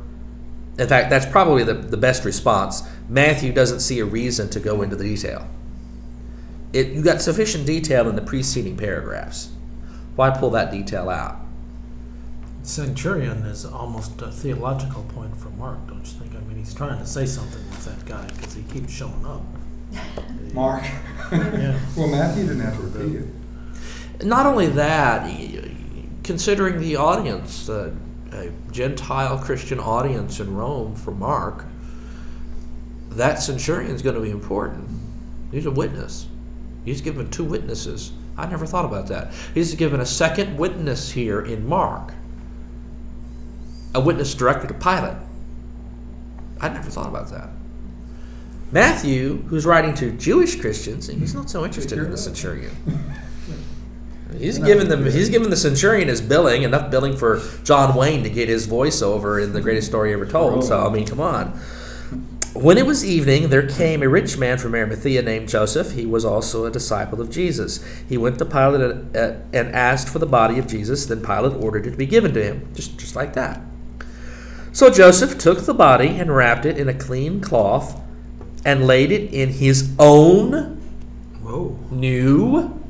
in 0.77 0.89
fact, 0.89 1.09
that's 1.09 1.25
probably 1.25 1.63
the, 1.63 1.73
the 1.73 1.95
best 1.95 2.25
response. 2.25 2.83
Matthew 3.07 3.53
doesn't 3.53 3.79
see 3.79 3.99
a 3.99 4.05
reason 4.05 4.49
to 4.49 4.59
go 4.59 4.81
into 4.81 4.97
the 4.97 5.05
detail. 5.05 5.47
It, 6.73 6.87
you 6.87 7.01
got 7.01 7.21
sufficient 7.21 7.65
detail 7.65 8.09
in 8.09 8.17
the 8.17 8.21
preceding 8.21 8.75
paragraphs. 8.75 9.51
Why 10.17 10.31
pull 10.31 10.49
that 10.49 10.69
detail 10.69 11.09
out? 11.09 11.37
Centurion 12.63 13.43
is 13.43 13.63
almost 13.63 14.21
a 14.21 14.31
theological 14.31 15.03
point 15.03 15.37
for 15.37 15.47
Mark, 15.51 15.87
don't 15.87 15.99
you 15.99 16.11
think? 16.19 16.35
I 16.35 16.41
mean, 16.41 16.57
he's 16.57 16.73
trying 16.73 16.99
to 16.99 17.05
say 17.05 17.25
something 17.25 17.65
with 17.69 17.85
that 17.85 18.05
guy 18.05 18.27
because 18.35 18.53
he 18.53 18.63
keeps 18.63 18.91
showing 18.91 19.25
up. 19.25 19.43
Mark. 20.53 20.83
Yeah. 21.31 21.79
well, 21.95 22.09
Matthew 22.09 22.47
didn't 22.47 22.59
have 22.59 22.75
to 22.75 22.81
repeat 22.81 23.21
it. 23.21 23.40
Not 24.23 24.45
only 24.45 24.67
that, 24.67 25.29
considering 26.23 26.79
the 26.79 26.95
audience, 26.95 27.69
uh, 27.69 27.93
a 28.31 28.51
Gentile 28.71 29.37
Christian 29.39 29.79
audience 29.79 30.39
in 30.39 30.55
Rome 30.55 30.95
for 30.95 31.11
Mark, 31.11 31.65
that 33.09 33.41
centurion 33.41 33.91
is 33.91 34.01
going 34.01 34.15
to 34.15 34.21
be 34.21 34.29
important. 34.29 34.87
He's 35.51 35.65
a 35.65 35.71
witness. 35.71 36.27
He's 36.85 37.01
given 37.01 37.29
two 37.29 37.43
witnesses. 37.43 38.11
I 38.37 38.47
never 38.47 38.65
thought 38.65 38.85
about 38.85 39.07
that. 39.07 39.33
He's 39.53 39.75
given 39.75 39.99
a 39.99 40.05
second 40.05 40.57
witness 40.57 41.11
here 41.11 41.41
in 41.41 41.67
Mark, 41.67 42.13
a 43.93 43.99
witness 43.99 44.33
directly 44.33 44.67
to 44.67 44.73
Pilate. 44.73 45.17
I 46.59 46.69
never 46.69 46.89
thought 46.89 47.07
about 47.07 47.29
that. 47.31 47.49
Matthew, 48.71 49.41
who's 49.43 49.65
writing 49.65 49.93
to 49.95 50.11
Jewish 50.11 50.59
Christians, 50.59 51.07
he's 51.07 51.35
not 51.35 51.49
so 51.49 51.65
interested 51.65 51.99
in 51.99 52.09
the 52.09 52.17
centurion. 52.17 52.71
He's 54.37 54.57
given 54.57 54.89
them. 54.89 55.05
He's 55.05 55.29
given 55.29 55.49
the 55.49 55.57
centurion 55.57 56.07
his 56.07 56.21
billing, 56.21 56.63
enough 56.63 56.89
billing 56.89 57.17
for 57.17 57.41
John 57.63 57.95
Wayne 57.95 58.23
to 58.23 58.29
get 58.29 58.49
his 58.49 58.67
voiceover 58.67 59.43
in 59.43 59.53
the 59.53 59.61
greatest 59.61 59.87
story 59.87 60.13
ever 60.13 60.25
told. 60.25 60.63
So 60.63 60.85
I 60.85 60.89
mean, 60.89 61.05
come 61.05 61.19
on. 61.19 61.59
When 62.53 62.77
it 62.77 62.85
was 62.85 63.05
evening, 63.05 63.49
there 63.49 63.65
came 63.65 64.03
a 64.03 64.09
rich 64.09 64.37
man 64.37 64.57
from 64.57 64.75
Arimathea 64.75 65.21
named 65.21 65.47
Joseph. 65.47 65.93
He 65.93 66.05
was 66.05 66.25
also 66.25 66.65
a 66.65 66.71
disciple 66.71 67.21
of 67.21 67.29
Jesus. 67.29 67.81
He 68.09 68.17
went 68.17 68.39
to 68.39 68.45
Pilate 68.45 69.15
uh, 69.15 69.35
and 69.53 69.73
asked 69.73 70.09
for 70.09 70.19
the 70.19 70.25
body 70.25 70.59
of 70.59 70.67
Jesus. 70.67 71.05
Then 71.05 71.21
Pilate 71.21 71.53
ordered 71.53 71.87
it 71.87 71.91
to 71.91 71.97
be 71.97 72.05
given 72.05 72.33
to 72.33 72.43
him, 72.43 72.67
just 72.73 72.97
just 72.97 73.15
like 73.15 73.33
that. 73.33 73.61
So 74.73 74.89
Joseph 74.89 75.37
took 75.37 75.65
the 75.65 75.73
body 75.73 76.07
and 76.07 76.35
wrapped 76.35 76.65
it 76.65 76.77
in 76.77 76.89
a 76.89 76.93
clean 76.93 77.41
cloth 77.41 78.01
and 78.65 78.85
laid 78.85 79.11
it 79.11 79.33
in 79.33 79.49
his 79.49 79.93
own 79.99 80.81
Whoa. 81.41 81.77
new 81.89 82.80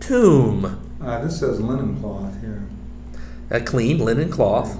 tomb. 0.00 0.82
Uh, 1.02 1.22
this 1.22 1.38
says 1.40 1.60
linen 1.60 2.00
cloth 2.00 2.40
here. 2.40 2.62
A 3.50 3.60
clean 3.60 3.98
linen 3.98 4.30
cloth. 4.30 4.78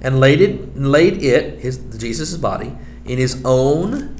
And 0.00 0.20
laid 0.20 0.40
it 0.40 0.76
laid 0.76 1.22
it, 1.22 1.60
his 1.60 1.78
Jesus' 1.96 2.36
body, 2.36 2.76
in 3.04 3.18
his 3.18 3.40
own 3.44 4.16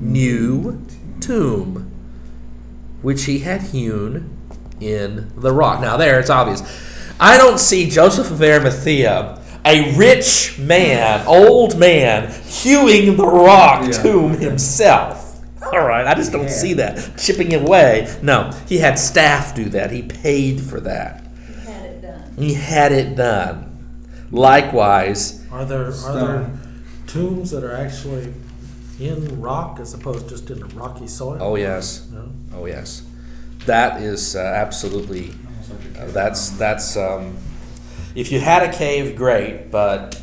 new 0.00 0.80
tomb, 1.20 1.90
which 3.02 3.24
he 3.24 3.40
had 3.40 3.62
hewn 3.62 4.30
in 4.80 5.30
the 5.36 5.52
rock. 5.52 5.80
Now 5.80 5.96
there 5.96 6.18
it's 6.18 6.30
obvious. 6.30 6.62
I 7.20 7.36
don't 7.36 7.58
see 7.58 7.90
Joseph 7.90 8.30
of 8.30 8.40
Arimathea, 8.40 9.40
a 9.64 9.94
rich 9.96 10.58
man, 10.58 11.26
old 11.26 11.78
man, 11.78 12.32
hewing 12.44 13.16
the 13.16 13.26
rock 13.26 13.84
Yeah. 13.86 14.02
tomb 14.02 14.38
himself. 14.38 15.27
All 15.72 15.86
right, 15.86 16.06
I 16.06 16.14
just 16.14 16.32
don't 16.32 16.44
Yeah. 16.44 16.48
see 16.48 16.72
that 16.74 17.16
chipping 17.18 17.54
away. 17.54 18.08
No, 18.22 18.50
he 18.66 18.78
had 18.78 18.98
staff 18.98 19.54
do 19.54 19.68
that. 19.70 19.90
He 19.90 20.02
paid 20.02 20.60
for 20.60 20.80
that. 20.80 21.24
Had 21.66 21.84
it 21.84 22.02
done. 22.02 22.22
He 22.36 22.54
had 22.54 22.92
it 22.92 23.16
done. 23.16 23.64
Likewise, 24.30 25.42
Are 25.50 25.64
there 25.64 25.86
are 25.86 26.14
there 26.14 26.50
tombs 27.06 27.50
that 27.50 27.64
are 27.64 27.74
actually 27.74 28.32
in 29.00 29.40
rock 29.40 29.78
as 29.80 29.94
opposed 29.94 30.24
to 30.28 30.34
just 30.34 30.50
in 30.50 30.66
rocky 30.76 31.06
soil? 31.06 31.38
oh 31.40 31.56
yes, 31.56 32.06
No? 32.12 32.28
oh 32.54 32.66
yes, 32.66 33.02
that 33.66 34.00
is 34.02 34.36
uh, 34.36 34.40
absolutely. 34.40 35.32
Almost 35.46 35.70
like 35.96 35.98
a 36.04 36.08
Uh, 36.08 36.12
that's 36.12 36.50
that's. 36.50 36.96
Um, 36.96 37.36
if 38.14 38.32
you 38.32 38.40
had 38.40 38.62
a 38.62 38.72
cave, 38.72 39.16
great, 39.16 39.70
but 39.70 40.20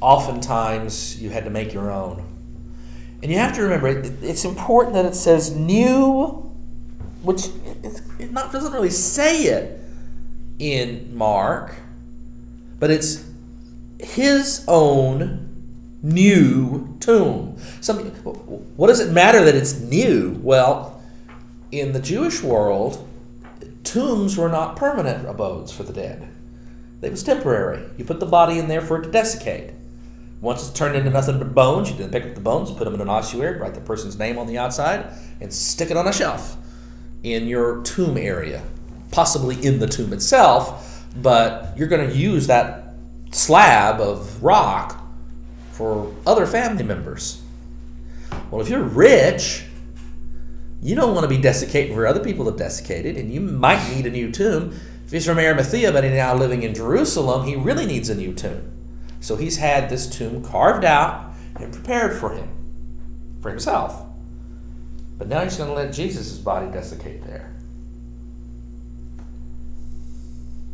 oftentimes 0.00 1.20
you 1.20 1.30
had 1.30 1.44
to 1.44 1.50
make 1.50 1.72
your 1.72 1.90
own. 1.90 2.22
And 3.24 3.32
you 3.32 3.38
have 3.38 3.54
to 3.54 3.62
remember, 3.62 3.88
it, 3.88 4.22
it's 4.22 4.44
important 4.44 4.92
that 4.96 5.06
it 5.06 5.14
says 5.14 5.56
new, 5.56 6.52
which 7.22 7.46
it, 8.18 8.30
not 8.30 8.52
doesn't 8.52 8.74
really 8.74 8.90
say 8.90 9.44
it 9.44 9.80
in 10.58 11.16
Mark, 11.16 11.74
but 12.78 12.90
it's 12.90 13.24
his 13.98 14.62
own 14.68 15.48
new 16.02 16.98
tomb. 17.00 17.56
Some, 17.80 18.00
what 18.76 18.88
does 18.88 19.00
it 19.00 19.10
matter 19.10 19.42
that 19.42 19.54
it's 19.54 19.80
new? 19.80 20.38
Well, 20.42 21.02
in 21.72 21.92
the 21.92 22.00
Jewish 22.00 22.42
world, 22.42 23.08
tombs 23.84 24.36
were 24.36 24.50
not 24.50 24.76
permanent 24.76 25.26
abodes 25.26 25.72
for 25.72 25.82
the 25.82 25.94
dead. 25.94 26.28
It 27.00 27.10
was 27.10 27.22
temporary. 27.22 27.88
You 27.96 28.04
put 28.04 28.20
the 28.20 28.26
body 28.26 28.58
in 28.58 28.68
there 28.68 28.82
for 28.82 29.00
it 29.00 29.04
to 29.04 29.10
desiccate. 29.10 29.70
Once 30.44 30.68
it's 30.68 30.78
turned 30.78 30.94
into 30.94 31.08
nothing 31.08 31.38
but 31.38 31.54
bones, 31.54 31.90
you 31.90 31.96
then 31.96 32.10
pick 32.10 32.22
up 32.22 32.34
the 32.34 32.40
bones, 32.40 32.70
put 32.70 32.84
them 32.84 32.92
in 32.92 33.00
an 33.00 33.08
ossuary, 33.08 33.58
write 33.58 33.72
the 33.72 33.80
person's 33.80 34.18
name 34.18 34.36
on 34.36 34.46
the 34.46 34.58
outside, 34.58 35.06
and 35.40 35.50
stick 35.50 35.90
it 35.90 35.96
on 35.96 36.06
a 36.06 36.12
shelf 36.12 36.58
in 37.22 37.48
your 37.48 37.82
tomb 37.82 38.18
area. 38.18 38.62
Possibly 39.10 39.56
in 39.64 39.78
the 39.78 39.86
tomb 39.86 40.12
itself, 40.12 41.02
but 41.16 41.72
you're 41.78 41.88
going 41.88 42.06
to 42.06 42.14
use 42.14 42.46
that 42.46 42.92
slab 43.30 44.02
of 44.02 44.42
rock 44.42 45.02
for 45.72 46.14
other 46.26 46.44
family 46.44 46.84
members. 46.84 47.40
Well, 48.50 48.60
if 48.60 48.68
you're 48.68 48.82
rich, 48.82 49.64
you 50.82 50.94
don't 50.94 51.14
want 51.14 51.24
to 51.24 51.34
be 51.34 51.40
desiccating 51.40 51.96
where 51.96 52.06
other 52.06 52.22
people 52.22 52.44
have 52.44 52.58
desiccated, 52.58 53.16
and 53.16 53.32
you 53.32 53.40
might 53.40 53.88
need 53.88 54.04
a 54.04 54.10
new 54.10 54.30
tomb. 54.30 54.78
If 55.06 55.10
he's 55.10 55.24
from 55.24 55.38
Arimathea, 55.38 55.90
but 55.90 56.04
he's 56.04 56.12
now 56.12 56.34
living 56.34 56.64
in 56.64 56.74
Jerusalem, 56.74 57.46
he 57.46 57.56
really 57.56 57.86
needs 57.86 58.10
a 58.10 58.14
new 58.14 58.34
tomb. 58.34 58.72
So 59.24 59.36
he's 59.36 59.56
had 59.56 59.88
this 59.88 60.06
tomb 60.06 60.44
carved 60.44 60.84
out 60.84 61.32
and 61.56 61.72
prepared 61.72 62.14
for 62.20 62.34
him, 62.34 62.46
for 63.40 63.48
himself. 63.48 64.04
But 65.16 65.28
now 65.28 65.42
he's 65.42 65.56
going 65.56 65.70
to 65.70 65.74
let 65.74 65.94
Jesus' 65.94 66.36
body 66.36 66.70
desiccate 66.70 67.22
there. 67.22 67.56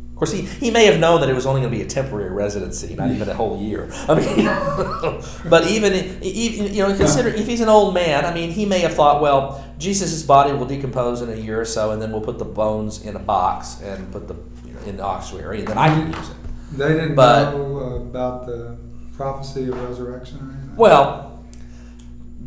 Of 0.09 0.15
course, 0.17 0.33
he, 0.33 0.41
he 0.41 0.69
may 0.69 0.85
have 0.85 0.99
known 0.99 1.21
that 1.21 1.29
it 1.29 1.33
was 1.33 1.45
only 1.45 1.61
going 1.61 1.71
to 1.71 1.77
be 1.77 1.81
a 1.81 1.87
temporary 1.87 2.29
residency, 2.29 2.93
not 2.93 3.09
even 3.11 3.29
a 3.29 3.33
whole 3.33 3.57
year. 3.57 3.89
I 4.09 4.15
mean, 4.15 4.45
but 5.49 5.67
even, 5.67 6.21
even 6.21 6.73
you 6.73 6.85
know, 6.85 6.93
consider 6.93 7.29
if 7.29 7.47
he's 7.47 7.61
an 7.61 7.69
old 7.69 7.93
man, 7.93 8.25
I 8.25 8.33
mean, 8.33 8.51
he 8.51 8.65
may 8.65 8.79
have 8.79 8.93
thought, 8.93 9.21
well, 9.21 9.65
Jesus' 9.77 10.23
body 10.23 10.51
will 10.51 10.65
decompose 10.65 11.21
in 11.21 11.29
a 11.29 11.35
year 11.35 11.61
or 11.61 11.65
so, 11.65 11.91
and 11.91 12.01
then 12.01 12.11
we'll 12.11 12.19
put 12.19 12.37
the 12.37 12.43
bones 12.43 13.01
in 13.01 13.15
a 13.15 13.19
box 13.19 13.79
and 13.81 14.11
put 14.11 14.27
the 14.27 14.35
you 14.67 14.73
know, 14.73 14.79
in 14.81 14.97
the 14.97 15.03
ossuary, 15.03 15.59
and 15.59 15.69
then 15.69 15.77
I 15.77 15.87
can 15.87 16.11
use 16.11 16.29
it. 16.29 16.35
They 16.71 16.87
didn't 16.89 17.15
But- 17.15 17.53
know 17.53 17.77
uh, 17.77 17.95
about 17.97 18.45
the 18.45 18.75
prophecy 19.17 19.67
of 19.69 19.81
resurrection 19.89 20.37
or 20.39 20.51
anything? 20.53 20.75
Well, 20.75 21.43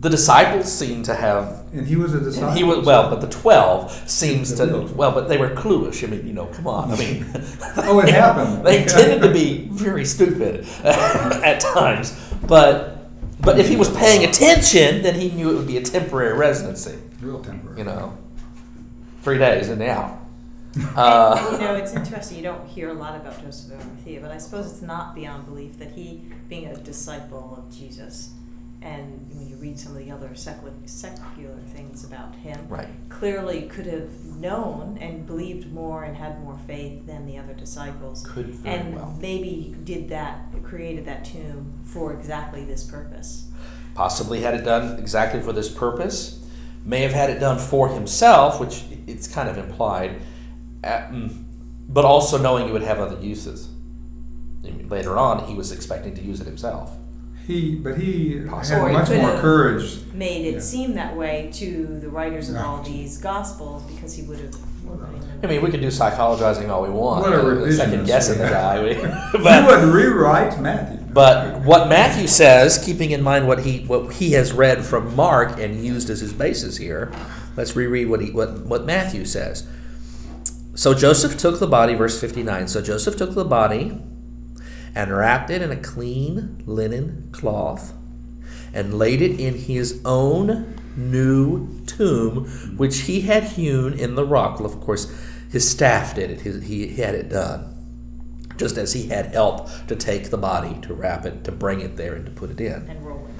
the 0.00 0.10
disciples 0.10 0.70
seem 0.70 1.02
to 1.04 1.14
have. 1.14 1.62
And 1.72 1.87
he 1.87 1.96
was 1.96 2.14
a 2.14 2.20
disciple? 2.20 2.50
He 2.52 2.62
was 2.64 2.84
well, 2.84 3.08
but 3.10 3.20
the 3.20 3.28
twelve 3.28 3.90
seems 4.08 4.52
to 4.54 4.88
well, 4.94 5.12
but 5.12 5.28
they 5.28 5.38
were 5.38 5.50
clueless. 5.50 6.02
I 6.06 6.08
mean, 6.10 6.26
you 6.26 6.32
know, 6.34 6.46
come 6.46 6.66
on. 6.66 6.90
I 6.92 6.96
mean, 6.96 7.24
Oh, 7.78 8.00
it 8.00 8.08
happened. 8.10 8.64
they 8.66 8.84
tended 8.84 9.22
to 9.22 9.30
be 9.32 9.68
very 9.72 10.04
stupid 10.04 10.66
at 10.84 11.60
times, 11.60 12.12
but 12.46 13.08
but 13.40 13.58
if 13.58 13.68
he 13.68 13.76
was 13.76 13.88
paying 13.96 14.24
attention, 14.28 15.02
then 15.02 15.14
he 15.18 15.30
knew 15.30 15.50
it 15.50 15.54
would 15.54 15.66
be 15.66 15.76
a 15.78 15.82
temporary 15.82 16.37
residency. 16.37 16.98
Real 17.20 17.40
temporary. 17.42 17.78
You 17.78 17.84
know, 17.84 18.16
three 19.22 19.38
days 19.38 19.68
and 19.68 19.82
out. 19.82 20.18
And, 20.76 20.88
Uh, 20.96 21.48
you 21.52 21.58
know, 21.64 21.74
it's 21.74 21.92
interesting, 21.94 22.37
you 22.37 22.42
don't 22.42 22.66
hear 22.66 22.90
a 22.90 22.94
lot 22.94 23.16
about 23.16 23.42
Joseph 23.42 23.72
of 23.72 23.80
Arimathea, 23.80 24.20
but 24.20 24.30
I 24.30 24.38
suppose 24.38 24.70
it's 24.70 24.82
not 24.82 25.14
beyond 25.14 25.46
belief 25.46 25.78
that 25.78 25.92
he, 25.92 26.22
being 26.48 26.66
a 26.66 26.76
disciple 26.76 27.54
of 27.56 27.76
Jesus, 27.76 28.30
and 28.82 29.26
when 29.32 29.48
you 29.48 29.56
read 29.56 29.78
some 29.78 29.92
of 29.92 29.98
the 29.98 30.10
other 30.10 30.34
secular, 30.34 30.74
secular 30.84 31.56
things 31.68 32.04
about 32.04 32.34
him, 32.34 32.66
right. 32.68 32.88
clearly 33.08 33.62
could 33.62 33.87
have 33.87 34.24
known 34.26 34.98
and 35.00 35.26
believed 35.26 35.72
more 35.72 36.04
and 36.04 36.14
had 36.14 36.38
more 36.42 36.58
faith 36.66 37.06
than 37.06 37.24
the 37.26 37.38
other 37.38 37.54
disciples. 37.54 38.26
Could 38.26 38.48
very 38.48 38.76
and 38.76 38.96
well. 38.96 39.16
maybe 39.22 39.74
did 39.84 40.10
that, 40.10 40.48
created 40.64 41.06
that 41.06 41.24
tomb 41.24 41.72
for 41.82 42.12
exactly 42.12 42.64
this 42.66 42.84
purpose. 42.84 43.48
possibly 43.94 44.42
had 44.42 44.54
it 44.54 44.64
done 44.64 44.98
exactly 44.98 45.40
for 45.40 45.54
this 45.54 45.70
purpose, 45.70 46.44
may 46.84 47.00
have 47.00 47.12
had 47.12 47.30
it 47.30 47.40
done 47.40 47.58
for 47.58 47.88
himself, 47.88 48.60
which 48.60 48.84
it's 49.06 49.26
kind 49.26 49.48
of 49.48 49.56
implied, 49.56 50.20
Mm, 50.85 51.44
but 51.88 52.05
also 52.05 52.38
knowing 52.38 52.68
it 52.68 52.73
would 52.73 52.83
have 52.83 52.99
other 52.99 53.20
uses. 53.20 53.68
Later 54.88 55.18
on, 55.18 55.44
he 55.47 55.55
was 55.55 55.73
expecting 55.73 56.14
to 56.14 56.23
use 56.23 56.40
it 56.40 56.47
himself. 56.47 56.97
He, 57.47 57.75
but 57.75 57.99
he 57.99 58.40
Possibly. 58.49 58.92
Had 58.92 58.92
much 58.92 59.09
could 59.09 59.20
more 59.20 59.38
courage. 59.38 60.01
Made 60.14 60.47
it 60.47 60.55
Yeah. 60.55 60.61
seem 60.61 60.94
that 60.94 61.14
way 61.14 61.51
to 61.55 61.99
the 62.01 62.09
writers 62.09 62.49
of 62.49 62.57
all 62.57 62.83
these 62.83 63.18
gospels 63.18 63.83
because 63.83 64.14
he 64.14 64.23
would 64.23 64.38
have. 64.40 64.55
I 65.42 65.47
mean, 65.47 65.62
we 65.62 65.70
could 65.70 65.81
do 65.83 65.88
psychologizing 65.88 66.68
all 66.70 66.83
we 66.83 66.88
want, 66.90 67.23
What 67.23 67.33
a 67.33 67.73
second 67.73 68.01
revisionist, 68.01 68.07
guessing 68.07 68.38
the 68.38 68.44
yeah. 68.44 68.51
guy, 68.51 68.83
we- 68.83 68.94
he 69.51 69.66
would 69.66 69.94
rewrite 69.94 70.59
Matthew. 70.61 70.99
But 71.12 71.61
what 71.62 71.88
Matthew 71.88 72.27
says, 72.27 72.83
keeping 72.83 73.11
in 73.11 73.23
mind 73.23 73.47
what 73.47 73.61
he 73.61 73.81
what 73.85 74.14
he 74.14 74.33
has 74.33 74.53
read 74.53 74.85
from 74.85 75.14
Mark 75.14 75.59
and 75.61 75.85
used 75.85 76.09
as 76.11 76.20
his 76.20 76.33
basis 76.33 76.77
here, 76.79 77.12
let's 77.57 77.77
reread 77.77 78.09
what 78.09 78.20
he 78.20 78.31
what, 78.31 78.61
what 78.61 78.85
Matthew 78.87 79.25
says. 79.27 79.66
So 80.74 80.92
Joseph 80.92 81.38
took 81.38 81.60
the 81.60 81.66
body, 81.66 81.94
verse 81.94 82.20
59. 82.20 82.68
So 82.68 82.82
Joseph 82.82 83.16
took 83.16 83.34
the 83.34 83.44
body 83.44 84.00
and 84.94 85.16
wrapped 85.16 85.50
it 85.50 85.62
in 85.62 85.70
a 85.70 85.76
clean 85.76 86.62
linen 86.66 87.28
cloth 87.32 87.92
and 88.72 88.98
laid 88.98 89.22
it 89.22 89.38
in 89.38 89.54
his 89.54 90.00
own 90.04 90.76
new 90.96 91.84
tomb, 91.87 92.46
which 92.76 93.02
he 93.02 93.20
had 93.22 93.44
hewn 93.44 93.92
in 93.92 94.14
the 94.16 94.24
rock. 94.24 94.58
Well, 94.58 94.68
of 94.68 94.80
course, 94.80 95.12
his 95.50 95.68
staff 95.68 96.16
did 96.16 96.30
it, 96.30 96.40
his, 96.40 96.64
he 96.64 96.88
had 96.88 97.14
it 97.14 97.28
done. 97.28 97.70
just 98.56 98.76
as 98.76 98.92
he 98.92 99.08
had 99.08 99.26
help 99.26 99.68
to 99.88 99.96
take 99.96 100.30
the 100.30 100.38
body, 100.38 100.78
to 100.82 100.94
wrap 100.94 101.24
it, 101.24 101.44
to 101.44 101.52
bring 101.52 101.80
it 101.80 101.96
there, 101.96 102.14
and 102.14 102.24
to 102.26 102.32
put 102.32 102.50
it 102.50 102.60
in. 102.60 102.72
And 102.72 102.87
the 102.87 103.02
stone. 103.02 103.34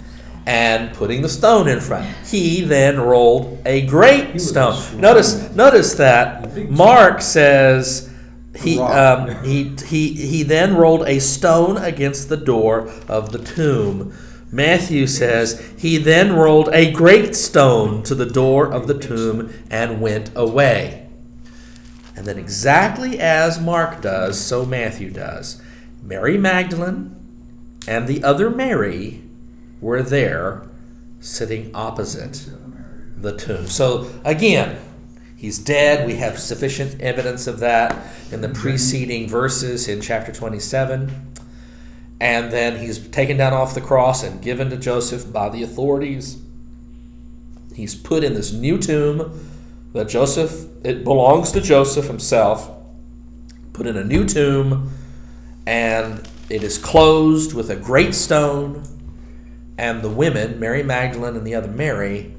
And 0.47 0.93
putting 0.95 1.23
the 1.23 1.29
stone 1.29 1.69
in 1.69 1.81
front. 1.81 2.07
He 2.27 2.61
then 2.61 3.01
rolled 3.01 3.63
a 3.65 3.87
great 3.87 4.39
stone. 4.41 5.01
Notice, 5.01 5.51
notice 5.55 5.95
that 5.95 6.69
Mark 6.71 7.23
says 7.23 8.11
he 8.57 8.79
um, 8.79 9.43
he 9.43 9.75
he 9.87 10.13
he 10.13 10.43
then 10.43 10.77
rolled 10.77 11.09
a 11.09 11.19
stone 11.19 11.77
against 11.79 12.29
the 12.29 12.37
door 12.37 12.89
of 13.09 13.33
the 13.33 13.39
tomb. 13.39 14.13
Matthew 14.53 15.09
says 15.09 15.61
he 15.77 15.97
then 15.97 16.35
rolled 16.35 16.69
a 16.73 16.93
great 16.93 17.35
stone 17.35 18.05
to 18.05 18.15
the 18.15 18.27
door 18.27 18.73
of 18.73 18.87
the 18.87 18.97
tomb 18.97 19.53
and 19.71 20.01
went 20.01 20.31
away. 20.37 21.09
And 22.17 22.27
then, 22.27 22.39
exactly 22.39 23.19
as 23.19 23.61
Mark 23.61 24.01
does, 24.01 24.41
so 24.41 24.65
Matthew 24.65 25.11
does. 25.11 25.61
Mary 26.01 26.39
Magdalene 26.39 27.17
and 27.89 28.07
the 28.07 28.23
other 28.23 28.49
Mary 28.49 29.24
were 29.85 30.03
there 30.03 30.63
sitting 31.21 31.71
opposite 31.75 32.49
the 33.19 33.37
tomb. 33.37 33.67
So, 33.67 34.11
again, 34.25 34.79
he's 35.37 35.59
dead. 35.59 36.07
We 36.07 36.17
have 36.17 36.39
sufficient 36.39 37.03
evidence 37.03 37.47
of 37.47 37.61
that 37.61 37.95
in 38.33 38.41
the 38.41 38.49
preceding 38.49 39.29
verses 39.29 39.87
in 39.87 40.01
chapter 40.01 40.33
27. 40.33 41.35
And 42.19 42.51
then 42.51 42.79
he's 42.79 43.07
taken 43.09 43.37
down 43.37 43.53
off 43.53 43.75
the 43.75 43.83
cross 43.83 44.23
and 44.23 44.41
given 44.41 44.71
to 44.71 44.79
Joseph 44.79 45.31
by 45.31 45.51
the 45.51 45.63
authorities. 45.63 46.39
He's 47.75 47.95
put 47.95 48.25
in 48.25 48.33
this 48.33 48.55
new 48.55 48.79
tomb 48.79 49.51
that 49.93 50.09
Joseph, 50.09 50.65
it 50.83 51.05
belongs 51.05 51.53
to 51.53 51.61
Joseph 51.61 52.07
himself, 52.07 52.71
put 53.75 53.87
in 53.87 53.99
a 53.99 54.05
new 54.05 54.25
tomb, 54.25 54.91
and 55.67 56.27
it 56.49 56.63
is 56.63 56.79
closed 56.79 57.53
with 57.53 57.69
a 57.69 57.77
great 57.77 58.15
stone. 58.15 58.83
And 59.77 60.03
the 60.03 60.09
women, 60.09 60.61
Mary 60.61 60.83
Magdalene 60.83 61.37
and 61.37 61.47
the 61.47 61.55
other 61.55 61.69
Mary, 61.69 62.35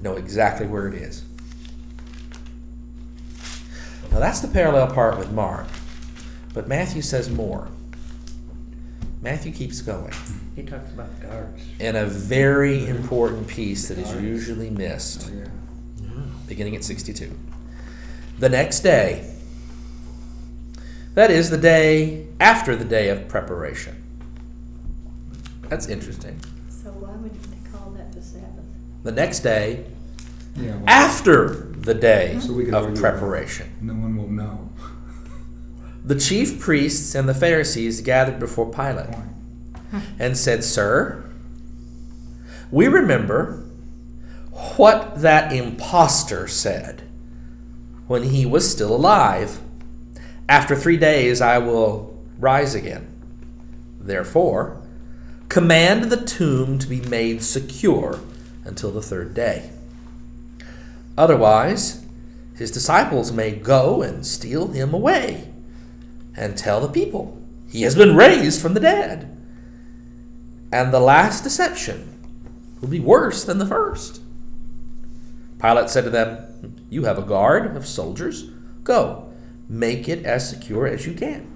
know 0.00 0.14
exactly 0.16 0.66
where 0.66 0.88
it 0.88 0.94
is. 0.94 1.24
Now 4.10 4.20
that's 4.20 4.40
the 4.40 4.48
parallel 4.48 4.88
part 4.88 5.18
with 5.18 5.30
Mark. 5.30 5.66
But 6.54 6.68
Matthew 6.68 7.02
says 7.02 7.28
more. 7.28 7.68
Matthew 9.20 9.52
keeps 9.52 9.80
going 9.82 10.12
He 10.54 10.62
talks 10.62 10.90
about 10.92 11.20
guards. 11.20 11.60
in 11.80 11.96
a 11.96 12.06
very 12.06 12.86
important 12.86 13.48
piece 13.48 13.88
that 13.88 13.98
is 13.98 14.12
usually 14.22 14.70
missed, 14.70 15.30
oh, 15.32 15.36
Yeah. 16.04 16.22
beginning 16.46 16.76
at 16.76 16.84
62. 16.84 17.36
The 18.38 18.48
next 18.48 18.80
day, 18.80 19.32
that 21.14 21.30
is 21.30 21.50
the 21.50 21.58
day 21.58 22.26
after 22.38 22.76
the 22.76 22.84
day 22.84 23.08
of 23.08 23.26
preparation. 23.26 23.96
That's 25.68 25.88
interesting. 25.88 26.40
So 26.68 26.90
why 26.90 27.12
would 27.16 27.32
they 27.34 27.70
call 27.70 27.90
that 27.92 28.12
the 28.12 28.22
Sabbath? 28.22 28.64
The 29.02 29.12
next 29.12 29.40
day 29.40 29.84
Yeah. 30.56 30.76
well, 30.76 30.84
after 30.86 31.72
the 31.78 31.94
day 31.94 32.38
So 32.40 32.52
we 32.52 32.70
of 32.70 32.94
preparation. 32.94 33.68
No 33.80 33.94
one 33.94 34.16
will 34.16 34.28
know. 34.30 34.70
The 36.04 36.14
chief 36.14 36.60
priests 36.60 37.14
and 37.14 37.28
the 37.28 37.34
Pharisees 37.34 38.00
gathered 38.00 38.38
before 38.38 38.70
Pilate 38.70 39.14
and 40.18 40.36
said, 40.38 40.62
Sir, 40.62 41.24
we 42.70 42.86
remember 42.86 43.64
what 44.76 45.20
that 45.20 45.52
impostor 45.52 46.46
said 46.48 47.02
when 48.06 48.22
he 48.24 48.46
was 48.46 48.70
still 48.70 48.94
alive. 48.94 49.60
After 50.48 50.76
three 50.76 50.96
days 50.96 51.40
I 51.40 51.58
will 51.58 52.16
rise 52.38 52.74
again. 52.74 53.08
Therefore, 54.00 54.80
command 55.48 56.04
the 56.04 56.24
tomb 56.24 56.78
to 56.78 56.86
be 56.86 57.00
made 57.02 57.42
secure 57.42 58.20
until 58.64 58.90
the 58.90 59.02
third 59.02 59.34
day. 59.34 59.70
Otherwise, 61.16 62.04
his 62.56 62.70
disciples 62.70 63.32
may 63.32 63.52
go 63.52 64.02
and 64.02 64.26
steal 64.26 64.68
him 64.68 64.92
away 64.92 65.52
and 66.34 66.56
tell 66.56 66.80
the 66.80 66.88
people 66.88 67.40
he 67.68 67.82
has 67.82 67.94
been 67.94 68.16
raised 68.16 68.60
from 68.60 68.74
the 68.74 68.80
dead. 68.80 69.32
And 70.72 70.92
the 70.92 71.00
last 71.00 71.42
deception 71.42 72.12
will 72.80 72.88
be 72.88 73.00
worse 73.00 73.44
than 73.44 73.58
the 73.58 73.66
first. 73.66 74.20
Pilate 75.60 75.90
said 75.90 76.04
to 76.04 76.10
them, 76.10 76.76
You 76.90 77.04
have 77.04 77.18
a 77.18 77.22
guard 77.22 77.76
of 77.76 77.86
soldiers. 77.86 78.50
Go, 78.84 79.32
make 79.68 80.08
it 80.08 80.24
as 80.24 80.48
secure 80.48 80.86
as 80.86 81.06
you 81.06 81.14
can. 81.14 81.50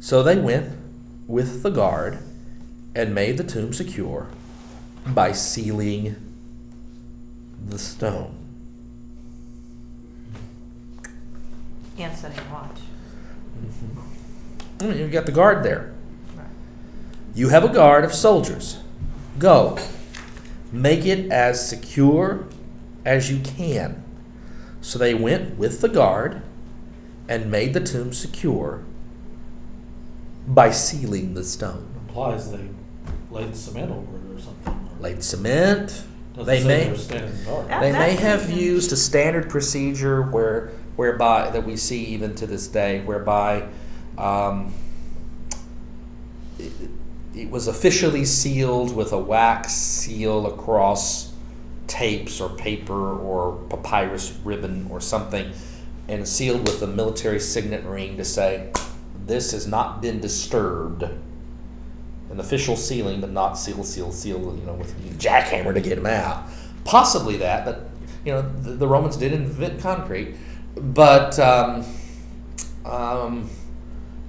So 0.00 0.22
they 0.22 0.38
went 0.38 0.72
with 1.26 1.62
the 1.62 1.70
guard 1.70 2.18
and 2.96 3.14
made 3.14 3.36
the 3.36 3.44
tomb 3.44 3.74
secure 3.74 4.26
by 5.08 5.30
sealing 5.30 6.16
the 7.66 7.78
stone. 7.78 8.34
And 11.98 12.16
setting 12.16 12.50
watch. 12.50 12.78
Mm, 14.78 14.98
You've 14.98 15.12
got 15.12 15.26
the 15.26 15.32
guard 15.32 15.62
there. 15.62 15.94
Right. 16.36 16.46
You 17.34 17.50
have 17.50 17.64
a 17.64 17.68
guard 17.68 18.04
of 18.04 18.14
soldiers. 18.14 18.78
Go. 19.38 19.78
Make 20.72 21.04
it 21.04 21.30
as 21.30 21.68
secure 21.68 22.46
as 23.04 23.30
you 23.30 23.40
can. 23.40 24.02
So 24.80 24.98
they 24.98 25.12
went 25.12 25.58
with 25.58 25.82
the 25.82 25.88
guard 25.88 26.40
and 27.28 27.50
made 27.50 27.74
the 27.74 27.80
tomb 27.80 28.14
secure 28.14 28.84
by 30.46 30.70
sealing 30.70 31.34
the 31.34 31.44
stone. 31.44 31.92
Implies 32.08 32.50
they 32.52 32.68
laid 33.36 33.56
cement 33.56 33.90
over 33.90 34.16
it 34.16 34.36
or 34.36 34.40
something. 34.40 34.72
or- 34.72 35.02
Laid 35.02 35.22
cement. 35.22 36.02
Doesn't 36.34 36.46
They 36.46 36.64
may- 36.64 36.84
they 36.84 36.90
were 36.90 36.96
standing 36.98 37.44
guard. 37.44 37.68
That- 37.68 37.80
They 37.80 37.92
may 37.92 38.14
have 38.16 38.50
used 38.50 38.92
a 38.92 38.96
standard 38.96 39.48
procedure 39.48 40.22
where, 40.22 40.70
whereby 40.96 41.50
that 41.50 41.64
we 41.66 41.76
see 41.76 42.04
even 42.04 42.34
to 42.36 42.46
this 42.46 42.66
day, 42.66 43.00
whereby 43.04 43.64
um, 44.18 44.72
it, 46.58 46.72
it 47.34 47.50
was 47.50 47.66
officially 47.68 48.24
sealed 48.24 48.94
with 48.96 49.12
a 49.12 49.18
wax 49.18 49.72
seal 49.74 50.46
across 50.46 51.32
tapes 51.86 52.40
or 52.40 52.48
paper 52.50 53.18
or 53.18 53.56
papyrus 53.68 54.32
ribbon 54.44 54.86
or 54.90 55.00
something, 55.00 55.52
and 56.08 56.26
sealed 56.26 56.66
with 56.66 56.82
a 56.82 56.86
military 56.86 57.38
signet 57.40 57.84
ring 57.84 58.16
to 58.16 58.24
say, 58.24 58.70
"This 59.26 59.52
has 59.52 59.66
not 59.66 60.00
been 60.00 60.18
disturbed." 60.20 61.04
An 62.36 62.40
official 62.40 62.76
sealing, 62.76 63.22
but 63.22 63.30
not 63.30 63.54
seal, 63.54 63.82
seal, 63.82 64.12
seal. 64.12 64.38
You 64.60 64.66
know, 64.66 64.74
with 64.74 64.90
a 64.92 65.14
jackhammer 65.14 65.72
to 65.72 65.80
get 65.80 65.94
them 65.96 66.04
out. 66.04 66.44
Possibly 66.84 67.38
that, 67.38 67.64
but 67.64 67.88
you 68.26 68.32
know, 68.32 68.42
the, 68.60 68.72
the 68.72 68.86
Romans 68.86 69.16
did 69.16 69.32
invent 69.32 69.80
concrete, 69.80 70.34
but 70.76 71.38
um, 71.38 71.82
um, 72.84 73.48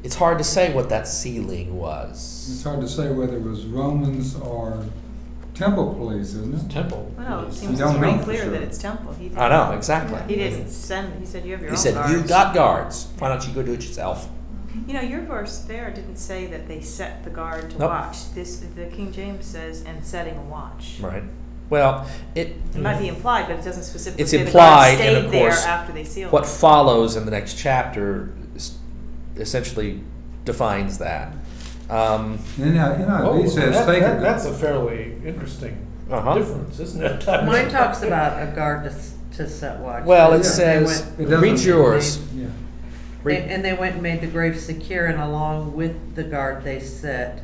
it's 0.06 0.16
hard 0.16 0.38
to 0.38 0.46
say 0.46 0.74
what 0.74 0.88
that 0.88 1.06
sealing 1.06 1.76
was. 1.76 2.48
It's 2.50 2.64
hard 2.64 2.80
to 2.80 2.88
say 2.88 3.12
whether 3.12 3.36
it 3.36 3.44
was 3.44 3.66
Romans 3.66 4.36
or 4.38 4.86
temple 5.54 5.94
police, 5.96 6.28
isn't 6.28 6.56
it? 6.56 6.72
temple. 6.72 7.12
Well, 7.18 7.40
it 7.40 7.44
police. 7.48 7.60
seems 7.60 7.80
don't 7.80 7.98
pretty 7.98 8.14
know 8.14 8.20
for 8.20 8.24
clear 8.24 8.44
sure. 8.44 8.52
that 8.52 8.62
it's 8.62 8.78
temple. 8.78 9.14
He 9.16 9.36
I 9.36 9.50
know 9.50 9.74
exactly. 9.74 10.22
He 10.34 10.42
didn't 10.42 10.70
send. 10.70 11.20
He 11.20 11.26
said 11.26 11.44
you 11.44 11.52
have 11.52 11.60
your 11.60 11.72
He 11.72 11.76
own 11.76 11.78
said, 11.78 11.94
guards. 11.96 12.14
"You've 12.14 12.28
got 12.30 12.56
guards. 12.56 13.08
Why 13.20 13.28
don't 13.28 13.46
you 13.46 13.54
go 13.54 13.64
do 13.64 13.74
it 13.74 13.84
yourself?" 13.84 14.30
You 14.86 14.94
know, 14.94 15.02
your 15.02 15.22
verse 15.22 15.60
there 15.60 15.90
didn't 15.92 16.18
say 16.18 16.46
that 16.48 16.68
they 16.68 16.82
set 16.82 17.24
the 17.24 17.30
guard 17.30 17.72
to 17.72 17.78
Nope. 17.80 17.90
watch. 17.90 18.34
This 18.34 18.58
the 18.76 18.86
King 18.86 19.12
James 19.12 19.46
says 19.46 19.84
and 19.86 20.04
setting 20.06 20.38
a 20.38 20.42
watch. 20.44 20.98
Right. 21.02 21.24
Well, 21.70 22.08
it 22.36 22.56
It 22.74 22.78
might 22.82 23.00
be 23.00 23.08
implied, 23.10 23.48
but 23.48 23.58
it 23.60 23.64
doesn't 23.66 23.84
specifically 23.84 24.22
It's 24.22 24.32
say 24.32 24.42
implied, 24.46 24.98
the 25.00 25.04
and 25.04 25.14
guard 25.16 25.26
of 25.26 25.30
stayed 25.32 25.40
course, 25.42 25.66
after 25.66 25.94
they 25.94 26.04
sealed 26.04 26.32
what 26.32 26.44
it. 26.44 26.48
follows 26.50 27.16
in 27.18 27.26
the 27.26 27.32
next 27.32 27.56
chapter 27.58 28.30
is- 28.56 28.78
essentially 29.36 30.02
defines 30.46 30.98
that. 31.00 31.34
Um, 31.90 32.40
NIV 32.58 33.06
Oh, 33.26 33.34
NIV 33.40 33.50
says 33.50 33.74
that- 33.76 33.86
take 33.86 34.02
that- 34.02 34.18
a 34.18 34.22
That's 34.22 34.46
a 34.46 34.54
fairly 34.54 35.16
interesting 35.26 35.78
Uh-huh. 36.10 36.36
difference, 36.36 36.80
isn't 36.80 37.04
it? 37.04 37.26
Mine 37.46 37.70
talks 37.70 38.02
about 38.04 38.42
a 38.42 38.48
guard 38.56 38.84
to, 38.86 38.90
s- 38.92 39.14
to 39.36 39.50
set 39.50 39.80
watch. 39.80 40.06
well, 40.06 40.34
it 40.34 40.38
Yeah. 40.38 40.44
says, 40.44 41.00
It 41.20 41.24
doesn't- 41.26 41.42
read 41.42 41.60
yours. 41.60 42.20
Yeah. 42.36 42.46
They- 43.24 43.42
And 43.50 43.64
they 43.66 43.74
went 43.74 43.94
and 43.96 44.04
made 44.04 44.22
the 44.22 44.28
grave 44.28 44.60
secure, 44.60 45.06
and 45.06 45.20
along 45.22 45.76
with 45.76 46.16
the 46.16 46.24
guard, 46.24 46.64
they 46.64 46.80
set 46.80 47.42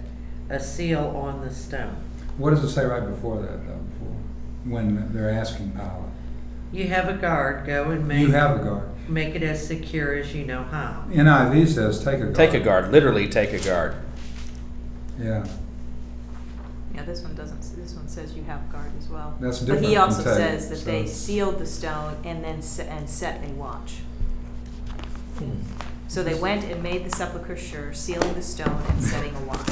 a 0.49 0.59
seal 0.59 0.99
on 1.15 1.41
the 1.41 1.53
stone. 1.53 1.95
What 2.37 2.51
does 2.51 2.63
it 2.63 2.69
say 2.69 2.85
right 2.85 3.05
before 3.05 3.41
that, 3.41 3.65
though, 3.67 3.79
before, 3.79 4.15
when 4.65 5.11
they're 5.13 5.29
asking 5.29 5.71
Pilate? 5.71 5.89
You 6.71 6.87
have 6.87 7.07
a 7.09 7.13
guard, 7.13 7.65
go 7.67 7.91
and 7.91 8.07
make. 8.07 8.19
You 8.19 8.27
make, 8.27 8.35
have 8.35 8.57
the 8.59 8.63
guard. 8.63 8.83
make 9.07 9.35
it 9.35 9.43
as 9.43 9.65
secure 9.67 10.13
as 10.15 10.33
you 10.33 10.45
know 10.45 10.63
how. 10.63 11.03
NIV 11.11 11.67
says 11.67 12.03
take 12.03 12.15
a 12.15 12.23
guard. 12.23 12.35
take 12.35 12.53
a 12.55 12.59
guard. 12.59 12.91
Literally, 12.91 13.27
take 13.29 13.53
a 13.53 13.59
guard. 13.59 13.95
Yeah, 15.21 15.45
Yeah, 16.95 17.03
this 17.03 17.21
one 17.21 17.35
doesn't. 17.35 17.59
This 17.75 17.93
one 17.95 18.07
says 18.07 18.35
you 18.35 18.43
have 18.45 18.71
guard 18.71 18.91
as 18.99 19.07
well. 19.09 19.35
That's 19.39 19.59
But 19.59 19.65
different 19.65 19.87
he 19.87 19.93
from 19.95 20.03
also 20.05 20.23
take, 20.23 20.33
says 20.33 20.69
that 20.69 20.85
they 20.85 21.05
so- 21.05 21.13
sealed 21.13 21.59
the 21.59 21.65
stone 21.67 22.15
and 22.23 22.43
then 22.43 22.61
se- 22.61 22.87
and 22.89 23.07
set 23.09 23.41
a 23.43 23.51
watch. 23.53 24.01
Hmm. 25.37 25.51
So 26.07 26.23
they 26.23 26.35
went 26.35 26.63
and 26.65 26.83
made 26.83 27.05
the 27.05 27.15
sepulchre 27.15 27.57
sure, 27.57 27.93
sealing 27.93 28.33
the 28.35 28.41
stone 28.43 28.81
and 28.89 29.03
setting 29.03 29.35
a 29.35 29.39
watch. 29.41 29.67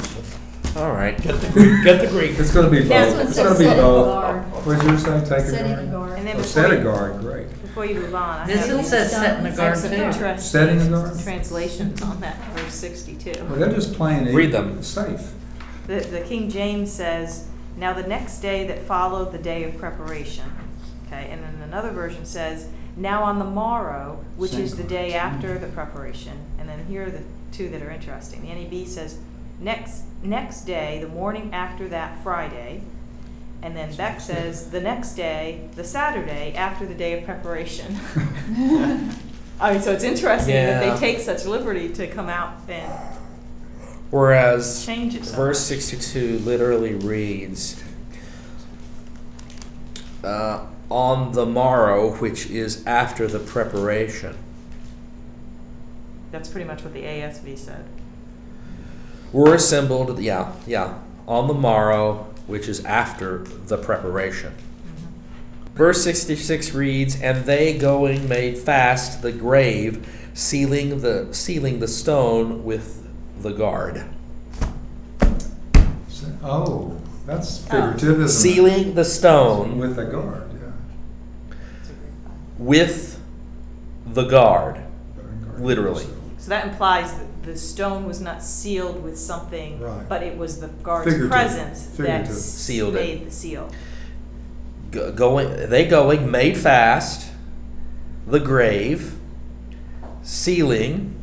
All 0.75 0.91
right. 0.93 1.21
Get 1.21 1.39
the 1.41 1.49
Greek, 1.49 1.83
get 1.83 2.01
the 2.01 2.07
Greek. 2.07 2.39
It's 2.39 2.53
gonna 2.53 2.69
be 2.69 2.79
That's 2.83 3.11
both. 3.13 3.17
what 3.19 3.27
It's 3.29 3.37
it 3.37 3.43
gonna 3.43 3.59
be 3.59 3.63
setting 3.65 3.79
a 3.79 3.81
both. 3.81 4.05
guard. 4.07 4.41
What'd 4.65 4.83
you 4.83 4.97
say, 4.97 5.19
take 5.19 5.31
a 5.31 5.49
Setting 5.49 5.71
a 5.73 5.75
guard? 5.75 5.91
guard. 5.91 6.17
And 6.19 6.27
then 6.27 6.35
Oh, 6.35 6.37
before 6.39 6.43
set 6.51 6.71
a 6.71 6.77
you, 6.77 6.83
guard, 6.83 7.19
great. 7.21 7.61
before 7.61 7.85
you 7.85 7.95
move 7.95 8.15
on, 8.15 8.39
I 8.39 8.47
This 8.47 8.65
have 8.67 8.75
one 8.77 8.85
says 8.85 9.11
set 9.11 9.37
in 9.37 9.43
the 9.43 9.49
I 9.51 9.55
guard 9.55 9.77
some 9.77 9.91
too. 9.91 10.39
Setting 10.39 10.81
a 10.81 10.89
guard? 10.89 11.19
translations 11.19 12.01
on 12.01 12.19
that 12.21 12.37
verse 12.55 12.73
sixty-two. 12.73 13.33
Well, 13.49 13.59
they're 13.59 13.73
just 13.73 13.93
playing 13.93 14.27
it 14.27 14.33
Read 14.33 14.51
them. 14.53 14.81
safe. 14.81 15.33
The, 15.87 15.99
the 15.99 16.21
King 16.21 16.49
James 16.49 16.91
says, 16.91 17.47
now 17.75 17.91
the 17.93 18.03
next 18.03 18.39
day 18.39 18.65
that 18.67 18.79
followed 18.83 19.31
the 19.33 19.37
day 19.39 19.65
of 19.65 19.77
preparation. 19.77 20.45
Okay, 21.07 21.27
and 21.31 21.43
then 21.43 21.61
another 21.63 21.91
version 21.91 22.23
says, 22.25 22.67
now 22.95 23.23
on 23.23 23.39
the 23.39 23.45
morrow, 23.45 24.23
which 24.35 24.53
is 24.53 24.77
the 24.77 24.83
day 24.83 25.13
after 25.13 25.57
the 25.57 25.67
preparation. 25.67 26.37
And 26.59 26.67
then 26.67 26.85
here 26.85 27.07
are 27.07 27.11
the 27.11 27.23
two 27.51 27.69
that 27.69 27.81
are 27.81 27.91
interesting. 27.91 28.41
The 28.41 28.53
NEB 28.53 28.87
says, 28.87 29.17
next, 29.59 30.03
next 30.23 30.61
day, 30.61 30.99
the 31.01 31.07
morning 31.07 31.53
after 31.53 31.87
that 31.89 32.21
Friday. 32.23 32.81
And 33.61 33.75
then 33.75 33.95
Beck 33.95 34.19
says, 34.19 34.71
the 34.71 34.81
next 34.81 35.13
day, 35.13 35.69
the 35.75 35.83
Saturday 35.83 36.53
after 36.55 36.85
the 36.85 36.95
day 36.95 37.17
of 37.17 37.25
preparation. 37.25 37.95
I 39.59 39.73
mean, 39.73 39.81
so 39.81 39.91
it's 39.91 40.03
interesting 40.03 40.55
that 40.55 40.99
they 40.99 40.99
take 40.99 41.19
such 41.19 41.45
liberty 41.45 41.89
to 41.93 42.07
come 42.07 42.29
out 42.29 42.55
and 42.67 42.91
Whereas 44.09 44.85
change 44.85 45.15
it. 45.15 45.25
so 45.25 45.35
verse 45.35 45.69
much. 45.69 45.79
62 45.79 46.39
literally 46.39 46.95
reads 46.95 47.81
uh, 50.23 50.65
on 50.91 51.31
the 51.31 51.45
morrow, 51.45 52.11
which 52.17 52.47
is 52.49 52.85
after 52.85 53.27
the 53.27 53.39
preparation. 53.39 54.35
That's 56.31 56.49
pretty 56.49 56.67
much 56.67 56.83
what 56.83 56.93
the 56.93 57.03
ASV 57.03 57.57
said. 57.57 57.85
Were 59.31 59.55
assembled, 59.55 60.19
yeah, 60.19 60.53
yeah, 60.67 60.99
on 61.27 61.47
the 61.47 61.53
morrow, 61.53 62.27
which 62.47 62.67
is 62.67 62.83
after 62.85 63.39
the 63.39 63.77
preparation. 63.77 64.53
Mm-hmm. 64.53 65.75
Verse 65.75 66.03
66 66.03 66.73
reads, 66.73 67.21
And 67.21 67.45
they 67.45 67.77
going 67.77 68.27
made 68.27 68.57
fast 68.57 69.21
the 69.21 69.31
grave, 69.31 70.07
sealing 70.33 71.01
the, 71.01 71.29
sealing 71.31 71.79
the 71.79 71.87
stone 71.87 72.63
with 72.63 73.07
the 73.41 73.51
guard. 73.51 74.03
Oh, 76.43 76.99
that's 77.25 77.65
oh. 77.67 77.69
figurative, 77.69 78.21
isn't 78.21 78.23
it? 78.23 78.29
Sealing 78.29 78.95
the 78.95 79.05
stone 79.05 79.77
With 79.77 79.95
the 79.95 80.05
guard, 80.05 80.50
yeah. 80.50 80.50
With 82.61 83.19
the 84.05 84.23
guard. 84.25 84.75
Guard. 84.75 85.59
Literally. 85.61 86.05
So 86.37 86.49
that 86.49 86.67
implies 86.67 87.13
that 87.13 87.25
the 87.43 87.57
stone 87.57 88.05
was 88.07 88.21
not 88.21 88.43
sealed 88.43 89.03
with 89.03 89.17
something, 89.17 89.79
Right. 89.79 90.07
but 90.07 90.21
it 90.23 90.37
was 90.37 90.59
the 90.59 90.67
guard's 90.67 91.05
Figurative. 91.11 91.31
presence 91.31 91.85
that 91.87 91.95
Figurative. 91.97 92.35
Sealed 92.35 92.95
it. 92.95 92.99
made 92.99 93.25
the 93.27 93.31
seal. 93.31 93.69
Go- 94.91 95.11
going, 95.11 95.69
they 95.69 95.85
going 95.87 96.29
made 96.29 96.57
fast 96.57 97.27
the 98.27 98.39
grave, 98.39 99.15
sealing 100.21 101.15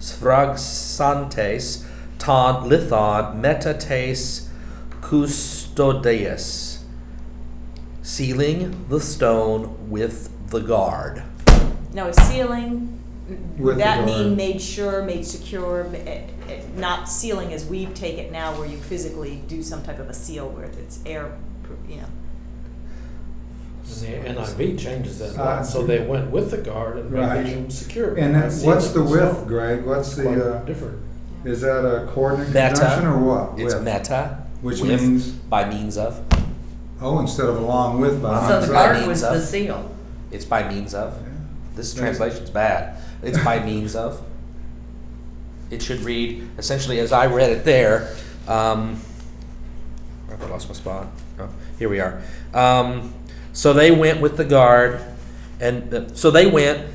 sphraxantes 0.00 1.84
ton 2.18 2.68
lithon 2.68 3.40
metates 3.42 4.46
custodius, 5.00 6.73
sealing 8.04 8.86
the 8.90 9.00
stone 9.00 9.90
with 9.90 10.28
the 10.50 10.60
guard. 10.60 11.22
No, 11.94 12.12
sealing, 12.12 13.00
With 13.28 13.58
would 13.58 13.74
the 13.76 13.78
that 13.78 14.04
mean 14.04 14.24
guard. 14.26 14.36
made 14.36 14.60
sure, 14.60 15.02
made 15.02 15.24
secure, 15.24 15.84
ma- 15.84 15.96
eh, 15.98 16.26
eh, 16.50 16.60
not 16.76 17.08
sealing 17.08 17.52
as 17.54 17.64
we 17.64 17.86
take 17.86 18.18
it 18.18 18.30
now 18.30 18.52
where 18.58 18.68
you 18.68 18.76
physically 18.76 19.42
do 19.48 19.62
some 19.62 19.82
type 19.82 19.98
of 19.98 20.08
a 20.10 20.14
seal 20.14 20.48
where 20.50 20.66
it's 20.66 21.00
air, 21.06 21.32
proof, 21.62 21.78
you 21.88 21.96
know? 21.96 22.04
And 24.26 24.36
the 24.36 24.40
NIV 24.42 24.78
changes 24.78 25.18
that, 25.20 25.38
Uh, 25.38 25.62
so 25.62 25.82
they 25.82 26.00
went 26.06 26.30
with 26.30 26.50
the 26.50 26.58
guard 26.58 26.98
and 26.98 27.10
Right. 27.12 27.42
made 27.44 27.54
them 27.56 27.70
secure. 27.70 28.14
And 28.16 28.34
that- 28.34 28.52
sealing 28.52 28.66
what's 28.76 28.90
the 28.90 29.02
width, 29.02 29.32
stone. 29.32 29.46
Greg? 29.46 29.86
What's 29.86 30.14
Quite 30.14 30.34
the, 30.36 30.54
uh, 30.56 30.64
different. 30.64 30.98
is 31.44 31.62
that 31.62 31.86
a 31.86 32.06
coordinate 32.12 32.48
Meta. 32.48 32.66
conjunction 32.68 33.06
or 33.06 33.18
what? 33.18 33.50
It's 33.58 33.74
With? 33.74 33.82
meta, 33.84 34.38
Which 34.62 34.80
with, 34.82 35.00
means, 35.00 35.28
by 35.30 35.66
means 35.68 35.96
of. 35.96 36.20
Oh, 37.00 37.20
instead 37.20 37.46
of 37.46 37.56
along 37.56 38.00
with 38.00 38.22
by. 38.22 38.40
So 38.48 38.60
the 38.60 38.60
means 38.60 38.68
of. 38.68 38.72
guard- 38.74 38.84
guard 38.92 38.96
means 38.96 39.08
was 39.08 39.20
the 39.22 39.28
of. 39.30 39.42
seal. 39.42 39.90
It's 40.30 40.44
by 40.44 40.68
means 40.68 40.94
of. 40.94 41.12
Yeah. 41.22 41.28
This 41.76 41.94
Yeah. 41.94 42.00
translation's 42.02 42.50
bad. 42.50 42.98
It's 43.22 43.38
by 43.42 43.58
means 43.64 43.94
of. 43.96 44.20
It 45.70 45.82
should 45.82 46.00
read 46.00 46.48
essentially 46.58 46.98
as 47.00 47.12
I 47.12 47.26
read 47.26 47.50
it 47.50 47.64
there. 47.64 48.14
Um, 48.46 49.00
I 50.30 50.46
lost 50.46 50.68
my 50.68 50.74
spot. 50.74 51.06
Oh, 51.38 51.48
here 51.78 51.88
we 51.88 52.00
are. 52.00 52.20
Um, 52.52 53.14
so 53.52 53.72
they 53.72 53.90
went 53.90 54.20
with 54.20 54.36
the 54.36 54.44
guard, 54.44 55.00
and 55.60 55.92
uh, 55.94 56.14
so 56.14 56.30
they 56.30 56.46
went 56.46 56.86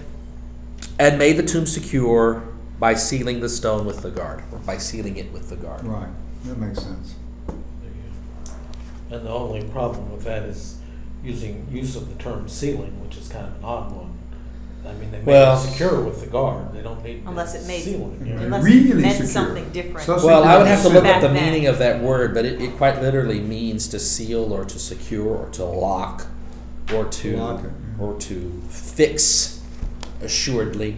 and 0.99 1.17
made 1.17 1.37
the 1.37 1.43
tomb 1.43 1.65
secure 1.65 2.43
by 2.79 2.93
sealing 2.93 3.39
the 3.39 3.49
stone 3.49 3.85
with 3.85 4.01
the 4.01 4.11
guard, 4.11 4.43
or 4.51 4.59
by 4.59 4.77
sealing 4.77 5.17
it 5.17 5.31
with 5.33 5.49
the 5.49 5.55
guard. 5.55 5.83
Right, 5.85 6.07
that 6.45 6.57
makes 6.57 6.81
sense. 6.81 7.15
There 9.09 9.19
you 9.19 9.23
go. 9.25 9.27
And 9.27 9.27
the 9.27 9.31
only 9.31 9.63
problem 9.69 10.11
with 10.11 10.23
that 10.23 10.43
is 10.43 10.77
using, 11.23 11.67
use 11.71 11.95
of 11.95 12.07
the 12.15 12.21
term 12.23 12.47
ceiling, 12.47 13.01
which 13.03 13.17
is 13.17 13.27
kind 13.27 13.45
of 13.45 13.55
an 13.57 13.63
odd 13.63 13.91
one. 13.91 14.13
I 14.87 14.93
mean, 14.93 15.11
they 15.11 15.17
made 15.17 15.27
Well- 15.27 15.57
it 15.61 15.67
secure 15.69 16.01
with 16.01 16.21
the 16.21 16.27
guard, 16.27 16.73
they 16.73 16.81
don't 16.81 17.03
need 17.03 17.23
Unless 17.27 17.53
it 17.53 17.67
made- 17.67 17.83
ceiling. 17.83 18.23
yeah. 18.25 18.39
Unless 18.39 18.61
it 18.63 18.65
Really 18.65 18.93
meant 19.01 19.11
secure. 19.17 19.27
something 19.27 19.69
different. 19.73 20.01
So 20.05 20.25
Well, 20.25 20.43
I 20.45 20.57
would 20.57 20.67
have 20.67 20.81
to 20.83 20.89
look 20.89 21.03
Back 21.03 21.17
up 21.17 21.21
the 21.21 21.27
then. 21.27 21.43
meaning 21.51 21.67
of 21.67 21.77
that 21.79 22.01
word, 22.01 22.33
but 22.33 22.45
it, 22.45 22.61
it 22.61 22.77
quite 22.77 23.01
literally 23.01 23.41
means 23.41 23.87
to 23.89 23.99
seal 23.99 24.53
or 24.53 24.63
to 24.65 24.79
secure 24.79 25.27
or 25.27 25.49
to 25.51 25.65
lock 25.65 26.27
or 26.93 27.05
to 27.05 27.37
Lock 27.37 27.59
it, 27.65 27.65
yeah. 27.99 28.03
or 28.03 28.13
to 28.19 28.61
fix 28.69 29.59
assuredly. 30.23 30.93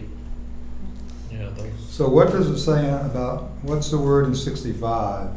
Mm-hmm. 1.30 1.42
Yeah, 1.42 1.48
those, 1.56 1.66
So 1.90 2.08
what 2.08 2.30
does 2.30 2.48
it 2.48 2.58
say 2.58 2.88
about, 2.88 3.50
what's 3.62 3.90
the 3.90 3.98
word 3.98 4.26
in 4.26 4.34
sixty-five? 4.34 5.28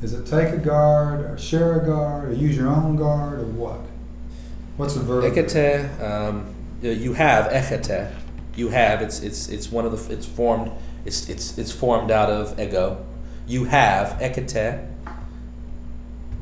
Is 0.00 0.12
it 0.12 0.26
take 0.26 0.54
a 0.54 0.58
guard, 0.58 1.20
or 1.20 1.36
share 1.36 1.80
a 1.80 1.84
guard, 1.84 2.30
or 2.30 2.32
use 2.32 2.56
your 2.56 2.68
own 2.68 2.96
guard, 2.96 3.40
or 3.40 3.46
what? 3.46 3.80
What's 4.76 4.94
the 4.94 5.00
verb? 5.00 5.24
Ekete, 5.24 6.00
um, 6.00 6.54
you 6.82 7.14
have 7.14 7.50
ekete, 7.50 8.12
you 8.54 8.68
have. 8.68 9.02
It's 9.02 9.20
it's 9.20 9.48
it's 9.48 9.72
one 9.72 9.84
of 9.84 9.92
the 9.92 10.14
it's 10.14 10.26
formed. 10.26 10.70
It's 11.04 11.28
it's 11.28 11.58
it's 11.58 11.72
formed 11.72 12.12
out 12.12 12.30
of 12.30 12.58
ego. 12.60 13.04
You 13.46 13.64
have 13.64 14.20
ekete. 14.20 14.86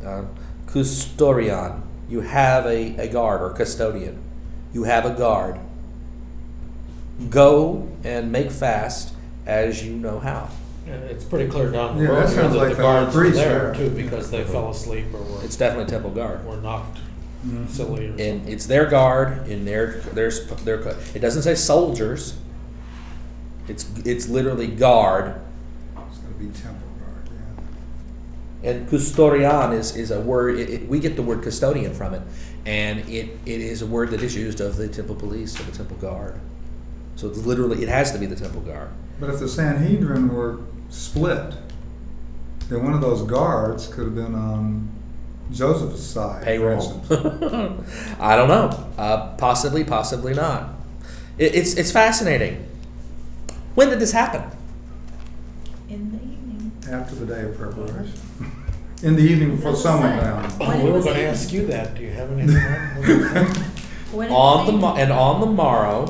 Um, 0.04 0.28
custodian, 0.66 1.82
you 2.08 2.20
have 2.20 2.66
a, 2.66 2.96
a 2.96 3.08
guard 3.08 3.40
or 3.40 3.50
custodian. 3.50 4.22
You 4.72 4.84
have 4.84 5.06
a 5.06 5.14
guard. 5.14 5.58
Go 7.30 7.88
and 8.04 8.30
make 8.30 8.50
fast 8.50 9.14
as 9.46 9.82
you 9.82 9.94
know 9.94 10.20
how. 10.20 10.50
And 10.86 11.02
it's 11.04 11.24
pretty 11.24 11.50
clear 11.50 11.70
down 11.70 11.96
the 11.96 12.02
Yeah, 12.04 12.08
that 12.10 12.14
road 12.14 12.28
here 12.28 12.36
sounds 12.42 12.52
that 12.54 12.58
like 12.58 12.68
the 12.70 12.74
the 12.76 12.82
guards 12.82 13.14
were 13.14 13.20
priest 13.22 13.36
there 13.36 13.72
there. 13.72 13.74
too, 13.74 13.90
because 13.90 14.30
they 14.30 14.44
fell 14.44 14.70
asleep 14.70 15.06
or 15.12 15.18
were, 15.22 15.42
It's 15.44 15.56
definitely 15.56 15.90
temple 15.90 16.10
guard. 16.10 16.44
were 16.46 16.56
knocked 16.58 16.98
Mhm. 17.46 17.68
silly 17.68 18.06
or 18.06 18.10
and 18.10 18.18
something. 18.18 18.52
it's 18.52 18.66
their 18.66 18.86
guard 18.86 19.46
in 19.48 19.64
their 19.64 20.00
there's 20.14 20.46
their 20.64 20.78
it 21.14 21.20
doesn't 21.20 21.42
say 21.42 21.54
soldiers 21.54 22.34
it's 23.68 23.86
it's 24.04 24.28
literally 24.28 24.66
guard 24.68 25.34
It's 26.08 26.18
gonna 26.18 26.34
be 26.38 26.46
temple 26.46 26.88
guard, 27.00 27.28
yeah. 28.62 28.70
and 28.70 28.88
custodian 28.88 29.72
is 29.72 29.96
is 29.96 30.10
a 30.10 30.20
word 30.20 30.58
it, 30.58 30.70
it- 30.70 30.88
we 30.88 30.98
get 30.98 31.16
the 31.16 31.22
word 31.22 31.42
custodian 31.42 31.92
from 31.92 32.14
it 32.14 32.22
and 32.64 33.00
it 33.08 33.38
it 33.44 33.60
is 33.60 33.82
a 33.82 33.86
word 33.86 34.10
that 34.10 34.22
is 34.22 34.34
used 34.36 34.60
of 34.60 34.76
the 34.76 34.88
temple 34.88 35.14
police 35.14 35.58
or 35.60 35.64
the 35.64 35.72
temple 35.72 35.96
guard 35.98 36.34
so 37.16 37.28
it's 37.28 37.38
literally 37.44 37.82
it 37.82 37.88
has 37.88 38.12
to 38.12 38.18
be 38.18 38.26
the 38.26 38.36
temple 38.36 38.60
guard 38.62 38.88
But 39.20 39.30
if 39.30 39.38
the 39.40 39.48
Sanhedrin 39.48 40.28
were 40.34 40.58
split, 40.90 41.54
then 42.68 42.82
one 42.84 42.92
of 42.94 43.00
those 43.00 43.22
guards 43.22 43.86
could 43.88 44.04
have 44.04 44.14
been 44.14 44.34
on 44.34 44.88
Joseph's 45.52 46.02
side. 46.02 46.40
for 46.40 46.44
payroll 46.46 47.04
i 48.18 48.34
don't 48.34 48.48
know 48.48 48.68
uh, 48.98 49.28
possibly 49.36 49.84
possibly 49.84 50.34
not 50.34 50.70
it, 51.38 51.54
it's 51.54 51.74
it's 51.74 51.92
fascinating 51.92 52.66
when 53.76 53.88
did 53.88 54.00
this 54.00 54.10
happen 54.10 54.42
In 55.88 56.10
the 56.10 56.16
evening. 56.16 56.72
After 56.90 57.14
the 57.14 57.26
day 57.26 57.42
of 57.42 57.56
preparation. 57.56 58.12
In 59.04 59.14
the 59.14 59.22
evening 59.22 59.54
before 59.56 59.72
Doesn't 59.72 59.82
sun 59.84 60.02
went 60.02 60.20
down. 60.22 60.44
When 60.58 60.80
it 60.80 60.84
We 60.84 60.90
were 60.90 60.96
was 60.96 61.04
gonna 61.04 61.16
evening. 61.18 61.32
ask 61.32 61.52
you 61.52 61.66
that, 61.66 61.94
do 61.94 62.02
you 62.02 62.10
have 62.10 62.30
any? 62.32 62.42
on- 62.42 63.46
When 64.12 64.28
it 64.28 64.32
on 64.32 64.58
was 64.58 64.66
the 64.66 64.72
mo- 64.72 64.94
and 64.96 65.12
on 65.12 65.40
the 65.40 65.46
morrow 65.46 66.06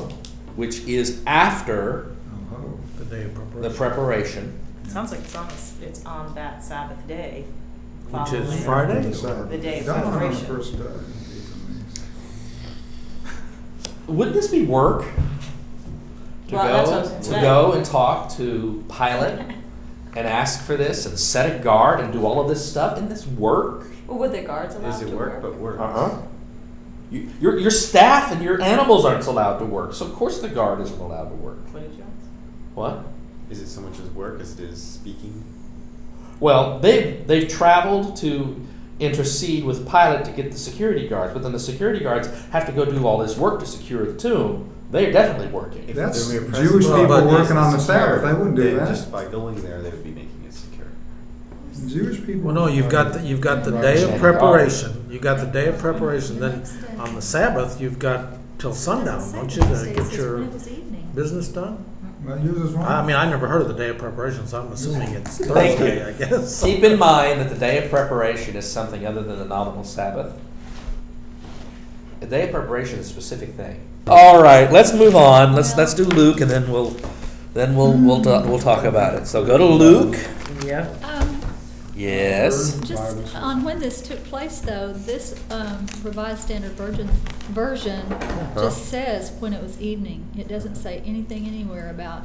which 0.55 0.79
is 0.87 1.21
after 1.27 2.15
Oh, 2.53 2.79
The 2.97 3.05
day 3.05 3.23
of 3.25 3.35
preparation. 3.35 3.61
the 3.61 3.69
preparation 3.69 4.59
Sounds 4.87 5.11
like 5.11 5.19
it's 5.21 5.35
on, 5.35 5.47
this- 5.49 5.73
it's 5.81 6.05
on 6.05 6.33
that 6.35 6.63
Sabbath 6.63 7.05
day. 7.07 7.45
Which 8.09 8.33
is 8.33 8.45
following- 8.47 8.63
Friday? 8.63 9.01
the 9.09 9.15
Sabbath. 9.15 9.49
The 9.49 9.57
day 9.57 9.79
of 9.81 9.85
Dawn 9.85 10.03
on 10.03 10.11
the 10.13 10.17
preparation. 10.17 10.45
first 10.47 10.77
day. 10.77 10.83
Wouldn't 14.07 14.35
this 14.35 14.47
be 14.49 14.65
work? 14.65 15.03
to 16.47 16.55
Well, 16.55 16.63
that's 16.65 16.89
go 16.89 16.95
what 16.95 16.99
I 17.11 17.17
was 17.17 17.25
to 17.27 17.31
gonna 17.33 17.41
go 17.41 17.71
say. 17.71 17.77
and 17.77 17.85
talk 17.85 18.29
to 18.37 18.83
Pilate 18.87 19.39
and 20.15 20.25
ask 20.27 20.61
for 20.63 20.77
this 20.77 21.05
and 21.05 21.19
set 21.19 21.53
a 21.53 21.59
guard 21.61 21.99
and 21.99 22.13
do 22.13 22.25
all 22.25 22.39
of 22.39 22.47
this 22.47 22.65
stuff 22.65 22.93
Isn't 22.95 23.09
this 23.09 23.27
work? 23.27 23.83
Well, 24.07 24.17
would 24.19 24.31
the 24.31 24.43
guards 24.43 24.73
allowed 24.75 24.95
Is 24.95 25.01
it 25.01 25.09
to 25.09 25.17
work 25.17 25.41
but 25.41 25.55
work? 25.57 25.77
Uh-uh. 25.77 26.19
You, 27.11 27.29
your, 27.41 27.59
your 27.59 27.69
staff 27.71 28.31
and 28.31 28.41
your 28.41 28.61
animals 28.61 29.03
aren't 29.03 29.25
allowed 29.27 29.57
to 29.57 29.65
work, 29.65 29.93
so 29.93 30.05
of 30.05 30.13
course 30.15 30.39
the 30.39 30.47
guard 30.47 30.79
isn't 30.79 30.97
allowed 31.01 31.27
to 31.29 31.35
work. 31.35 31.57
What 31.73 31.83
did 31.83 31.91
you 31.97 32.03
ask? 32.03 32.27
What? 32.75 33.03
Is 33.49 33.61
it 33.61 33.67
so 33.67 33.81
much 33.81 33.99
as 33.99 34.09
work 34.11 34.39
as 34.41 34.59
it 34.59 34.63
is 34.65 34.81
speaking? 34.81 35.43
Well, 36.39 36.79
they've, 36.79 37.25
they've 37.25 37.47
traveled 37.47 38.17
to 38.17 38.61
intercede 38.99 39.63
with 39.63 39.89
Pilate 39.89 40.25
to 40.25 40.31
get 40.31 40.51
the 40.51 40.57
security 40.57 41.07
guards, 41.07 41.33
but 41.33 41.43
then 41.43 41.51
the 41.51 41.59
security 41.59 41.99
guards 42.03 42.27
have 42.51 42.65
to 42.65 42.71
go 42.71 42.85
do 42.85 43.05
all 43.05 43.17
this 43.19 43.37
work 43.37 43.59
to 43.59 43.65
secure 43.65 44.05
the 44.05 44.17
tomb. 44.17 44.69
They're 44.91 45.11
definitely 45.11 45.47
working. 45.47 45.87
If 45.87 45.95
That's 45.95 46.29
they're 46.29 46.41
Jewish 46.41 46.51
presence 46.85 46.85
people 46.85 47.15
is 47.17 47.25
working 47.25 47.57
on 47.57 47.73
the 47.73 47.79
Sabbath, 47.79 48.23
they 48.23 48.33
wouldn't 48.33 48.55
do 48.55 48.63
then 48.63 48.77
that. 48.77 48.87
Just 48.87 49.11
by 49.11 49.25
going 49.25 49.61
there, 49.61 49.81
they 49.81 49.89
would 49.89 50.03
be 50.03 50.11
making 50.11 50.43
it 50.45 50.53
secure. 50.53 50.87
Jewish 51.87 52.25
people. 52.25 52.43
Well, 52.43 52.55
no, 52.55 52.67
you've 52.67 52.89
got, 52.89 53.13
the 53.13 53.21
you've 53.21 53.41
got 53.41 53.65
the 53.65 53.71
day 53.71 54.01
of 54.03 54.19
preparation, 54.19 55.05
you 55.09 55.19
got 55.19 55.39
the 55.39 55.45
day 55.45 55.67
of 55.67 55.77
preparation, 55.77 56.39
then 56.39 56.65
on 56.99 57.15
the 57.15 57.21
Sabbath, 57.21 57.81
you've 57.81 57.99
got 57.99 58.37
till 58.59 58.73
sundown, 58.73 59.31
don't 59.33 59.53
you, 59.55 59.61
to 59.61 59.93
get 59.95 60.13
your 60.13 60.37
When 60.37 60.47
it 60.47 60.53
was 60.53 60.67
evening. 60.69 61.11
business 61.13 61.49
done? 61.49 61.83
Well, 62.23 62.39
yours 62.39 62.57
is 62.57 62.73
wrong. 62.73 62.85
I 62.85 63.05
mean, 63.05 63.15
I 63.15 63.29
never 63.29 63.47
heard 63.47 63.61
of 63.61 63.67
the 63.67 63.73
day 63.75 63.89
of 63.89 63.97
preparation, 63.97 64.47
so 64.47 64.61
I'm 64.61 64.71
assuming 64.71 65.09
it's 65.13 65.37
Thank 65.37 65.77
Thursday, 65.79 65.99
you. 65.99 66.07
I 66.07 66.13
guess. 66.13 66.63
Keep 66.63 66.83
in 66.83 66.97
mind 66.97 67.39
that 67.41 67.49
the 67.49 67.57
day 67.57 67.83
of 67.83 67.89
preparation 67.91 68.55
is 68.55 68.69
something 68.69 69.05
other 69.05 69.21
than 69.21 69.37
the 69.37 69.45
nominal 69.45 69.83
Sabbath. 69.83 70.33
The 72.19 72.25
day 72.25 72.45
of 72.45 72.51
preparation 72.51 72.97
is 72.99 73.07
a 73.07 73.09
specific 73.09 73.53
thing. 73.53 73.79
All 74.07 74.41
right, 74.41 74.71
let's 74.71 74.93
move 74.93 75.15
on. 75.15 75.53
Let's 75.53 75.75
let's 75.77 75.93
do 75.93 76.05
Luke, 76.05 76.41
and 76.41 76.49
then 76.49 76.71
we'll 76.71 76.95
then 77.53 77.75
we'll 77.75 77.93
we'll 77.93 78.21
ta- 78.21 78.43
we'll 78.45 78.57
talk 78.59 78.85
about 78.85 79.13
it. 79.15 79.27
So 79.27 79.45
go 79.45 79.57
to 79.57 79.65
Luke. 79.65 80.15
Yep. 80.65 81.03
Um, 81.03 81.26
Yes. 81.97 82.79
just 82.81 83.35
on 83.35 83.63
when 83.63 83.79
this 83.79 84.01
took 84.01 84.23
place 84.25 84.59
though, 84.59 84.93
this, 84.93 85.33
um, 85.49 85.85
Revised 86.03 86.41
Standard 86.43 86.71
Version, 86.73 87.07
version 87.49 88.05
just 88.55 88.85
says 88.85 89.31
when 89.39 89.53
it 89.53 89.61
was 89.61 89.81
evening. 89.81 90.27
It 90.37 90.47
doesn't 90.47 90.75
say 90.75 91.01
anything 91.05 91.45
anywhere 91.47 91.89
about, 91.89 92.23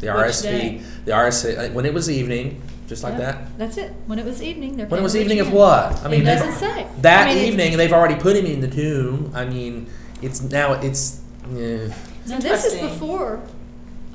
The 0.00 0.08
Which 0.08 0.16
RSV. 0.16 0.42
day? 0.42 0.80
The 1.04 1.12
RSV. 1.12 1.56
uh, 1.58 1.72
When 1.72 1.86
it 1.86 1.94
was 1.94 2.10
evening, 2.10 2.60
just 2.88 3.04
like 3.04 3.12
Yeah, 3.14 3.18
that. 3.20 3.58
That's 3.58 3.76
it. 3.76 3.92
When 4.06 4.18
it 4.18 4.24
was 4.24 4.42
evening, 4.42 4.76
they're. 4.76 4.86
When 4.86 4.98
it 4.98 5.02
was 5.04 5.14
evening 5.14 5.38
of 5.38 5.52
what? 5.52 6.04
I 6.04 6.08
mean, 6.08 6.22
It 6.22 6.24
they- 6.24 6.34
doesn't 6.34 6.54
say. 6.58 6.86
That 7.02 7.28
I 7.28 7.34
mean, 7.34 7.38
it- 7.44 7.48
evening, 7.48 7.76
they've 7.76 7.92
already 7.92 8.16
put 8.16 8.34
him 8.36 8.44
in 8.46 8.60
the 8.60 8.68
tomb. 8.68 9.30
I 9.32 9.44
mean, 9.44 9.86
it's 10.20 10.42
now 10.42 10.72
it's. 10.74 11.20
Yeah. 11.54 11.86
Now, 12.26 12.38
this 12.40 12.64
is 12.64 12.72
Interesting. 12.74 12.88
before, 12.88 13.40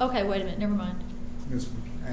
okay, 0.02 0.24
wait 0.24 0.42
a 0.42 0.46
minute, 0.46 0.60
never 0.60 0.74
mind. 0.74 0.96
It's 1.54 1.68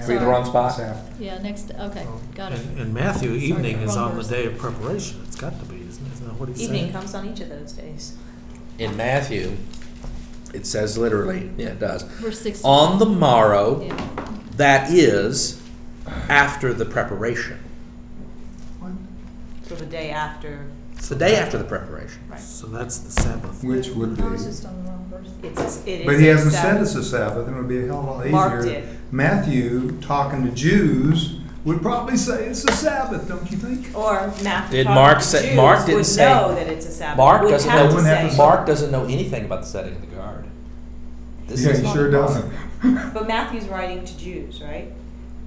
Were 0.07 0.13
you 0.15 0.19
the 0.19 0.27
wrong 0.27 0.45
spot? 0.45 0.77
It's. 0.77 1.21
Yeah, 1.21 1.39
next, 1.39 1.71
okay, 1.71 2.07
got 2.35 2.53
it. 2.53 2.61
In, 2.61 2.79
in 2.79 2.93
Matthew, 2.95 3.33
evening 3.33 3.77
is 3.81 3.97
on 3.97 4.17
the 4.17 4.25
day 4.25 4.47
of 4.47 4.59
preparation, 4.59 5.23
it's 5.27 5.37
got 5.37 5.59
to 5.59 5.65
be, 5.67 5.77
isn't 5.77 6.13
isn't 6.13 6.27
that 6.27 6.35
what 6.39 6.49
he's 6.49 6.59
saying? 6.59 6.75
Evening 6.75 6.93
comes 6.93 7.15
on 7.15 7.29
each 7.29 7.41
of 7.41 7.49
those 7.49 7.73
days. 7.73 8.17
In 8.79 8.97
Matthew, 8.97 9.57
it 10.53 10.67
says 10.67 10.99
literally. 10.99 11.51
Yeah, 11.57 11.69
it 11.69 11.79
does. 11.81 12.03
Verse 12.03 12.41
sixteen. 12.41 12.69
On 12.69 12.99
the 12.99 13.07
morrow. 13.07 13.83
Yeah. 13.83 14.27
That 14.57 14.91
is 14.91 15.61
after 16.29 16.73
the 16.73 16.85
preparation. 16.85 17.59
So 19.67 19.75
the 19.77 19.87
day 19.87 20.11
after, 20.11 20.67
It's 20.97 21.09
the 21.09 21.15
day 21.17 21.37
after 21.37 21.57
the 21.57 21.65
preparation. 21.65 22.21
right. 22.29 22.39
So 22.39 22.67
that's 22.67 22.99
the 22.99 23.11
Sabbath. 23.11 23.65
Which 23.65 23.89
would 23.89 24.17
be. 24.17 24.23
I 24.23 24.27
was 24.29 24.45
just 24.45 24.67
on 24.67 24.77
the 24.77 24.91
wrong 24.91 24.94
verse. 24.94 24.94
It's, 25.47 25.85
a- 25.87 25.91
it 25.91 26.01
is. 26.01 26.07
But 26.07 26.19
he 26.21 26.29
a 26.29 26.33
hasn't 26.35 26.53
said 26.55 26.63
Sabbath. 26.63 26.83
it's 26.83 26.95
a 26.95 27.05
Sabbath, 27.05 27.47
and 27.49 27.57
it 27.57 27.59
would 27.61 27.69
be 27.69 27.83
a 27.83 27.87
hell 27.87 28.01
of 28.01 28.05
a 28.07 28.11
lot 28.11 28.21
easier. 28.21 28.33
Mark 28.33 28.65
did. 28.65 28.89
Matthew, 29.13 29.93
talking 30.01 30.45
to 30.45 30.51
Jews, 30.51 31.39
would 31.65 31.81
probably 31.81 32.17
say 32.17 32.47
it's 32.47 32.65
a 32.65 32.73
Sabbath, 32.73 33.27
don't 33.29 33.51
you 33.51 33.57
think? 33.57 33.97
Or 33.97 34.33
Matthew. 34.43 34.79
Did 34.79 34.85
talking 34.87 34.95
Mark 35.03 35.19
to 35.19 35.25
say- 35.25 35.47
Jews 35.49 35.57
Mark 35.57 35.79
didn't 35.87 35.95
would 35.97 36.07
say- 36.07 36.25
know 36.35 36.55
that 36.55 36.67
it's 36.69 36.87
a 36.87 36.91
Sabbath. 36.91 37.17
Mark 37.19 37.43
Would 37.43 37.51
doesn't 37.51 37.71
have 37.71 37.79
know. 37.85 37.89
to 37.89 37.95
Wouldn't 37.97 38.15
have 38.17 38.31
say- 38.31 38.37
to 38.37 38.43
Mark 38.43 38.67
doesn't 38.67 38.91
know 38.91 39.05
anything 39.05 39.45
about 39.45 39.61
the 39.63 39.67
setting 39.69 39.95
of 39.95 40.01
the 40.01 40.07
guard. 40.17 40.45
This 41.47 41.63
Yeah, 41.65 41.71
is 41.73 41.79
he 41.79 41.85
not 41.85 41.95
sure 41.95 42.11
doesn't. 42.11 42.53
But 43.15 43.27
Matthew's 43.29 43.67
writing 43.69 44.05
to 44.05 44.19
Jews, 44.19 44.61
right? 44.63 44.93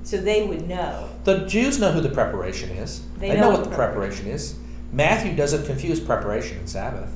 So 0.04 0.18
they 0.18 0.48
would 0.48 0.68
know. 0.68 1.10
The 1.24 1.40
Jews 1.46 1.80
know 1.80 1.92
who 1.92 2.02
the 2.02 2.10
preparation 2.10 2.70
is. 2.72 3.02
They 3.20 3.30
They, 3.30 3.36
know 3.36 3.42
know 3.42 3.48
what 3.50 3.56
what 3.60 3.64
the 3.66 3.70
the 3.72 3.76
preparation 3.76 4.26
is. 4.28 4.56
Matthew 4.92 5.36
doesn't 5.36 5.66
confuse 5.68 6.00
preparation 6.00 6.58
and 6.58 6.68
Sabbath. 6.70 7.10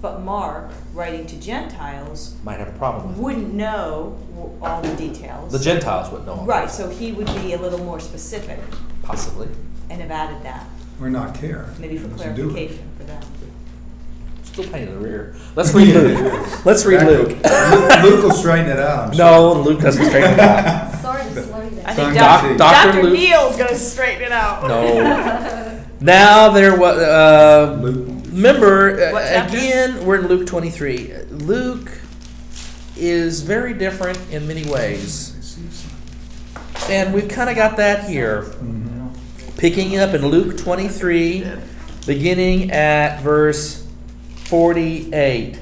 But 0.00 0.22
Mark, 0.22 0.70
writing 0.94 1.26
to 1.26 1.36
Gentiles, 1.38 2.34
Might 2.42 2.58
have 2.58 2.68
a 2.68 2.78
problem 2.78 3.08
with 3.10 3.18
it. 3.18 3.22
wouldn't 3.22 3.52
know 3.54 4.16
w- 4.34 4.56
all 4.62 4.80
the 4.80 4.94
details. 4.94 5.52
The 5.52 5.58
Gentiles 5.58 6.10
wouldn't 6.10 6.26
know. 6.26 6.36
all 6.36 6.46
Right, 6.46 6.70
so 6.70 6.88
he 6.88 7.12
would 7.12 7.26
be 7.42 7.52
a 7.52 7.58
little 7.58 7.80
more 7.80 8.00
specific 8.00 8.58
Possibly. 9.02 9.48
and 9.90 10.00
have 10.00 10.10
added 10.10 10.42
that, 10.44 10.64
Or 11.02 11.10
not 11.10 11.34
care. 11.34 11.66
maybe 11.78 11.98
for 11.98 12.08
Doesn't 12.08 12.34
do 12.34 12.48
it. 12.48 12.52
clarification 12.52 12.88
for 12.96 13.04
them. 13.04 13.20
Still 14.44 14.64
pain 14.68 14.88
in 14.88 14.94
the 14.94 15.00
rear. 15.06 15.34
Let's 15.54 15.74
read 15.74 15.94
Luke. 15.94 16.46
Let's 16.64 16.84
read 16.86 17.06
Luke. 17.06 17.28
Luke 17.28 18.02
Luke 18.02 18.22
will 18.24 18.32
straighten 18.32 18.70
it 18.70 18.78
out, 18.80 19.08
I'm 19.08 19.14
sure. 19.14 19.24
no, 19.24 19.52
Luke 19.60 19.80
doesn't 19.82 20.04
straighten 20.06 20.32
it 20.32 20.40
out. 20.40 20.92
Sorry 21.02 21.22
to 21.22 21.42
slow 21.42 21.60
you 21.62 21.82
I 21.84 21.94
down. 21.94 21.96
think 21.96 22.14
Doc- 22.18 22.42
Doc- 22.42 22.56
Dr. 22.58 22.92
Dr. 22.92 23.02
Luke- 23.04 23.12
Neal's 23.18 23.56
gonna 23.58 23.74
straighten 23.76 24.22
it 24.22 24.32
out. 24.32 24.66
No. 24.66 25.76
Now 26.02 26.48
there 26.48 26.78
was. 26.78 26.96
Uh, 26.96 27.78
Luke, 27.82 28.08
remember 28.30 29.16
uh, 29.16 29.46
again, 29.46 30.04
we're 30.04 30.20
in 30.20 30.28
Luke 30.28 30.46
23. 30.46 31.14
Luke 31.30 31.90
is 32.96 33.42
very 33.42 33.74
different 33.74 34.18
in 34.30 34.46
many 34.46 34.68
ways, 34.70 35.58
and 36.88 37.12
we've 37.12 37.28
kind 37.28 37.50
of 37.50 37.56
got 37.56 37.76
that 37.76 38.08
here. 38.08 38.52
Picking 39.56 39.98
up 39.98 40.14
in 40.14 40.26
Luke 40.26 40.56
23, 40.56 41.46
beginning 42.06 42.70
at 42.70 43.20
verse 43.20 43.86
48. 44.46 45.60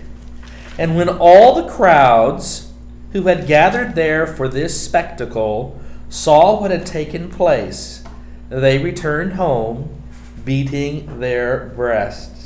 And 0.78 0.96
when 0.96 1.08
all 1.08 1.54
the 1.60 1.68
crowds 1.68 2.72
who 3.12 3.22
had 3.22 3.46
gathered 3.46 3.94
there 3.94 4.26
for 4.26 4.48
this 4.48 4.80
spectacle 4.80 5.80
saw 6.08 6.60
what 6.60 6.70
had 6.70 6.86
taken 6.86 7.28
place, 7.28 8.04
they 8.48 8.78
returned 8.78 9.34
home, 9.34 10.02
beating 10.44 11.20
their 11.20 11.72
breasts. 11.74 12.37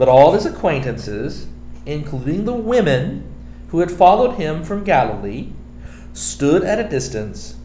But 0.00 0.08
all 0.08 0.32
his 0.32 0.46
acquaintances, 0.46 1.46
including 1.84 2.46
the 2.46 2.54
women 2.54 3.22
who 3.68 3.80
had 3.80 3.90
followed 3.90 4.36
him 4.36 4.64
from 4.64 4.82
Galilee, 4.82 5.52
stood 6.14 6.64
at 6.64 6.80
a 6.80 6.88
distance 6.88 7.56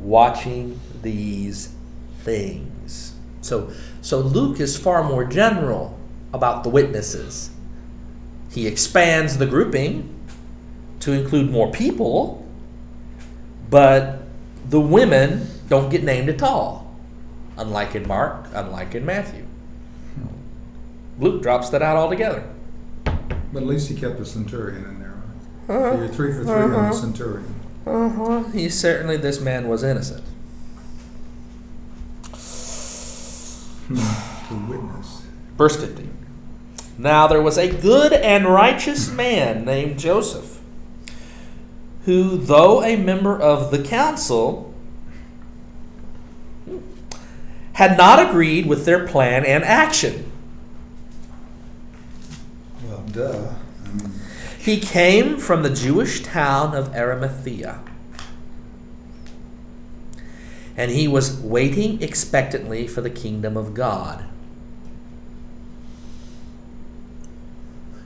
watching 0.00 0.80
these 1.02 1.72
things. 2.18 3.14
So, 3.42 3.70
so 4.00 4.18
Luke 4.18 4.58
is 4.58 4.76
far 4.76 5.04
more 5.04 5.24
general 5.24 5.96
about 6.32 6.64
the 6.64 6.68
witnesses. 6.68 7.50
He 8.50 8.66
expands 8.66 9.38
the 9.38 9.46
grouping 9.46 10.12
to 10.98 11.12
include 11.12 11.48
more 11.48 11.70
people, 11.70 12.44
but 13.70 14.18
the 14.68 14.80
women 14.80 15.46
don't 15.68 15.90
get 15.90 16.02
named 16.02 16.28
at 16.28 16.42
all, 16.42 16.92
unlike 17.56 17.94
in 17.94 18.08
Mark, 18.08 18.48
unlike 18.52 18.96
in 18.96 19.06
Matthew. 19.06 19.43
Luke 21.18 21.42
drops 21.42 21.70
that 21.70 21.82
out 21.82 21.96
altogether. 21.96 22.44
But 23.04 23.62
at 23.62 23.66
least 23.66 23.88
he 23.88 23.94
kept 23.94 24.18
the 24.18 24.26
centurion 24.26 24.84
in 24.84 24.98
there. 25.00 25.14
right? 25.68 25.92
So 25.92 25.98
you're 25.98 26.08
three 26.08 26.32
for 26.32 26.42
three 26.44 26.52
on 26.52 26.70
the 26.72 26.92
centurion. 26.92 27.54
Uh-huh. 27.86 28.42
He 28.50 28.68
certainly, 28.68 29.16
this 29.16 29.40
man 29.40 29.68
was 29.68 29.82
innocent. 29.82 30.24
Hmm, 33.86 34.48
To 34.48 34.54
witness. 34.72 35.22
Verse 35.58 35.76
50. 35.76 36.08
Now 36.96 37.26
there 37.26 37.42
was 37.42 37.58
a 37.58 37.68
good 37.70 38.12
and 38.14 38.46
righteous 38.46 39.10
man 39.10 39.64
named 39.66 39.98
Joseph, 39.98 40.58
who, 42.06 42.38
though 42.38 42.82
a 42.82 42.96
member 42.96 43.38
of 43.38 43.70
the 43.70 43.82
council, 43.82 44.72
had 47.74 47.98
not 47.98 48.26
agreed 48.30 48.64
with 48.66 48.86
their 48.86 49.06
plan 49.06 49.44
and 49.44 49.62
action. 49.64 50.23
Duh. 53.14 53.52
I 53.84 53.88
mean, 53.88 54.12
He 54.58 54.80
came 54.80 55.38
from 55.38 55.62
the 55.62 55.70
Jewish 55.70 56.22
town 56.22 56.74
of 56.74 56.94
Arimathea. 56.94 57.80
And 60.76 60.90
he 60.90 61.06
was 61.06 61.38
waiting 61.38 62.02
expectantly 62.02 62.88
for 62.88 63.00
the 63.00 63.10
kingdom 63.10 63.56
of 63.56 63.74
God. 63.74 64.24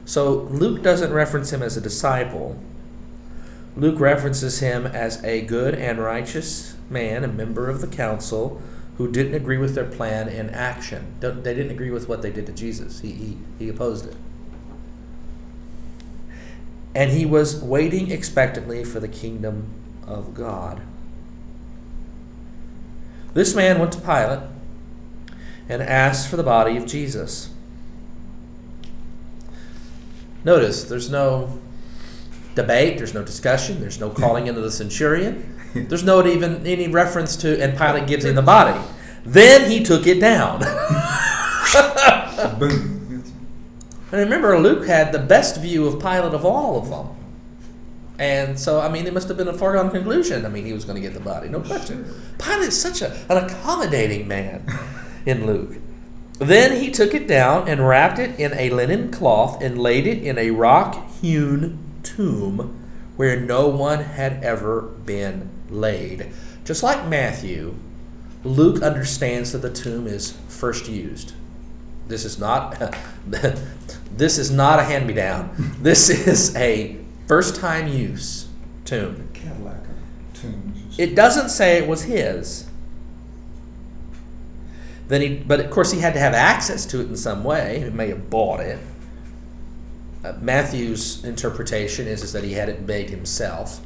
So 0.04 0.48
Luke 0.50 0.82
doesn't 0.82 1.12
reference 1.12 1.52
him 1.52 1.62
as 1.62 1.76
a 1.76 1.80
disciple. 1.80 2.58
Luke 3.76 4.00
references 4.00 4.60
him 4.60 4.86
as 4.86 5.22
a 5.24 5.42
good 5.42 5.74
and 5.74 5.98
righteous 5.98 6.76
man, 6.90 7.24
a 7.24 7.28
member 7.28 7.70
of 7.70 7.80
the 7.80 7.86
council, 7.86 8.60
who 8.96 9.10
didn't 9.10 9.34
agree 9.34 9.58
with 9.58 9.74
their 9.74 9.84
plan 9.84 10.28
and 10.28 10.50
action. 10.50 11.14
They 11.20 11.54
didn't 11.54 11.70
agree 11.70 11.90
with 11.90 12.08
what 12.08 12.20
they 12.20 12.30
did 12.30 12.46
to 12.46 12.52
Jesus. 12.52 13.00
He, 13.00 13.12
he, 13.12 13.38
he 13.58 13.68
opposed 13.68 14.06
it. 14.06 14.16
And 16.94 17.12
he 17.12 17.26
was 17.26 17.62
waiting 17.62 18.10
expectantly 18.10 18.84
for 18.84 19.00
the 19.00 19.08
kingdom 19.08 19.70
of 20.06 20.34
God. 20.34 20.80
This 23.34 23.54
man 23.54 23.78
went 23.78 23.92
to 23.92 24.00
Pilate 24.00 24.40
and 25.68 25.82
asked 25.82 26.28
for 26.28 26.36
the 26.36 26.42
body 26.42 26.76
of 26.76 26.86
Jesus. 26.86 27.50
Notice 30.44 30.84
there's 30.84 31.10
no 31.10 31.58
debate, 32.54 32.98
there's 32.98 33.14
no 33.14 33.22
discussion, 33.22 33.80
there's 33.80 34.00
no 34.00 34.10
calling 34.10 34.46
into 34.46 34.60
the 34.60 34.70
centurion. 34.70 35.54
There's 35.74 36.02
not 36.02 36.26
even 36.26 36.66
any 36.66 36.88
reference 36.88 37.36
to 37.36 37.62
and 37.62 37.76
Pilate 37.76 38.06
gives 38.06 38.24
him 38.24 38.34
the 38.34 38.42
body. 38.42 38.78
Then 39.24 39.70
he 39.70 39.84
took 39.84 40.06
it 40.06 40.20
down. 40.20 40.60
And 44.10 44.20
remember, 44.20 44.58
Luke 44.58 44.86
had 44.86 45.12
the 45.12 45.18
best 45.18 45.60
view 45.60 45.86
of 45.86 46.00
Pilate 46.00 46.34
of 46.34 46.44
all 46.44 46.78
of 46.78 46.88
them. 46.88 47.14
And 48.18 48.58
so, 48.58 48.80
I 48.80 48.88
mean, 48.88 49.06
it 49.06 49.14
must 49.14 49.28
have 49.28 49.36
been 49.36 49.48
a 49.48 49.52
foregone 49.52 49.90
conclusion. 49.90 50.44
I 50.44 50.48
mean, 50.48 50.64
he 50.64 50.72
was 50.72 50.84
going 50.84 50.96
to 50.96 51.00
get 51.00 51.14
the 51.14 51.20
body, 51.20 51.48
no 51.48 51.60
question. 51.60 52.04
Pilate's 52.38 52.76
such 52.76 53.00
a, 53.02 53.12
an 53.30 53.44
accommodating 53.44 54.26
man 54.26 54.66
in 55.26 55.46
Luke. 55.46 55.76
Then 56.38 56.80
he 56.80 56.90
took 56.90 57.14
it 57.14 57.28
down 57.28 57.68
and 57.68 57.86
wrapped 57.86 58.18
it 58.18 58.38
in 58.38 58.54
a 58.54 58.70
linen 58.70 59.10
cloth 59.10 59.62
and 59.62 59.78
laid 59.78 60.06
it 60.06 60.22
in 60.22 60.38
a 60.38 60.50
rock 60.50 61.10
hewn 61.20 61.78
tomb 62.02 62.74
where 63.16 63.38
no 63.38 63.68
one 63.68 64.00
had 64.00 64.42
ever 64.44 64.82
been 64.82 65.50
laid. 65.68 66.30
Just 66.64 66.82
like 66.82 67.06
Matthew, 67.06 67.74
Luke 68.44 68.82
understands 68.82 69.52
that 69.52 69.58
the 69.58 69.72
tomb 69.72 70.06
is 70.06 70.36
first 70.48 70.88
used. 70.88 71.34
This 72.06 72.24
is 72.24 72.38
not 72.38 72.80
this 74.12 74.38
is 74.38 74.50
not 74.50 74.78
a 74.78 74.84
hand-me-down. 74.84 75.76
This 75.80 76.08
is 76.10 76.54
a 76.56 76.96
first-time 77.26 77.88
use 77.88 78.48
tomb. 78.84 79.28
Cadillac 79.32 79.76
of 79.76 80.40
tombs. 80.40 80.98
It 80.98 81.14
doesn't 81.14 81.50
say 81.50 81.78
it 81.78 81.86
was 81.86 82.04
his. 82.04 82.68
Then 85.08 85.20
he, 85.22 85.36
but 85.36 85.60
of 85.60 85.70
course 85.70 85.92
he 85.92 86.00
had 86.00 86.14
to 86.14 86.20
have 86.20 86.34
access 86.34 86.84
to 86.86 87.00
it 87.00 87.08
in 87.08 87.16
some 87.16 87.44
way. 87.44 87.80
He 87.80 87.90
may 87.90 88.08
have 88.08 88.28
bought 88.28 88.60
it. 88.60 88.78
Uh, 90.24 90.34
Matthew's 90.40 91.24
interpretation 91.24 92.06
is, 92.06 92.22
is 92.22 92.32
that 92.32 92.44
he 92.44 92.52
had 92.52 92.68
it 92.68 92.82
made 92.82 93.08
himself, 93.08 93.80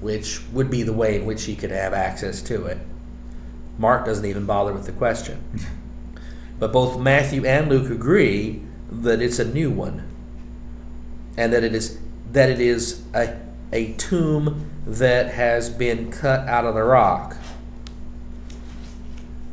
which 0.00 0.42
would 0.50 0.70
be 0.70 0.82
the 0.82 0.92
way 0.92 1.16
in 1.16 1.26
which 1.26 1.44
he 1.44 1.54
could 1.54 1.70
have 1.70 1.92
access 1.92 2.42
to 2.42 2.66
it. 2.66 2.78
Mark 3.78 4.04
doesn't 4.04 4.24
even 4.24 4.46
bother 4.46 4.72
with 4.72 4.86
the 4.86 4.92
question. 4.92 5.42
But 6.62 6.72
both 6.72 7.00
Matthew 7.00 7.44
and 7.44 7.68
Luke 7.68 7.90
agree 7.90 8.62
that 9.00 9.22
it's 9.22 9.38
a 9.38 9.44
new 9.44 9.70
one, 9.70 10.06
and 11.36 11.52
that 11.52 11.64
it 11.64 11.74
is 11.74 11.98
that 12.32 12.50
it 12.50 12.60
is 12.60 13.02
a, 13.14 13.38
a 13.72 13.92
tomb 13.94 14.70
that 14.86 15.32
has 15.34 15.70
been 15.70 16.10
cut 16.10 16.46
out 16.48 16.64
of 16.64 16.74
the 16.74 16.82
rock, 16.82 17.36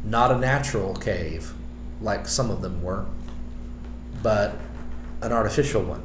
not 0.03 0.31
a 0.31 0.37
natural 0.37 0.95
cave, 0.95 1.53
like 2.01 2.27
some 2.27 2.49
of 2.51 2.61
them 2.61 2.81
were, 2.83 3.05
but 4.21 4.55
an 5.21 5.31
artificial 5.31 5.83
one. 5.83 6.03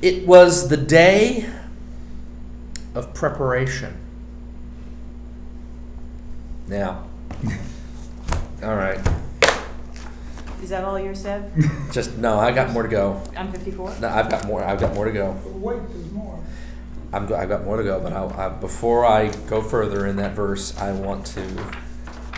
It 0.00 0.26
was 0.26 0.68
the 0.68 0.76
day 0.76 1.48
of 2.94 3.14
preparation. 3.14 3.96
Now, 6.66 7.04
all 8.62 8.76
right. 8.76 8.98
Is 10.62 10.70
that 10.70 10.84
all 10.84 10.98
yours, 10.98 11.20
Sev? 11.22 11.52
Just 11.90 12.16
no, 12.18 12.38
I 12.38 12.52
got 12.52 12.70
more 12.70 12.82
to 12.82 12.88
go. 12.88 13.20
I'm 13.36 13.50
fifty-four? 13.52 13.96
No, 14.00 14.08
I've 14.08 14.30
got 14.30 14.46
more. 14.46 14.62
I've 14.62 14.78
got 14.80 14.94
more 14.94 15.04
to 15.04 15.12
go. 15.12 15.36
Wait, 15.46 15.80
there's 15.90 16.10
more. 16.12 16.38
I'm 17.12 17.26
go, 17.26 17.36
I've 17.36 17.48
got 17.48 17.64
more 17.64 17.76
to 17.76 17.82
go, 17.82 18.00
but 18.00 18.12
I, 18.12 18.46
I, 18.46 18.48
before 18.48 19.04
I 19.04 19.28
go 19.48 19.60
further 19.60 20.06
in 20.06 20.16
that 20.16 20.32
verse, 20.32 20.76
I 20.78 20.92
want 20.92 21.26
to 21.26 21.46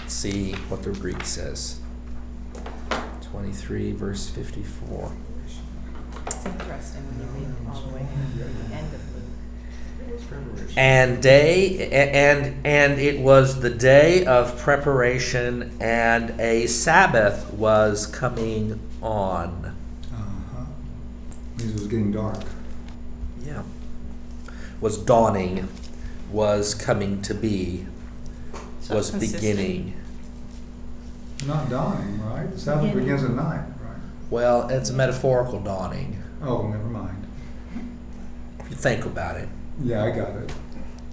see 0.08 0.52
what 0.68 0.82
the 0.82 0.90
Greek 0.90 1.24
says. 1.24 1.80
23, 3.30 3.92
verse 3.92 4.28
54. 4.30 5.12
It's 6.26 6.46
interesting 6.46 7.02
when 7.06 7.20
you 7.20 7.46
read 7.46 7.68
all 7.68 7.80
the 7.82 7.94
way 7.94 8.00
to 8.00 8.44
the 8.44 8.74
end 8.74 8.94
of 8.94 9.13
Luke. 9.13 9.13
And 10.76 11.22
day 11.22 11.88
and 11.92 12.66
and 12.66 12.98
it 13.00 13.20
was 13.20 13.60
the 13.60 13.70
day 13.70 14.24
of 14.26 14.58
preparation, 14.58 15.76
and 15.80 16.38
a 16.40 16.66
Sabbath 16.66 17.52
was 17.52 18.06
coming 18.06 18.80
on. 19.00 19.76
Uh-huh. 20.12 20.64
It 21.58 21.72
was 21.74 21.86
getting 21.86 22.10
dark. 22.10 22.42
Yeah. 23.44 23.62
Was 24.80 24.98
dawning, 24.98 25.68
was 26.32 26.74
coming 26.74 27.22
to 27.22 27.34
be, 27.34 27.86
So 28.80 28.96
was 28.96 29.10
consistent. 29.10 29.42
beginning. 29.42 29.94
Not 31.46 31.70
dawning, 31.70 32.20
right? 32.24 32.50
the 32.50 32.58
Sabbath 32.58 32.82
Beginning. 32.84 33.04
begins 33.04 33.22
at 33.24 33.30
night, 33.30 33.60
right? 33.80 33.96
Well, 34.30 34.68
it's 34.70 34.90
a 34.90 34.94
metaphorical 34.94 35.60
dawning. 35.60 36.20
Oh, 36.42 36.66
never 36.66 36.84
mind. 36.84 37.26
If 38.60 38.70
you 38.70 38.76
think 38.76 39.04
about 39.06 39.36
it. 39.36 39.48
Yeah, 39.82 40.04
I 40.04 40.10
got 40.10 40.28
it. 40.36 40.52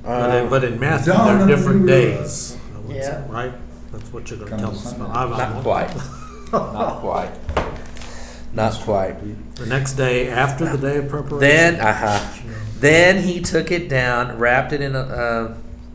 But 0.03 0.36
in, 0.43 0.49
but 0.49 0.64
in 0.64 0.80
Matthew, 0.80 1.14
Dawn 1.14 1.26
there 1.28 1.38
are 1.38 1.41
of 1.41 1.47
different 1.47 1.82
the- 1.82 1.88
days. 1.88 2.57
Yeah. 2.88 3.24
Right? 3.30 3.53
That's 3.91 4.12
what 4.14 4.30
you're 4.30 4.39
gonna 4.39 4.57
tell 4.57 4.72
us 4.72 4.84
Sunday. 4.84 5.05
about. 5.05 5.16
I'm- 5.16 5.34
I'm- 5.34 5.53
Not 5.55 5.64
quite. 5.64 5.95
Not 6.51 6.99
quite. 7.01 7.32
Not 8.53 8.74
quite. 8.82 9.55
The 9.55 9.66
next 9.66 9.93
day 9.93 10.28
after 10.30 10.66
the 10.66 10.78
day 10.78 10.97
of 10.97 11.07
preparation. 11.09 11.39
Then, 11.39 11.80
uh 11.80 11.93
huh. 11.93 12.41
Then 12.80 13.24
he 13.24 13.41
took 13.41 13.72
it 13.72 13.88
down, 13.88 14.38
wrapped 14.39 14.74
it 14.74 14.82
in 14.82 14.95
a, 14.95 14.99
uh, 15.01 15.53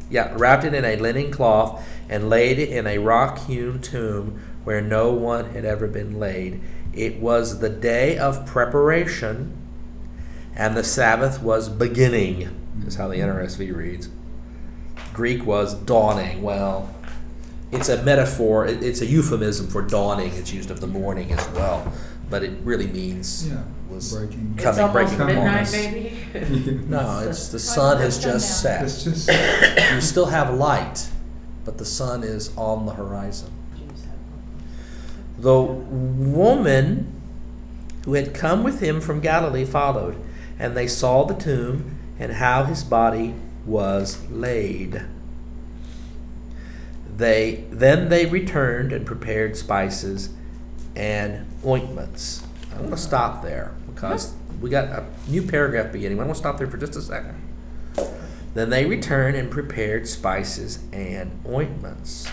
yeah, 0.09 0.33
wrapped 0.37 0.65
it 0.65 0.73
in 0.73 0.85
a 0.85 0.97
linen 0.97 1.31
cloth, 1.33 1.85
and 2.09 2.31
laid 2.31 2.59
it 2.61 2.69
in 2.71 2.87
a 2.87 2.99
rock-hewn 2.99 3.81
tomb 3.81 4.41
where 4.65 4.81
no 4.81 5.13
one 5.13 5.51
had 5.51 5.65
ever 5.65 5.87
been 5.89 6.19
laid. 6.21 6.61
It 6.95 7.21
was 7.21 7.59
the 7.59 7.69
day 7.69 8.17
of 8.17 8.47
preparation, 8.47 9.56
and 10.57 10.77
the 10.77 10.85
Sabbath 10.85 11.43
was 11.43 11.69
beginning. 11.69 12.49
Is 12.87 12.95
how 12.97 13.09
the 13.09 13.17
NRSV 13.17 13.75
reads. 13.75 14.09
Greek 15.13 15.45
was 15.47 15.75
dawning. 15.75 16.43
Well, 16.43 16.95
it's 17.73 17.89
a 17.89 18.03
metaphor. 18.03 18.67
It's 18.67 19.01
a 19.01 19.07
euphemism 19.07 19.69
for 19.69 19.83
dawning. 19.83 20.33
It's 20.35 20.53
used 20.53 20.71
of 20.71 20.81
the 20.81 20.87
morning 20.87 21.33
as 21.33 21.49
well, 21.51 21.91
but 22.31 22.43
it 22.43 22.53
really 22.65 22.87
means 22.87 23.49
Yeah, 23.49 23.63
was 23.89 24.13
breaking. 24.13 24.53
It's 24.57 24.65
coming, 24.65 24.81
almost 24.81 24.93
breaking 24.93 25.21
upon 25.21 25.27
midnight, 25.35 25.63
us. 25.63 25.73
baby. 25.73 26.13
No, 26.89 27.21
it's 27.27 27.49
the 27.49 27.59
sun 27.59 27.99
has 27.99 28.23
just 28.23 28.61
set. 28.61 28.83
It's 28.85 29.05
just, 29.05 29.29
You 29.93 30.01
still 30.03 30.27
have 30.27 30.53
light, 30.55 31.09
but 31.65 31.79
the 31.79 31.85
sun 31.87 32.23
is 32.23 32.55
on 32.57 32.85
the 32.87 32.93
horizon. 32.93 33.51
The 35.39 35.61
woman 35.63 37.13
who 38.05 38.15
had 38.15 38.33
come 38.35 38.63
with 38.63 38.81
him 38.81 39.01
from 39.01 39.21
Galilee 39.21 39.65
followed, 39.65 40.17
and 40.59 40.77
they 40.77 40.87
saw 40.87 41.25
the 41.25 41.35
tomb 41.35 41.99
and 42.19 42.33
how 42.33 42.65
his 42.65 42.83
body 42.83 43.35
was 43.65 44.29
laid. 44.31 45.03
They 47.17 47.65
then 47.71 48.09
they 48.09 48.27
returned 48.27 48.93
and 48.93 49.07
prepared 49.07 49.57
spices 49.57 50.31
and 50.95 51.47
ointments. 51.65 52.43
I 52.75 52.81
want 52.81 52.91
to 52.91 52.99
stop 52.99 53.43
there 53.43 53.75
because 53.87 54.35
we 54.61 54.71
got 54.71 54.85
a 54.89 55.07
new 55.29 55.43
paragraph 55.43 55.93
beginning. 55.93 56.19
I 56.19 56.25
want 56.25 56.35
to 56.35 56.39
stop 56.39 56.59
there 56.59 56.67
for 56.67 56.77
just 56.77 56.97
a 56.97 57.03
second. 57.03 57.43
Then 58.55 58.71
they 58.71 58.87
returned 58.87 59.37
and 59.37 59.51
prepared 59.51 60.09
spices 60.09 60.79
and 60.93 61.31
ointments. 61.47 62.31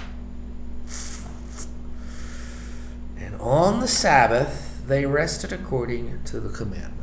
And 3.18 3.36
on 3.40 3.80
the 3.80 3.88
Sabbath 3.88 4.82
they 4.86 5.06
rested 5.06 5.54
according 5.54 6.24
to 6.26 6.40
the 6.40 6.50
commandment. 6.50 7.03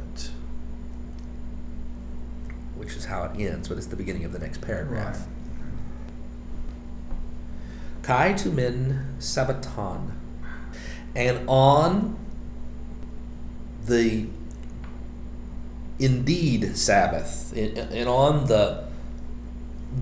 Which 2.80 2.96
is 2.96 3.04
how 3.04 3.24
it 3.24 3.38
ends, 3.38 3.68
but 3.68 3.76
it's 3.76 3.86
the 3.88 3.96
beginning 3.96 4.24
of 4.24 4.32
the 4.32 4.38
next 4.38 4.58
right. 4.58 4.66
paragraph. 4.66 5.26
Kai 8.02 8.32
tu 8.32 8.50
min 8.50 9.16
sabbaton. 9.18 10.12
And 11.14 11.46
on 11.46 12.16
the 13.84 14.28
indeed 15.98 16.76
Sabbath, 16.76 17.52
and 17.54 18.08
on 18.08 18.46
the 18.46 18.84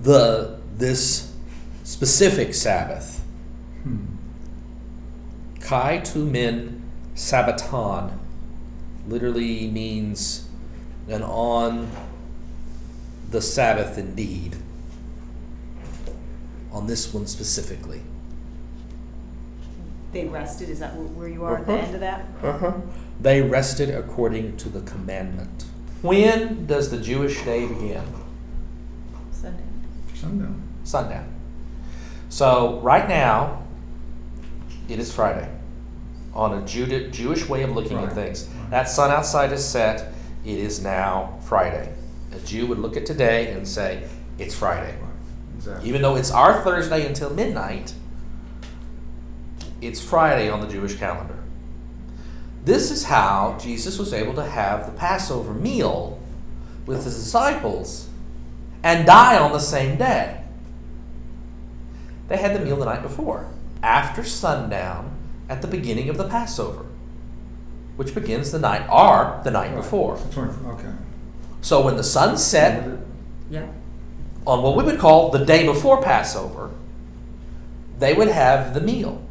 the 0.01 0.59
this 0.77 1.33
specific 1.83 2.53
Sabbath, 2.53 3.19
Hmm. 3.83 4.05
Kai 5.59 5.99
tu 5.99 6.25
min 6.25 6.81
sabbaton 7.15 8.11
literally 9.07 9.67
means 9.67 10.47
and 11.07 11.23
on 11.23 11.89
the 13.29 13.41
Sabbath 13.41 13.97
indeed. 13.97 14.55
On 16.71 16.87
this 16.87 17.13
one 17.13 17.27
specifically. 17.27 18.01
they 20.11 20.25
rested, 20.25 20.69
is 20.69 20.79
that 20.79 20.95
where 20.95 21.27
you 21.27 21.43
are 21.43 21.57
at 21.59 21.67
the 21.67 21.73
Uh-huh. 21.73 21.85
end 21.85 21.93
of 21.93 22.01
that? 22.01 22.25
Uh-huh. 22.43 22.71
They 23.21 23.43
rested 23.43 23.91
according 23.91 24.57
to 24.57 24.67
the 24.69 24.81
commandment. 24.81 25.65
When 26.01 26.65
does 26.65 26.89
the 26.89 26.97
Jewish 26.97 27.43
day 27.43 27.67
begin? 27.67 28.01
Sunday. 29.31 29.61
Sundown. 30.15 30.63
Sundown. 30.83 31.25
So 32.29 32.79
right 32.81 33.07
now, 33.07 33.61
it 34.87 34.97
is 34.97 35.13
Friday. 35.13 35.47
On 36.33 36.53
a 36.57 36.61
Juda- 36.63 37.11
Jewish 37.11 37.47
way 37.47 37.61
of 37.61 37.69
looking 37.75 37.97
at 37.99 38.05
Right. 38.05 38.13
things, 38.13 38.47
Right. 38.61 38.71
that 38.71 38.89
sun 38.89 39.11
outside 39.11 39.51
is 39.51 39.63
set. 39.63 40.11
It 40.43 40.57
is 40.57 40.81
now 40.81 41.33
Friday. 41.41 41.89
A 42.31 42.39
Jew 42.39 42.67
would 42.67 42.79
look 42.79 42.95
at 42.97 43.05
today 43.05 43.51
and 43.51 43.67
say, 43.67 44.03
"It's 44.37 44.53
Friday." 44.55 44.95
Exactly. 45.57 45.89
Even 45.89 46.01
though 46.01 46.15
it's 46.15 46.31
our 46.31 46.61
Thursday 46.63 47.05
until 47.05 47.29
midnight, 47.31 47.93
it's 49.81 49.99
Friday 50.01 50.49
on 50.49 50.61
the 50.61 50.67
Jewish 50.67 50.95
calendar. 50.97 51.35
This 52.65 52.91
is 52.91 53.05
how 53.05 53.57
Jesus 53.59 53.97
was 53.97 54.13
able 54.13 54.33
to 54.35 54.45
have 54.45 54.85
the 54.85 54.91
Passover 54.91 55.53
meal 55.53 56.19
with 56.85 57.03
his 57.03 57.15
disciples 57.15 58.07
and 58.83 59.05
die 59.05 59.37
on 59.37 59.51
the 59.51 59.59
same 59.59 59.97
day. 59.97 60.41
They 62.27 62.37
had 62.37 62.55
the 62.55 62.59
meal 62.63 62.75
the 62.75 62.85
night 62.85 63.01
before, 63.01 63.47
after 63.81 64.23
sundown 64.23 65.11
at 65.49 65.61
the 65.61 65.67
beginning 65.67 66.09
of 66.09 66.17
the 66.17 66.25
Passover, 66.27 66.85
which 67.95 68.13
begins 68.13 68.51
the 68.51 68.59
night, 68.59 68.87
or 68.89 69.39
the 69.43 69.51
night 69.51 69.69
Right. 69.69 69.75
before. 69.77 70.17
Okay. 70.37 70.89
So 71.61 71.81
when 71.81 71.97
the 71.97 72.03
sun 72.03 72.37
set, 72.37 72.87
Yeah. 73.49 73.65
on 74.45 74.61
what 74.63 74.75
we 74.77 74.83
would 74.83 74.99
call 74.99 75.29
the 75.29 75.43
day 75.45 75.65
before 75.65 76.01
Passover, 76.01 76.69
they 77.99 78.13
would 78.13 78.29
have 78.29 78.73
the 78.73 78.81
meal. 78.81 79.21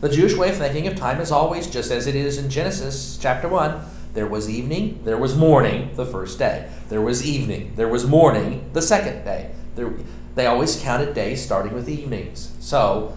The 0.00 0.08
Jewish 0.08 0.36
way 0.36 0.48
of 0.50 0.56
thinking 0.56 0.86
of 0.86 0.94
time 0.96 1.20
is 1.20 1.30
always 1.32 1.66
just 1.66 1.90
as 1.90 2.06
it 2.06 2.14
is 2.14 2.38
in 2.38 2.48
Genesis 2.48 3.18
chapter 3.20 3.48
1. 3.48 3.80
There 4.14 4.26
was 4.26 4.48
evening, 4.48 5.00
there 5.04 5.18
was 5.18 5.36
morning 5.36 5.90
the 5.94 6.06
first 6.06 6.38
day. 6.38 6.68
There 6.88 7.00
was 7.00 7.24
evening, 7.26 7.72
there 7.76 7.88
was 7.88 8.06
morning 8.06 8.70
the 8.72 8.82
second 8.82 9.24
day. 9.24 9.50
There, 9.76 9.92
they 10.34 10.46
always 10.46 10.80
counted 10.80 11.14
days 11.14 11.44
starting 11.44 11.74
with 11.74 11.88
evenings. 11.88 12.52
So 12.60 13.16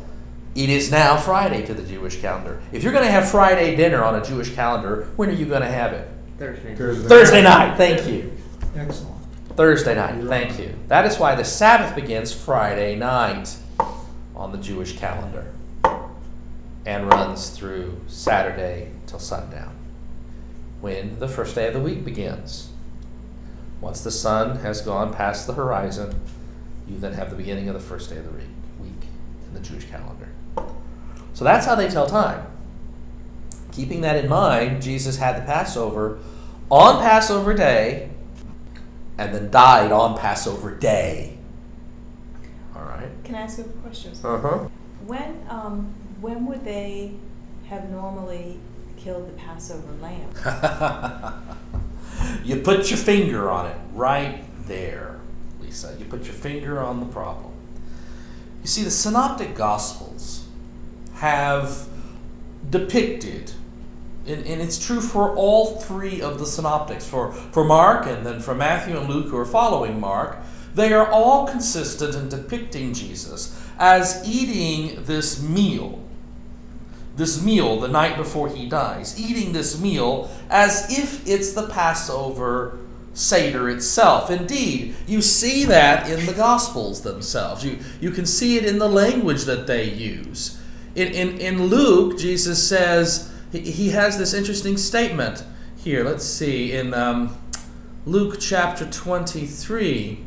it 0.55 0.69
is 0.69 0.91
now 0.91 1.17
Friday 1.17 1.65
to 1.65 1.73
the 1.73 1.83
Jewish 1.83 2.19
calendar. 2.21 2.61
If 2.71 2.83
you're 2.83 2.91
going 2.91 3.05
to 3.05 3.11
have 3.11 3.29
Friday 3.29 3.75
dinner 3.75 4.03
on 4.03 4.15
a 4.15 4.23
Jewish 4.23 4.53
calendar, 4.53 5.07
when 5.15 5.29
are 5.29 5.33
you 5.33 5.45
going 5.45 5.61
to 5.61 5.71
have 5.71 5.93
it? 5.93 6.07
Thursday. 6.37 6.75
Thursday. 6.75 7.07
Thursday 7.07 7.41
night, 7.41 7.77
thank 7.77 8.07
you. 8.07 8.31
Excellent. 8.75 9.23
Thursday 9.55 9.95
night, 9.95 10.23
thank 10.25 10.59
you. 10.59 10.73
That 10.87 11.05
is 11.05 11.19
why 11.19 11.35
the 11.35 11.45
Sabbath 11.45 11.95
begins 11.95 12.33
Friday 12.33 12.95
night 12.95 13.55
on 14.35 14.51
the 14.51 14.57
Jewish 14.57 14.97
calendar 14.97 15.53
and 16.85 17.07
runs 17.07 17.51
through 17.51 18.01
Saturday 18.07 18.91
till 19.05 19.19
sundown, 19.19 19.75
when 20.81 21.19
the 21.19 21.27
first 21.27 21.55
day 21.55 21.67
of 21.67 21.73
the 21.73 21.79
week 21.79 22.03
begins. 22.03 22.69
Once 23.79 24.01
the 24.03 24.11
sun 24.11 24.57
has 24.57 24.81
gone 24.81 25.13
past 25.13 25.45
the 25.45 25.53
horizon, 25.53 26.19
you 26.87 26.97
then 26.97 27.13
have 27.13 27.29
the 27.29 27.35
beginning 27.35 27.67
of 27.67 27.73
the 27.73 27.79
first 27.79 28.09
day 28.09 28.17
of 28.17 28.25
the 28.25 28.31
week, 28.31 28.47
week 28.81 29.07
in 29.47 29.53
the 29.53 29.59
Jewish 29.59 29.85
calendar. 29.85 30.29
So 31.33 31.43
that's 31.43 31.65
how 31.65 31.75
they 31.75 31.89
tell 31.89 32.07
time. 32.07 32.45
Keeping 33.73 34.01
that 34.01 34.23
in 34.23 34.29
mind, 34.29 34.81
Jesus 34.81 35.17
had 35.17 35.37
the 35.37 35.45
Passover 35.45 36.19
on 36.69 37.01
Passover 37.01 37.53
day 37.53 38.09
and 39.17 39.33
then 39.33 39.49
died 39.49 39.91
on 39.91 40.17
Passover 40.17 40.75
day. 40.75 41.37
All 42.75 42.83
right. 42.83 43.09
Can 43.23 43.35
I 43.35 43.41
ask 43.41 43.57
you 43.57 43.65
a 43.65 43.67
question? 43.67 44.13
Uh 44.23 44.39
huh. 44.39 44.57
When, 45.05 45.45
um, 45.49 45.93
when 46.21 46.45
would 46.45 46.63
they 46.63 47.13
have 47.65 47.89
normally 47.89 48.59
killed 48.97 49.27
the 49.27 49.33
Passover 49.33 49.91
lamb? 50.01 50.29
you 52.43 52.57
put 52.57 52.89
your 52.89 52.97
finger 52.97 53.49
on 53.49 53.67
it 53.67 53.77
right 53.93 54.43
there, 54.67 55.19
Lisa. 55.59 55.95
You 55.99 56.05
put 56.05 56.25
your 56.25 56.33
finger 56.33 56.81
on 56.81 56.99
the 56.99 57.05
problem. 57.07 57.53
You 58.61 58.67
see, 58.67 58.83
the 58.83 58.91
Synoptic 58.91 59.55
Gospels 59.55 60.45
have 61.15 61.87
depicted, 62.69 63.51
and, 64.25 64.45
and 64.45 64.61
it's 64.61 64.83
true 64.83 65.01
for 65.01 65.35
all 65.35 65.79
three 65.79 66.21
of 66.21 66.39
the 66.39 66.45
Synoptics, 66.45 67.05
for, 67.05 67.33
for 67.33 67.63
Mark 67.63 68.05
and 68.05 68.25
then 68.25 68.39
for 68.39 68.55
Matthew 68.55 68.97
and 68.97 69.09
Luke, 69.09 69.27
who 69.27 69.37
are 69.37 69.45
following 69.45 69.99
Mark, 69.99 70.37
they 70.73 70.93
are 70.93 71.07
all 71.07 71.47
consistent 71.47 72.15
in 72.15 72.29
depicting 72.29 72.93
Jesus 72.93 73.59
as 73.77 74.21
eating 74.25 75.03
this 75.03 75.41
meal 75.41 76.03
this 77.15 77.43
meal 77.43 77.79
the 77.79 77.87
night 77.87 78.17
before 78.17 78.49
he 78.49 78.67
dies, 78.67 79.19
eating 79.19 79.53
this 79.53 79.79
meal 79.79 80.31
as 80.49 80.97
if 80.97 81.27
it's 81.27 81.53
the 81.53 81.67
Passover 81.67 82.79
Seder 83.13 83.69
itself. 83.69 84.31
Indeed, 84.31 84.95
you 85.05 85.21
see 85.21 85.65
that 85.65 86.09
in 86.09 86.25
the 86.25 86.33
Gospels 86.33 87.01
themselves. 87.01 87.63
You, 87.63 87.77
you 88.01 88.11
can 88.11 88.25
see 88.25 88.57
it 88.57 88.65
in 88.65 88.79
the 88.79 88.89
language 88.89 89.43
that 89.43 89.67
they 89.67 89.83
use. 89.89 90.59
In, 90.95 91.09
in, 91.09 91.37
in 91.37 91.67
Luke, 91.67 92.17
Jesus 92.17 92.67
says, 92.67 93.31
he, 93.53 93.59
he 93.59 93.89
has 93.89 94.17
this 94.17 94.33
interesting 94.33 94.77
statement 94.77 95.45
here. 95.77 96.03
Let's 96.03 96.25
see, 96.25 96.73
in 96.73 96.93
um, 96.93 97.37
Luke 98.05 98.37
chapter 98.39 98.89
23, 98.89 100.19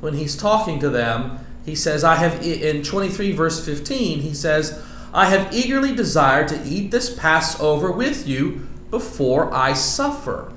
when 0.00 0.14
he's 0.14 0.34
talking 0.34 0.80
to 0.80 0.88
them, 0.88 1.38
he 1.64 1.74
says, 1.74 2.04
I 2.04 2.16
have, 2.16 2.42
in 2.42 2.82
23 2.82 3.32
verse 3.32 3.64
15, 3.64 4.20
he 4.20 4.34
says, 4.34 4.82
I 5.12 5.26
have 5.26 5.54
eagerly 5.54 5.94
desired 5.94 6.48
to 6.48 6.62
eat 6.64 6.90
this 6.90 7.14
Passover 7.14 7.92
with 7.92 8.26
you 8.26 8.66
before 8.90 9.52
I 9.54 9.74
suffer. 9.74 10.50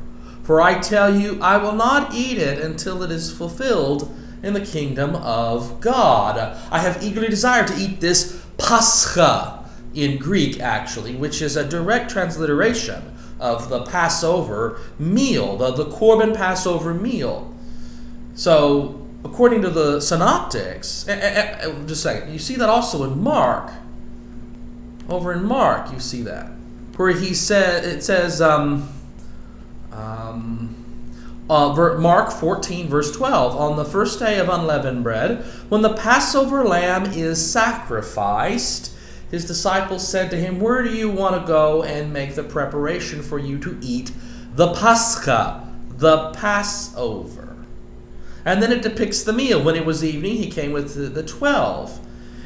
For 0.44 0.62
I 0.62 0.80
tell 0.80 1.14
you, 1.14 1.38
I 1.42 1.58
will 1.58 1.74
not 1.74 2.14
eat 2.14 2.38
it 2.38 2.60
until 2.60 3.04
it 3.04 3.12
is 3.12 3.32
fulfilled 3.32 4.14
in 4.42 4.54
the 4.54 4.66
kingdom 4.66 5.16
of 5.16 5.82
God. 5.82 6.58
I 6.72 6.80
have 6.80 7.04
eagerly 7.04 7.28
desired 7.28 7.68
to 7.68 7.78
eat 7.78 8.00
this 8.00 8.44
Pascha 8.58 9.57
in 9.94 10.18
Greek, 10.18 10.60
actually, 10.60 11.16
which 11.16 11.42
is 11.42 11.56
a 11.56 11.68
direct 11.68 12.10
transliteration 12.10 13.16
of 13.40 13.70
the 13.70 13.84
Passover 13.84 14.80
meal, 15.00 15.58
the, 15.58 15.72
the 15.72 15.86
Korban 15.86 16.36
Passover 16.36 16.94
meal. 16.94 17.54
So, 18.36 19.08
according 19.24 19.62
to 19.64 19.70
the 19.70 20.00
Synoptics, 20.00 21.08
eh, 21.08 21.14
eh, 21.14 21.58
eh, 21.62 21.72
just 21.86 22.06
a 22.06 22.10
second, 22.10 22.34
you 22.34 22.40
see 22.40 22.56
that 22.56 22.70
also 22.70 23.04
in 23.04 23.22
Mark. 23.22 23.72
Over 25.10 25.34
in 25.34 25.46
Mark, 25.46 25.92
you 25.92 26.00
see 26.00 26.22
that 26.24 26.52
where 26.98 27.12
he 27.12 27.34
said 27.34 27.86
it 27.86 28.04
says 28.04 28.42
um, 28.42 28.90
um, 29.92 30.76
uh, 31.50 31.96
Mark 32.00 32.32
14 32.32 32.90
verse 32.90 33.16
12 33.16 33.56
on 33.56 33.78
the 33.78 33.86
first 33.86 34.20
day 34.20 34.40
of 34.40 34.50
unleavened 34.50 35.04
bread 35.04 35.46
when 35.70 35.84
the 35.84 35.94
Passover 35.94 36.66
lamb 36.66 37.06
is 37.06 37.52
sacrificed 37.52 38.94
his 39.32 39.46
disciples 39.46 40.08
said 40.08 40.30
to 40.32 40.38
him 40.38 40.60
where 40.60 40.84
do 40.84 40.94
you 40.94 41.10
want 41.10 41.40
to 41.40 41.48
go 41.48 41.84
and 41.84 42.14
make 42.14 42.36
the 42.36 42.44
preparation 42.44 43.22
for 43.22 43.40
you 43.40 43.58
to 43.60 43.78
eat 43.82 44.12
the 44.54 44.74
Pascha 44.74 45.64
the 45.90 46.32
Passover? 46.32 47.58
And 48.46 48.64
then 48.64 48.72
it 48.72 48.82
depicts 48.82 49.24
the 49.24 49.34
meal. 49.34 49.62
When 49.62 49.76
it 49.76 49.86
was 49.86 50.04
evening 50.04 50.38
he 50.38 50.50
came 50.50 50.72
with 50.72 50.96
the, 50.96 51.10
the 51.10 51.24
12 51.24 52.00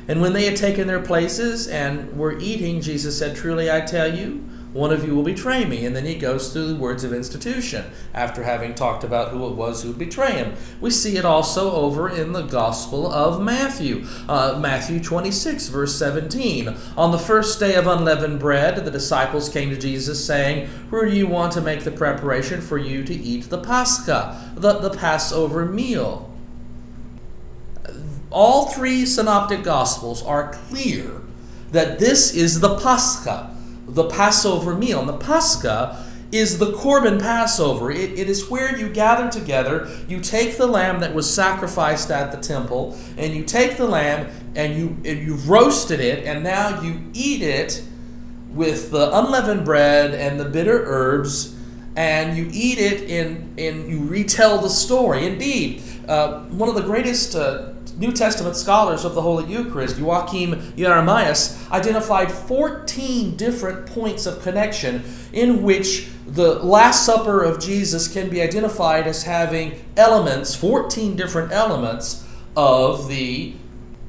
and 0.07 0.21
when 0.21 0.33
they 0.33 0.45
had 0.45 0.57
taken 0.57 0.87
their 0.87 1.01
places 1.01 1.67
and 1.67 2.17
were 2.17 2.37
eating, 2.39 2.81
Jesus 2.81 3.17
said, 3.17 3.35
Truly 3.35 3.71
I 3.71 3.81
tell 3.81 4.13
you, 4.13 4.43
one 4.73 4.91
of 4.91 5.05
you 5.05 5.15
will 5.15 5.23
betray 5.23 5.65
me. 5.65 5.85
And 5.85 5.95
then 5.95 6.05
he 6.05 6.15
goes 6.15 6.51
through 6.51 6.67
the 6.67 6.75
words 6.75 7.03
of 7.03 7.13
institution 7.13 7.85
after 8.13 8.43
having 8.43 8.73
talked 8.73 9.03
about 9.03 9.29
who 9.29 9.45
it 9.47 9.55
was 9.55 9.81
who 9.83 9.89
would 9.89 9.99
betray 9.99 10.31
him. 10.31 10.53
We 10.79 10.91
see 10.91 11.17
it 11.17 11.25
also 11.25 11.71
over 11.71 12.09
in 12.09 12.33
the 12.33 12.43
Gospel 12.43 13.11
of 13.11 13.41
Matthew, 13.41 14.05
uh, 14.27 14.57
Matthew 14.59 14.99
26, 14.99 15.67
verse 15.67 15.95
17. 15.95 16.75
On 16.97 17.11
the 17.11 17.17
first 17.17 17.59
day 17.59 17.75
of 17.75 17.87
unleavened 17.87 18.39
bread, 18.39 18.83
the 18.85 18.91
disciples 18.91 19.49
came 19.49 19.69
to 19.69 19.77
Jesus 19.77 20.23
saying, 20.23 20.67
Where 20.89 21.05
do 21.05 21.15
you 21.15 21.27
want 21.27 21.53
to 21.53 21.61
make 21.61 21.83
the 21.83 21.91
preparation 21.91 22.61
for 22.61 22.77
you 22.77 23.03
to 23.03 23.13
eat 23.13 23.49
the 23.49 23.61
Pascha, 23.61 24.51
the, 24.55 24.73
the 24.79 24.91
Passover 24.91 25.65
meal? 25.65 26.27
all 28.31 28.67
three 28.67 29.05
synoptic 29.05 29.61
gospels 29.63 30.23
are 30.23 30.53
clear 30.53 31.21
that 31.71 31.99
this 31.99 32.33
is 32.33 32.59
the 32.59 32.77
Pascha, 32.77 33.50
the 33.93 34.09
Passover 34.09 34.75
meal. 34.75 34.99
And 34.99 35.09
the 35.09 35.17
Pascha 35.17 36.05
is 36.31 36.59
the 36.59 36.71
Korban 36.73 37.19
Passover. 37.19 37.91
It, 37.91 38.17
it 38.17 38.29
is 38.29 38.49
where 38.49 38.77
you 38.77 38.89
gather 38.89 39.29
together, 39.29 39.89
you 40.07 40.21
take 40.21 40.57
the 40.57 40.67
lamb 40.67 41.01
that 41.01 41.13
was 41.13 41.31
sacrificed 41.31 42.09
at 42.09 42.31
the 42.31 42.37
temple, 42.37 42.97
and 43.17 43.33
you 43.33 43.43
take 43.43 43.77
the 43.77 43.87
lamb 43.87 44.29
and 44.55 44.75
you 44.75 44.87
and 45.05 45.19
you've 45.19 45.49
roasted 45.49 45.99
it, 45.99 46.25
and 46.25 46.43
now 46.43 46.81
you 46.81 47.01
eat 47.13 47.41
it 47.41 47.83
with 48.49 48.91
the 48.91 49.17
unleavened 49.17 49.65
bread 49.65 50.13
and 50.13 50.39
the 50.39 50.45
bitter 50.45 50.83
herbs, 50.85 51.57
and 51.95 52.37
you 52.37 52.49
eat 52.53 52.77
it 52.77 53.09
in, 53.09 53.53
in 53.57 53.89
you 53.89 53.99
retell 54.05 54.57
the 54.59 54.69
story. 54.69 55.25
Indeed, 55.25 55.83
uh, 56.07 56.43
one 56.43 56.69
of 56.69 56.75
the 56.75 56.81
greatest 56.81 57.35
uh, 57.35 57.70
New 57.97 58.11
Testament 58.11 58.55
scholars 58.55 59.05
of 59.05 59.15
the 59.15 59.21
Holy 59.21 59.51
Eucharist, 59.51 59.97
Joachim 59.97 60.73
Jeremias, 60.75 61.69
identified 61.71 62.31
14 62.31 63.35
different 63.35 63.85
points 63.87 64.25
of 64.25 64.41
connection 64.41 65.03
in 65.33 65.63
which 65.63 66.09
the 66.25 66.55
Last 66.63 67.05
Supper 67.05 67.43
of 67.43 67.59
Jesus 67.59 68.11
can 68.11 68.29
be 68.29 68.41
identified 68.41 69.07
as 69.07 69.23
having 69.23 69.83
elements, 69.97 70.55
14 70.55 71.15
different 71.15 71.51
elements 71.51 72.25
of 72.55 73.07
the 73.07 73.53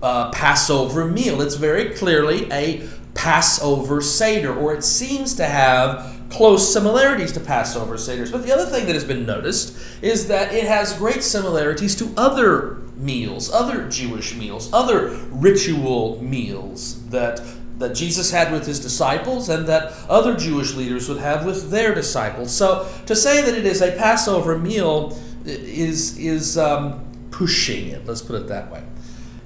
uh, 0.03 0.31
Passover 0.31 1.07
meal. 1.07 1.41
It's 1.41 1.57
very 1.57 1.91
clearly 1.91 2.51
a 2.53 2.89
Passover 3.15 4.01
Seder, 4.01 4.55
or 4.55 4.75
it 4.75 4.85
seems 4.85 5.35
to 5.35 5.45
have 5.45 6.19
close 6.31 6.73
similarities 6.73 7.33
to 7.33 7.41
Passover 7.41 7.97
Seders. 7.97 8.33
But 8.33 8.43
the 8.43 8.53
other 8.53 8.67
thing 8.67 8.87
that 8.87 8.95
has 8.95 9.05
been 9.05 9.27
noticed 9.27 9.79
is 10.01 10.29
that 10.29 10.53
it 10.53 10.65
has 10.65 10.95
great 10.95 11.23
similarities 11.23 11.95
to 11.97 12.13
other 12.17 12.82
meals, 12.97 13.51
other 13.51 13.89
Jewish 13.89 14.35
meals, 14.35 14.73
other 14.73 15.09
ritual 15.31 16.23
meals 16.23 17.03
that 17.09 17.41
that 17.79 17.95
Jesus 17.95 18.31
had 18.31 18.53
with 18.53 18.65
his 18.65 18.79
disciples 18.79 19.49
and 19.49 19.67
that 19.67 19.93
other 20.09 20.37
Jewish 20.37 20.75
leaders 20.75 21.09
would 21.09 21.19
have 21.19 21.45
with 21.45 21.71
their 21.71 21.95
disciples. 21.95 22.55
So 22.55 22.89
to 23.07 23.17
say 23.17 23.43
that 23.43 23.55
it 23.55 23.67
is 23.67 23.83
a 23.83 23.93
Passover 23.93 24.57
meal 24.57 25.19
is 25.45 26.17
is 26.19 26.57
um, 26.59 27.05
pushing 27.31 27.89
it. 27.89 28.07
Let's 28.07 28.23
put 28.23 28.37
it 28.37 28.49
that 28.49 28.71
way. 28.71 28.85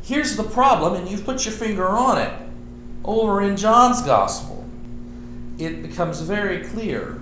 Here's 0.02 0.36
the 0.36 0.44
problem, 0.44 0.94
and 0.94 1.08
you've 1.08 1.24
put 1.24 1.44
your 1.44 1.54
finger 1.54 1.88
on 1.88 2.18
it. 2.18 2.32
Over 3.04 3.40
in 3.42 3.56
John's 3.56 4.02
Gospel, 4.02 4.64
it 5.58 5.82
becomes 5.82 6.20
very 6.20 6.64
clear 6.64 7.20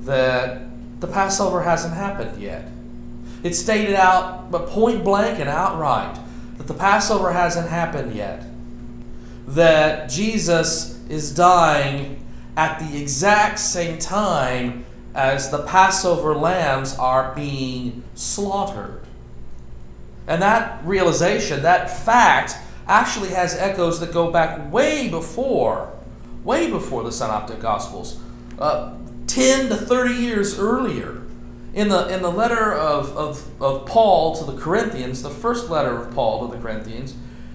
that 0.00 0.62
the 1.00 1.06
Passover 1.06 1.62
hasn't 1.62 1.94
happened 1.94 2.40
yet. 2.40 2.68
It's 3.42 3.58
stated 3.58 3.94
out, 3.94 4.50
but 4.50 4.68
point 4.68 5.04
blank 5.04 5.38
and 5.38 5.48
outright, 5.48 6.18
that 6.58 6.66
the 6.66 6.74
Passover 6.74 7.32
hasn't 7.32 7.68
happened 7.68 8.14
yet. 8.14 8.44
That 9.46 10.08
Jesus 10.08 11.00
is 11.08 11.34
dying 11.34 12.24
at 12.56 12.78
the 12.78 13.00
exact 13.00 13.58
same 13.58 13.98
time 13.98 14.84
as 15.14 15.50
the 15.50 15.62
Passover 15.64 16.34
lambs 16.34 16.96
are 16.98 17.34
being 17.34 18.02
slaughtered. 18.14 19.02
And 20.26 20.40
that 20.40 20.84
realization, 20.84 21.62
that 21.62 21.90
fact, 21.90 22.56
actually 22.86 23.30
has 23.30 23.54
echoes 23.56 24.00
that 24.00 24.12
go 24.12 24.30
back 24.30 24.72
way 24.72 25.08
before, 25.08 25.92
way 26.44 26.70
before 26.70 27.02
the 27.02 27.12
Synoptic 27.12 27.60
Gospels, 27.60 28.18
uh, 28.58 28.94
10 29.26 29.68
to 29.68 29.76
30 29.76 30.14
years 30.14 30.58
earlier. 30.58 31.21
In 31.74 31.88
the, 31.88 32.08
in 32.08 32.20
the 32.20 32.30
letter 32.30 32.74
of, 32.74 33.16
of, 33.16 33.62
of 33.62 33.86
Paul 33.86 34.36
to 34.36 34.50
the 34.50 34.58
Corinthians, 34.58 35.22
the 35.22 35.30
first 35.30 35.70
letter 35.70 35.96
of 35.96 36.14
Paul 36.14 36.46
to 36.46 36.54
the 36.54 36.62
Corinthians, 36.62 37.14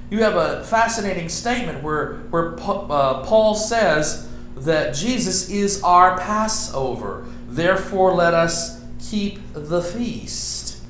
you 0.09 0.23
have 0.23 0.35
a 0.35 0.63
fascinating 0.63 1.29
statement 1.29 1.83
where, 1.83 2.15
where 2.29 2.59
uh, 2.59 3.23
Paul 3.23 3.53
says 3.55 4.27
that 4.55 4.95
Jesus 4.95 5.49
is 5.49 5.83
our 5.83 6.17
Passover. 6.17 7.25
Therefore, 7.47 8.13
let 8.13 8.33
us 8.33 8.81
keep 8.99 9.39
the 9.53 9.81
feast. 9.81 10.81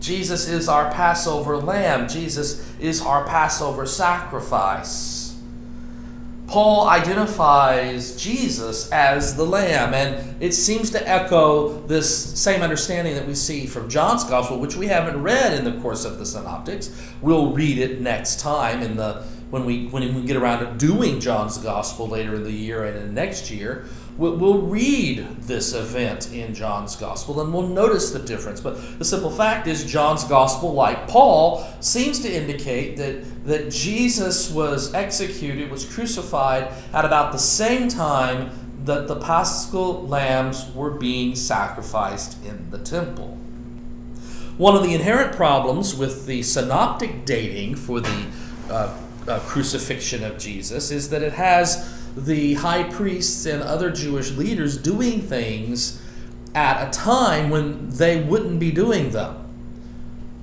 Jesus 0.00 0.48
is 0.48 0.68
our 0.68 0.90
Passover 0.90 1.58
lamb. 1.58 2.08
Jesus 2.08 2.74
is 2.80 3.02
our 3.02 3.26
Passover 3.26 3.84
sacrifice. 3.84 5.19
Paul 6.50 6.88
identifies 6.88 8.16
Jesus 8.16 8.90
as 8.90 9.36
the 9.36 9.44
lamb, 9.44 9.94
and 9.94 10.42
it 10.42 10.52
seems 10.52 10.90
to 10.90 11.08
echo 11.08 11.80
this 11.86 12.36
same 12.36 12.60
understanding 12.62 13.14
that 13.14 13.24
we 13.24 13.36
see 13.36 13.66
from 13.66 13.88
John's 13.88 14.24
gospel, 14.24 14.58
which 14.58 14.74
we 14.74 14.88
haven't 14.88 15.22
read 15.22 15.56
in 15.56 15.62
the 15.64 15.80
course 15.80 16.04
of 16.04 16.18
the 16.18 16.26
synoptics. 16.26 16.90
We'll 17.22 17.52
read 17.52 17.78
it 17.78 18.00
next 18.00 18.40
time 18.40 18.82
in 18.82 18.96
the 18.96 19.22
when 19.50 19.64
we 19.64 19.86
when 19.86 20.12
we 20.12 20.22
get 20.22 20.36
around 20.36 20.66
to 20.66 20.86
doing 20.86 21.20
John's 21.20 21.56
gospel 21.56 22.08
later 22.08 22.34
in 22.34 22.42
the 22.42 22.52
year 22.52 22.84
and 22.84 22.98
in 22.98 23.14
next 23.14 23.52
year. 23.52 23.84
We'll, 24.16 24.58
read 24.58 25.26
this 25.42 25.72
event 25.72 26.32
in 26.32 26.52
John's 26.54 26.94
gospel 26.94 27.40
and 27.40 27.52
we'll 27.52 27.68
notice 27.68 28.10
the 28.10 28.18
difference. 28.18 28.60
But 28.60 28.98
the 28.98 29.04
simple 29.04 29.30
fact 29.30 29.66
is, 29.66 29.84
John's 29.84 30.24
gospel, 30.24 30.74
like 30.74 31.08
Paul, 31.08 31.66
seems 31.80 32.20
to 32.20 32.30
indicate 32.30 32.96
that, 32.98 33.46
that 33.46 33.70
Jesus 33.70 34.50
was 34.50 34.92
executed, 34.92 35.70
was 35.70 35.84
crucified 35.84 36.68
at 36.92 37.04
about 37.04 37.32
the 37.32 37.38
same 37.38 37.88
time 37.88 38.50
that 38.84 39.08
the 39.08 39.16
paschal 39.16 40.06
lambs 40.06 40.70
were 40.74 40.90
being 40.90 41.34
sacrificed 41.34 42.42
in 42.44 42.70
the 42.70 42.78
temple. 42.78 43.38
One 44.56 44.76
of 44.76 44.82
the 44.82 44.94
inherent 44.94 45.34
problems 45.34 45.94
with 45.94 46.26
the 46.26 46.42
synoptic 46.42 47.24
dating 47.24 47.76
for 47.76 48.00
the 48.00 48.26
uh, 48.68 48.96
uh, 49.26 49.38
crucifixion 49.40 50.24
of 50.24 50.38
Jesus 50.38 50.90
is 50.90 51.10
that 51.10 51.22
it 51.22 51.32
has 51.32 51.99
the 52.16 52.54
high 52.54 52.84
priests 52.84 53.46
and 53.46 53.62
other 53.62 53.90
Jewish 53.90 54.32
leaders 54.32 54.76
doing 54.76 55.20
things 55.20 56.02
at 56.54 56.88
a 56.88 56.90
time 56.90 57.50
when 57.50 57.88
they 57.90 58.20
wouldn't 58.20 58.58
be 58.58 58.70
doing 58.70 59.10
them. 59.10 59.36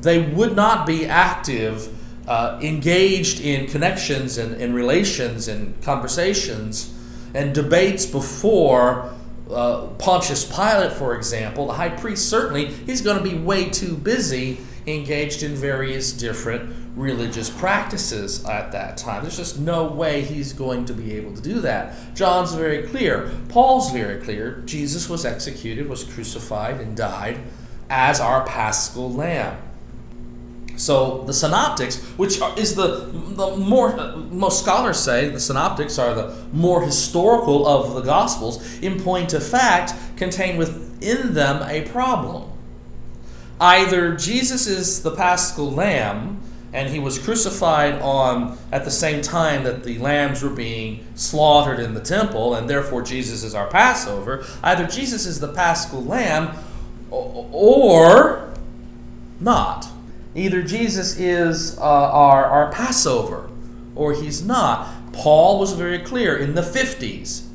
They 0.01 0.21
would 0.21 0.55
not 0.55 0.85
be 0.85 1.05
active, 1.05 1.93
uh, 2.27 2.59
engaged 2.61 3.41
in 3.41 3.67
connections 3.67 4.37
and, 4.37 4.61
and, 4.61 4.73
relations 4.73 5.47
and 5.47 5.81
conversations 5.81 6.93
and 7.33 7.53
debates 7.53 8.05
before 8.05 9.13
uh, 9.49 9.87
Pontius 9.97 10.45
Pilate, 10.45 10.93
for 10.93 11.15
example. 11.15 11.67
The 11.67 11.73
high 11.73 11.89
priest 11.89 12.29
certainly, 12.29 12.65
he's 12.67 13.01
going 13.01 13.17
to 13.17 13.23
be 13.23 13.37
way 13.37 13.69
too 13.69 13.95
busy 13.95 14.59
engaged 14.85 15.43
in 15.43 15.55
various 15.55 16.13
different 16.13 16.86
religious 16.97 17.49
practices 17.49 18.43
at 18.45 18.71
that 18.71 18.97
time. 18.97 19.21
There's 19.21 19.37
just 19.37 19.59
no 19.59 19.85
way 19.85 20.23
he's 20.23 20.51
going 20.51 20.85
to 20.85 20.93
be 20.93 21.13
able 21.13 21.35
to 21.35 21.41
do 21.41 21.61
that. 21.61 22.15
John's 22.15 22.53
very 22.53 22.87
clear. 22.87 23.31
Paul's 23.49 23.91
very 23.91 24.21
clear. 24.21 24.63
Jesus 24.65 25.07
was 25.07 25.23
executed, 25.23 25.87
was 25.87 26.03
crucified, 26.03 26.81
and 26.81 26.97
died 26.97 27.39
as 27.89 28.19
our 28.19 28.45
paschal 28.45 29.13
lamb. 29.13 29.57
So 30.75 31.23
the 31.23 31.33
synoptics, 31.33 32.03
which 32.17 32.39
is 32.57 32.75
the, 32.75 33.09
the 33.11 33.55
more 33.57 33.95
most 34.31 34.63
scholars 34.63 34.99
say 34.99 35.29
the 35.29 35.39
synoptics 35.39 35.97
are 35.97 36.13
the 36.13 36.35
more 36.51 36.83
historical 36.83 37.67
of 37.67 37.93
the 37.93 38.01
gospels, 38.01 38.79
in 38.79 39.01
point 39.01 39.33
of 39.33 39.45
fact, 39.45 39.93
contain 40.17 40.57
within 40.57 41.33
them 41.33 41.63
a 41.67 41.87
problem. 41.89 42.51
Either 43.59 44.15
Jesus 44.15 44.67
is 44.67 45.01
the 45.01 45.15
paschal 45.15 45.71
lamb, 45.71 46.41
and 46.77 46.89
he 46.89 46.99
was 46.99 47.17
crucified 47.17 47.95
on 48.03 48.55
at 48.71 48.85
the 48.85 48.91
same 48.91 49.19
time 49.19 49.63
that 49.63 49.83
the 49.83 49.97
lambs 49.97 50.43
were 50.43 50.51
being 50.51 51.03
slaughtered 51.15 51.79
in 51.79 51.95
the 51.95 51.99
temple, 51.99 52.53
and 52.53 52.69
therefore 52.69 53.01
Jesus 53.01 53.43
is 53.43 53.55
our 53.55 53.65
Passover. 53.67 54.45
Either 54.61 54.85
Jesus 54.85 55.25
is 55.25 55.39
the 55.39 55.51
paschal 55.51 56.03
lamb 56.03 56.55
or 57.09 58.53
not. 59.39 59.87
Either 60.35 60.61
Jesus 60.61 61.17
is 61.17 61.79
uh, 61.79 61.81
our, 61.81 62.45
our 62.45 62.71
Passover 62.71 63.49
or 63.95 64.13
he's 64.13 64.45
not. 64.45 64.87
Paul 65.13 65.59
was 65.59 65.73
very 65.73 65.97
clear 65.97 66.37
in 66.37 66.53
the 66.53 66.61
50s 66.61 67.46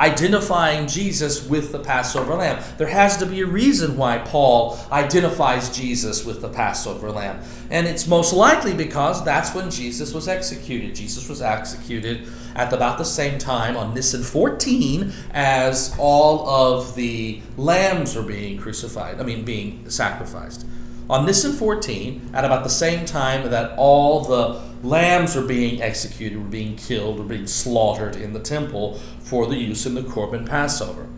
identifying 0.00 0.86
Jesus 0.88 1.46
with 1.46 1.72
the 1.72 1.78
Passover 1.78 2.34
lamb. 2.34 2.62
There 2.78 2.88
has 2.88 3.18
to 3.18 3.26
be 3.26 3.42
a 3.42 3.46
reason 3.46 3.96
why 3.96 4.18
Paul 4.18 4.78
identifies 4.90 5.68
Jesus 5.76 6.24
with 6.24 6.40
the 6.40 6.48
Passover 6.48 7.10
lamb. 7.10 7.40
And 7.70 7.86
it's 7.86 8.06
most 8.06 8.32
likely 8.32 8.72
because 8.72 9.22
that's 9.24 9.54
when 9.54 9.70
Jesus 9.70 10.14
was 10.14 10.26
executed. 10.26 10.94
Jesus 10.94 11.28
was 11.28 11.42
executed 11.42 12.26
at 12.54 12.72
about 12.72 12.98
the 12.98 13.04
same 13.04 13.38
time 13.38 13.76
on 13.76 13.94
Nisan 13.94 14.22
14 14.22 15.12
as 15.32 15.94
all 15.98 16.48
of 16.48 16.94
the 16.94 17.42
lambs 17.58 18.16
are 18.16 18.22
being 18.22 18.58
crucified, 18.58 19.20
I 19.20 19.22
mean, 19.22 19.44
being 19.44 19.88
sacrificed. 19.90 20.66
On 21.10 21.26
Nisan 21.26 21.52
14, 21.52 22.30
at 22.34 22.44
about 22.44 22.62
the 22.62 22.70
same 22.70 23.04
time 23.04 23.50
that 23.50 23.76
all 23.76 24.22
the 24.22 24.60
lambs 24.84 25.34
were 25.34 25.42
being 25.42 25.82
executed, 25.82 26.38
were 26.38 26.44
being 26.44 26.76
killed, 26.76 27.18
were 27.18 27.24
being 27.24 27.48
slaughtered 27.48 28.14
in 28.14 28.32
the 28.32 28.38
temple 28.38 28.94
for 29.18 29.48
the 29.48 29.56
use 29.56 29.86
in 29.86 29.96
the 29.96 30.02
Korban 30.02 30.48
Passover. 30.48 31.08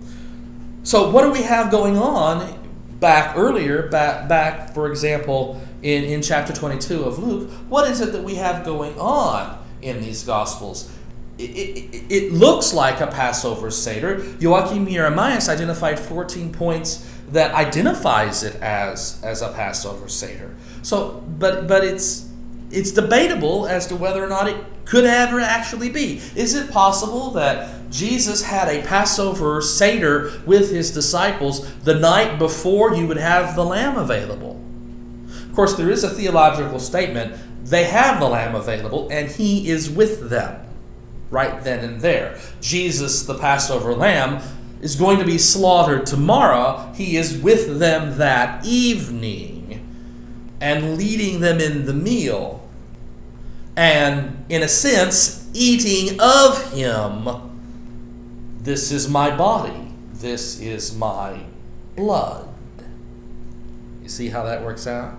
So, 0.82 1.10
what 1.10 1.24
do 1.24 1.30
we 1.30 1.42
have 1.42 1.70
going 1.70 1.98
on 1.98 2.58
back 3.00 3.36
earlier, 3.36 3.86
back, 3.88 4.30
back 4.30 4.72
for 4.72 4.90
example, 4.90 5.60
in, 5.82 6.04
in 6.04 6.22
chapter 6.22 6.54
22 6.54 7.04
of 7.04 7.18
Luke? 7.18 7.50
What 7.68 7.90
is 7.90 8.00
it 8.00 8.12
that 8.12 8.24
we 8.24 8.36
have 8.36 8.64
going 8.64 8.98
on 8.98 9.62
in 9.82 10.00
these 10.00 10.24
Gospels? 10.24 10.90
It, 11.36 11.50
it, 11.50 12.04
it 12.08 12.32
looks 12.32 12.72
like 12.72 13.02
a 13.02 13.08
Passover 13.08 13.70
Seder. 13.70 14.24
Joachim 14.40 14.88
Jeremias 14.88 15.50
identified 15.50 16.00
14 16.00 16.50
points 16.50 17.06
that 17.28 17.54
identifies 17.54 18.42
it 18.42 18.56
as 18.56 19.20
as 19.22 19.42
a 19.42 19.52
Passover 19.52 20.08
Seder. 20.08 20.54
So, 20.82 21.22
but 21.38 21.66
but 21.66 21.84
it's 21.84 22.28
it's 22.70 22.90
debatable 22.90 23.66
as 23.66 23.86
to 23.88 23.96
whether 23.96 24.24
or 24.24 24.28
not 24.28 24.48
it 24.48 24.56
could 24.84 25.04
ever 25.04 25.40
actually 25.40 25.90
be. 25.90 26.20
Is 26.34 26.54
it 26.54 26.70
possible 26.70 27.30
that 27.32 27.90
Jesus 27.90 28.42
had 28.42 28.68
a 28.68 28.82
Passover 28.86 29.60
Seder 29.60 30.32
with 30.46 30.70
his 30.70 30.90
disciples 30.90 31.72
the 31.80 31.94
night 31.94 32.38
before 32.38 32.94
you 32.94 33.06
would 33.06 33.18
have 33.18 33.54
the 33.54 33.64
lamb 33.64 33.96
available? 33.96 34.60
Of 35.28 35.54
course, 35.54 35.74
there 35.74 35.90
is 35.90 36.02
a 36.02 36.08
theological 36.08 36.80
statement 36.80 37.38
they 37.64 37.84
have 37.84 38.20
the 38.20 38.28
lamb 38.28 38.54
available, 38.54 39.08
and 39.10 39.30
he 39.30 39.68
is 39.68 39.88
with 39.88 40.28
them 40.28 40.66
right 41.30 41.62
then 41.64 41.84
and 41.84 42.00
there. 42.00 42.38
Jesus, 42.60 43.22
the 43.22 43.38
Passover 43.38 43.94
lamb, 43.94 44.42
is 44.82 44.96
going 44.96 45.18
to 45.18 45.24
be 45.24 45.38
slaughtered 45.38 46.04
tomorrow. 46.04 46.92
He 46.94 47.16
is 47.16 47.38
with 47.38 47.78
them 47.78 48.18
that 48.18 48.66
evening 48.66 49.88
and 50.60 50.98
leading 50.98 51.40
them 51.40 51.60
in 51.60 51.86
the 51.86 51.94
meal. 51.94 52.68
And 53.76 54.44
in 54.48 54.62
a 54.62 54.68
sense, 54.68 55.48
eating 55.54 56.20
of 56.20 56.72
him. 56.72 57.28
This 58.60 58.92
is 58.92 59.08
my 59.08 59.34
body. 59.34 59.92
This 60.12 60.60
is 60.60 60.94
my 60.94 61.44
blood. 61.96 62.48
You 64.02 64.08
see 64.08 64.28
how 64.28 64.44
that 64.44 64.62
works 64.62 64.86
out? 64.86 65.18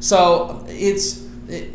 So 0.00 0.64
it's 0.68 1.24
it, 1.48 1.74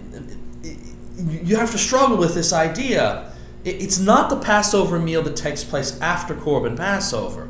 it, 0.64 0.78
you 1.18 1.56
have 1.56 1.72
to 1.72 1.78
struggle 1.78 2.18
with 2.18 2.34
this 2.34 2.54
idea. 2.54 3.31
It, 3.64 3.82
it's 3.82 4.00
not 4.00 4.30
the 4.30 4.38
Passover 4.38 5.00
meal 5.00 5.22
that 5.24 5.36
takes 5.36 5.64
place 5.64 6.00
after 6.02 6.34
Korban 6.36 6.78
Passover, 6.78 7.48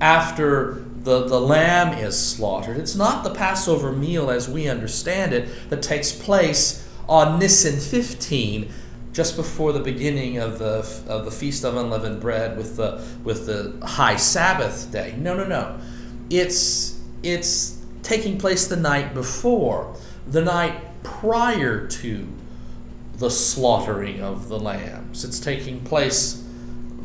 after 0.00 0.84
the, 1.02 1.26
the 1.26 1.40
lamb 1.40 1.96
is 1.98 2.18
slaughtered. 2.18 2.76
It's 2.76 2.94
not 2.94 3.24
the 3.24 3.34
Passover 3.34 3.92
meal 3.92 4.30
as 4.30 4.48
we 4.48 4.68
understand 4.68 5.32
it 5.32 5.48
that 5.70 5.82
takes 5.82 6.12
place 6.12 6.88
on 7.08 7.38
Nisan 7.38 7.78
15, 7.78 8.72
just 9.12 9.36
before 9.36 9.72
the 9.72 9.80
beginning 9.80 10.38
of 10.38 10.58
the, 10.58 10.88
of 11.08 11.24
the 11.24 11.30
Feast 11.30 11.64
of 11.64 11.76
Unleavened 11.76 12.20
Bread 12.20 12.56
with 12.56 12.76
the, 12.76 13.04
with 13.24 13.46
the 13.46 13.84
high 13.84 14.16
Sabbath 14.16 14.90
day. 14.90 15.14
No, 15.18 15.36
no, 15.36 15.44
no. 15.44 15.78
It's, 16.30 17.00
it's 17.22 17.78
taking 18.02 18.38
place 18.38 18.68
the 18.68 18.76
night 18.76 19.12
before, 19.12 19.94
the 20.26 20.42
night 20.42 20.80
prior 21.02 21.86
to 21.86 22.26
the 23.22 23.30
slaughtering 23.30 24.20
of 24.20 24.48
the 24.48 24.58
lambs. 24.58 25.24
It's 25.24 25.38
taking 25.38 25.78
place 25.84 26.44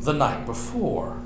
the 0.00 0.12
night 0.12 0.44
before. 0.46 1.22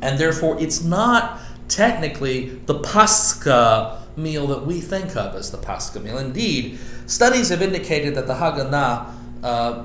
And 0.00 0.20
therefore, 0.20 0.56
it's 0.60 0.84
not 0.84 1.40
technically 1.66 2.60
the 2.66 2.78
Pascha 2.78 4.06
meal 4.16 4.46
that 4.46 4.64
we 4.64 4.80
think 4.80 5.16
of 5.16 5.34
as 5.34 5.50
the 5.50 5.58
Pascha 5.58 5.98
meal. 5.98 6.16
Indeed, 6.16 6.78
studies 7.06 7.48
have 7.48 7.60
indicated 7.60 8.14
that 8.14 8.28
the 8.28 8.34
Haggadah 8.34 9.12
uh, 9.42 9.84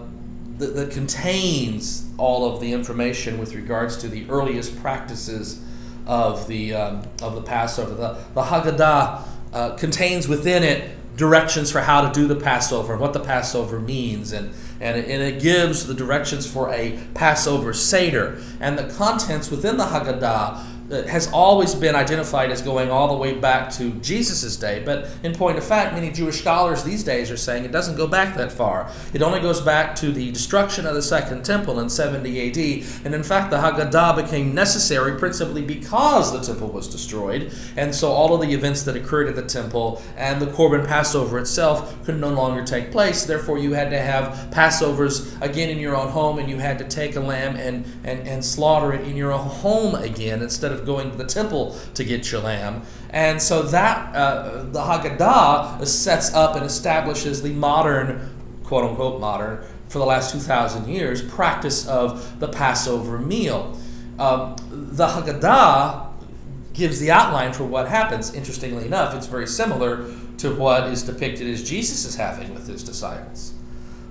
that, 0.59 0.75
that, 0.75 0.91
contains 0.91 2.07
all 2.19 2.45
of 2.45 2.61
the 2.61 2.71
information 2.71 3.39
with 3.39 3.55
regards 3.55 3.97
to 3.97 4.07
the 4.07 4.29
earliest 4.29 4.79
practices 4.79 5.59
of 6.05 6.47
the 6.47 6.75
um, 6.75 7.01
of 7.23 7.33
the 7.33 7.41
Passover. 7.41 7.95
The, 7.95 8.17
the 8.35 8.43
Haggadah 8.43 9.23
uh, 9.53 9.75
contains 9.75 10.27
within 10.27 10.61
it 10.61 10.91
directions 11.15 11.71
for 11.71 11.81
how 11.81 12.01
to 12.01 12.13
do 12.13 12.27
the 12.27 12.35
Passover 12.35 12.93
and 12.93 13.01
what 13.01 13.13
the 13.13 13.19
Passover 13.19 13.79
means, 13.79 14.31
and, 14.31 14.53
and, 14.79 14.97
it, 14.97 15.09
and 15.09 15.23
it 15.23 15.41
gives 15.41 15.87
the 15.87 15.93
directions 15.93 16.45
for 16.45 16.69
a 16.73 16.99
Passover 17.13 17.73
Seder. 17.73 18.41
And 18.59 18.77
the 18.77 18.93
contents 18.93 19.49
within 19.49 19.77
the 19.77 19.85
Haggadah 19.85 20.74
has 20.89 21.31
always 21.31 21.73
been 21.73 21.95
identified 21.95 22.51
as 22.51 22.61
going 22.61 22.91
all 22.91 23.07
the 23.07 23.15
way 23.15 23.33
back 23.33 23.71
to 23.71 23.91
Jesus' 23.93 24.55
day. 24.55 24.83
But 24.85 25.09
in 25.23 25.33
point 25.33 25.57
of 25.57 25.63
fact, 25.63 25.93
many 25.93 26.11
Jewish 26.11 26.39
scholars 26.39 26.83
these 26.83 27.03
days 27.03 27.31
are 27.31 27.37
saying 27.37 27.65
it 27.65 27.71
doesn't 27.71 27.95
go 27.95 28.07
back 28.07 28.35
that 28.37 28.51
far. 28.51 28.91
It 29.13 29.21
only 29.21 29.39
goes 29.39 29.61
back 29.61 29.95
to 29.97 30.11
the 30.11 30.31
destruction 30.31 30.85
of 30.85 30.93
the 30.93 31.01
Second 31.01 31.43
Temple 31.43 31.79
in 31.79 31.89
70 31.89 32.49
AD. 32.49 33.05
And 33.05 33.15
in 33.15 33.23
fact, 33.23 33.51
the 33.51 33.57
Haggadah 33.57 34.15
became 34.15 34.53
necessary 34.53 35.17
principally 35.17 35.61
because 35.61 36.31
the 36.31 36.41
temple 36.41 36.69
was 36.69 36.87
destroyed. 36.87 37.53
And 37.77 37.93
so 37.93 38.11
all 38.11 38.33
of 38.33 38.41
the 38.41 38.53
events 38.53 38.83
that 38.83 38.95
occurred 38.95 39.27
at 39.27 39.35
the 39.35 39.43
temple 39.43 40.01
and 40.17 40.41
the 40.41 40.47
Korban 40.47 40.85
Passover 40.85 41.39
itself 41.39 42.03
could 42.05 42.19
no 42.19 42.29
longer 42.29 42.63
take 42.63 42.91
place. 42.91 43.25
Therefore, 43.25 43.57
you 43.57 43.73
had 43.73 43.89
to 43.89 43.99
have 43.99 44.51
Passovers 44.51 45.41
again 45.41 45.69
in 45.69 45.79
your 45.79 45.95
own 45.95 46.09
home, 46.09 46.39
and 46.39 46.49
you 46.49 46.57
had 46.57 46.77
to 46.79 46.85
take 46.85 47.15
a 47.15 47.19
lamb 47.19 47.55
and, 47.55 47.85
and, 48.03 48.27
and 48.27 48.43
slaughter 48.43 48.93
it 48.93 49.07
in 49.07 49.15
your 49.15 49.31
own 49.31 49.47
home 49.47 49.95
again 49.95 50.41
instead 50.41 50.71
of 50.71 50.74
going 50.83 51.11
to 51.11 51.17
the 51.17 51.25
temple 51.25 51.77
to 51.93 52.03
get 52.03 52.31
your 52.31 52.41
lamb. 52.41 52.81
And 53.11 53.41
so 53.41 53.61
that, 53.63 54.15
uh, 54.15 54.63
the 54.63 54.81
Haggadah 54.81 55.85
sets 55.85 56.33
up 56.33 56.55
and 56.55 56.65
establishes 56.65 57.41
the 57.41 57.51
modern, 57.53 58.35
quote 58.63 58.83
unquote 58.83 59.21
modern, 59.21 59.63
for 59.87 59.99
the 59.99 60.05
last 60.05 60.31
2,000 60.33 60.87
years, 60.87 61.21
practice 61.21 61.87
of 61.87 62.39
the 62.39 62.47
Passover 62.47 63.17
meal. 63.17 63.77
Um, 64.19 64.55
the 64.69 65.07
Haggadah 65.07 66.11
gives 66.73 66.99
the 66.99 67.11
outline 67.11 67.53
for 67.53 67.63
what 67.63 67.87
happens. 67.87 68.33
Interestingly 68.33 68.85
enough, 68.85 69.15
it's 69.15 69.27
very 69.27 69.47
similar 69.47 70.11
to 70.37 70.53
what 70.55 70.87
is 70.89 71.03
depicted 71.03 71.47
as 71.47 71.67
Jesus 71.67 72.05
is 72.05 72.15
having 72.15 72.53
with 72.53 72.67
his 72.67 72.83
disciples. 72.83 73.54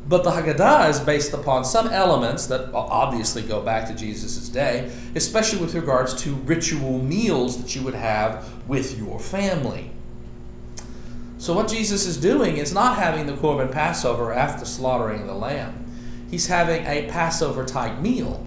But 0.06 0.22
the 0.22 0.30
Haggadah 0.30 0.90
is 0.90 1.00
based 1.00 1.32
upon 1.32 1.64
some 1.64 1.88
elements 1.88 2.46
that 2.46 2.70
obviously 2.74 3.42
go 3.42 3.62
back 3.62 3.88
to 3.88 3.94
Jesus' 3.94 4.48
day, 4.50 4.92
especially 5.14 5.60
with 5.60 5.74
regards 5.74 6.14
to 6.22 6.34
ritual 6.34 7.02
meals 7.02 7.62
that 7.62 7.74
you 7.74 7.82
would 7.82 7.94
have 7.94 8.46
with 8.68 8.98
your 8.98 9.18
family. 9.18 9.90
So, 11.38 11.54
what 11.54 11.68
Jesus 11.68 12.06
is 12.06 12.18
doing 12.18 12.58
is 12.58 12.72
not 12.72 12.96
having 12.96 13.26
the 13.26 13.32
Korban 13.32 13.72
Passover 13.72 14.32
after 14.32 14.64
slaughtering 14.64 15.26
the 15.26 15.34
lamb. 15.34 15.84
He's 16.30 16.46
having 16.48 16.84
a 16.86 17.08
Passover 17.10 17.64
type 17.64 17.98
meal, 18.00 18.46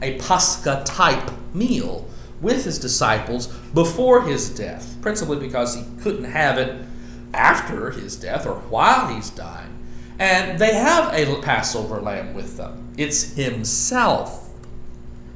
a 0.00 0.18
Pascha 0.18 0.82
type 0.86 1.30
meal 1.54 2.08
with 2.40 2.64
his 2.64 2.78
disciples 2.78 3.46
before 3.74 4.22
his 4.22 4.50
death, 4.50 4.96
principally 5.00 5.38
because 5.38 5.74
he 5.74 5.84
couldn't 6.00 6.24
have 6.24 6.58
it 6.58 6.84
after 7.32 7.90
his 7.90 8.16
death 8.16 8.46
or 8.46 8.54
while 8.54 9.08
he's 9.08 9.30
dying. 9.30 9.73
And 10.18 10.58
they 10.58 10.74
have 10.74 11.12
a 11.12 11.40
Passover 11.42 12.00
lamb 12.00 12.34
with 12.34 12.56
them. 12.56 12.92
It's 12.96 13.34
himself. 13.34 14.50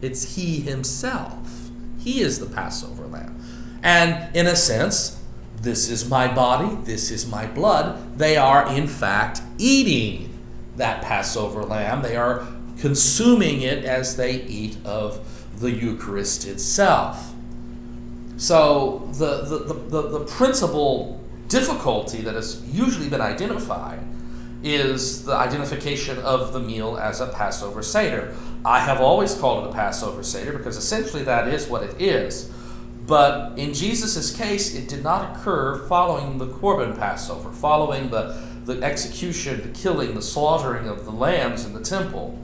It's 0.01 0.37
he 0.37 0.61
himself. 0.61 1.70
He 1.99 2.20
is 2.20 2.39
the 2.39 2.47
Passover 2.47 3.07
lamb. 3.07 3.43
And 3.83 4.35
in 4.37 4.47
a 4.47 4.57
sense, 4.57 5.20
this 5.61 5.89
is 5.89 6.09
my 6.09 6.33
body, 6.33 6.76
this 6.85 7.11
is 7.11 7.26
my 7.26 7.47
blood. 7.47 8.18
They 8.18 8.37
are, 8.37 8.72
in 8.72 8.87
fact, 8.87 9.43
eating 9.59 10.33
that 10.76 11.03
Passover 11.03 11.64
lamb. 11.64 12.03
They 12.03 12.16
are 12.16 12.47
consuming 12.79 13.62
it 13.62 13.85
as 13.85 14.16
they 14.16 14.43
eat 14.43 14.76
of 14.85 15.20
the 15.59 15.72
Eucharist 15.72 16.47
itself. 16.47 17.35
So, 18.37 19.09
the, 19.14 19.43
the, 19.43 19.74
the, 19.74 20.09
the, 20.11 20.20
principal 20.20 21.20
difficulty 21.49 22.22
that 22.22 22.37
has 22.37 22.62
usually 22.66 23.09
been 23.09 23.20
identified 23.20 23.99
is 24.62 25.24
the 25.24 25.34
identification 25.34 26.18
of 26.18 26.52
the 26.52 26.61
meal 26.61 26.96
as 26.96 27.20
a 27.20 27.28
Passover 27.28 27.82
Seder. 27.82 28.34
I 28.64 28.80
have 28.80 29.00
always 29.00 29.34
called 29.34 29.64
it 29.64 29.70
a 29.70 29.72
Passover 29.72 30.22
Seder 30.22 30.52
because 30.52 30.76
essentially 30.76 31.22
that 31.24 31.48
is 31.48 31.68
what 31.68 31.82
it 31.82 32.00
is. 32.00 32.50
But 33.06 33.59
in 33.59 33.72
Jesus' 33.72 34.36
case, 34.36 34.74
it 34.74 34.88
did 34.88 35.02
not 35.02 35.36
occur 35.36 35.86
following 35.88 36.36
the 36.36 36.46
Korban 36.46 36.98
Passover, 36.98 37.50
following 37.52 38.11
the, 38.11 38.38
the 38.66 38.82
execution, 38.82 39.62
the 39.62 39.78
killing, 39.78 40.14
the 40.14 40.20
slaughtering 40.20 40.88
of 40.88 41.06
the 41.06 41.11
lambs 41.11 41.64
in 41.64 41.72
the 41.72 41.80
temple. 41.80 42.38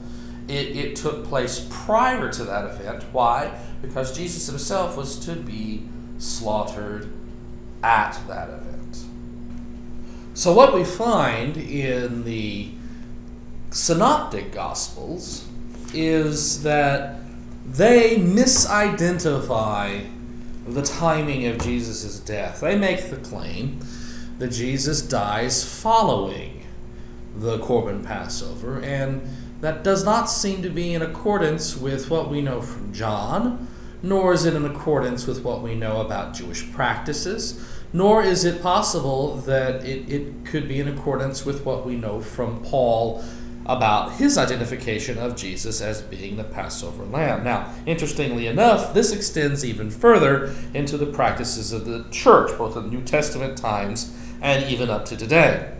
It, 0.48 0.74
it 0.74 0.96
took 0.96 1.24
place 1.24 1.66
prior 1.70 2.32
to 2.32 2.44
that 2.44 2.64
event. 2.64 3.04
Why? 3.12 3.58
Because 3.82 4.16
Jesus 4.16 4.46
himself 4.46 4.96
was 4.96 5.18
to 5.26 5.34
be 5.34 5.86
slaughtered 6.18 7.10
at 7.82 8.18
that 8.28 8.48
event. 8.48 8.73
So, 10.36 10.52
what 10.52 10.74
we 10.74 10.82
find 10.82 11.56
in 11.56 12.24
the 12.24 12.72
synoptic 13.70 14.50
gospels 14.50 15.46
is 15.92 16.64
that 16.64 17.20
they 17.64 18.16
misidentify 18.16 20.10
the 20.66 20.82
timing 20.82 21.46
of 21.46 21.58
Jesus' 21.58 22.18
death. 22.18 22.62
They 22.62 22.76
make 22.76 23.10
the 23.10 23.18
claim 23.18 23.78
that 24.38 24.48
Jesus 24.48 25.02
dies 25.02 25.62
following 25.80 26.66
the 27.36 27.60
Korban 27.60 28.04
Passover, 28.04 28.80
and 28.80 29.22
that 29.60 29.84
does 29.84 30.04
not 30.04 30.24
seem 30.24 30.62
to 30.62 30.68
be 30.68 30.94
in 30.94 31.02
accordance 31.02 31.76
with 31.76 32.10
what 32.10 32.28
we 32.28 32.42
know 32.42 32.60
from 32.60 32.92
John, 32.92 33.68
nor 34.02 34.32
is 34.32 34.46
it 34.46 34.54
in 34.54 34.64
accordance 34.64 35.28
with 35.28 35.44
what 35.44 35.62
we 35.62 35.76
know 35.76 36.00
about 36.00 36.34
Jewish 36.34 36.72
practices 36.72 37.64
nor 37.94 38.24
is 38.24 38.44
it 38.44 38.60
possible 38.60 39.36
that 39.36 39.84
it, 39.84 40.12
it 40.12 40.44
could 40.44 40.66
be 40.66 40.80
in 40.80 40.88
accordance 40.88 41.46
with 41.46 41.64
what 41.64 41.86
we 41.86 41.94
know 41.94 42.20
from 42.20 42.60
Paul 42.64 43.24
about 43.66 44.12
his 44.14 44.36
identification 44.36 45.16
of 45.16 45.36
Jesus 45.36 45.80
as 45.80 46.02
being 46.02 46.36
the 46.36 46.44
Passover 46.44 47.04
lamb. 47.04 47.44
Now, 47.44 47.72
interestingly 47.86 48.48
enough, 48.48 48.92
this 48.92 49.12
extends 49.12 49.64
even 49.64 49.90
further 49.90 50.52
into 50.74 50.98
the 50.98 51.06
practices 51.06 51.72
of 51.72 51.86
the 51.86 52.04
church, 52.10 52.58
both 52.58 52.76
in 52.76 52.90
New 52.90 53.00
Testament 53.00 53.56
times 53.56 54.12
and 54.42 54.70
even 54.70 54.90
up 54.90 55.04
to 55.06 55.16
today. 55.16 55.72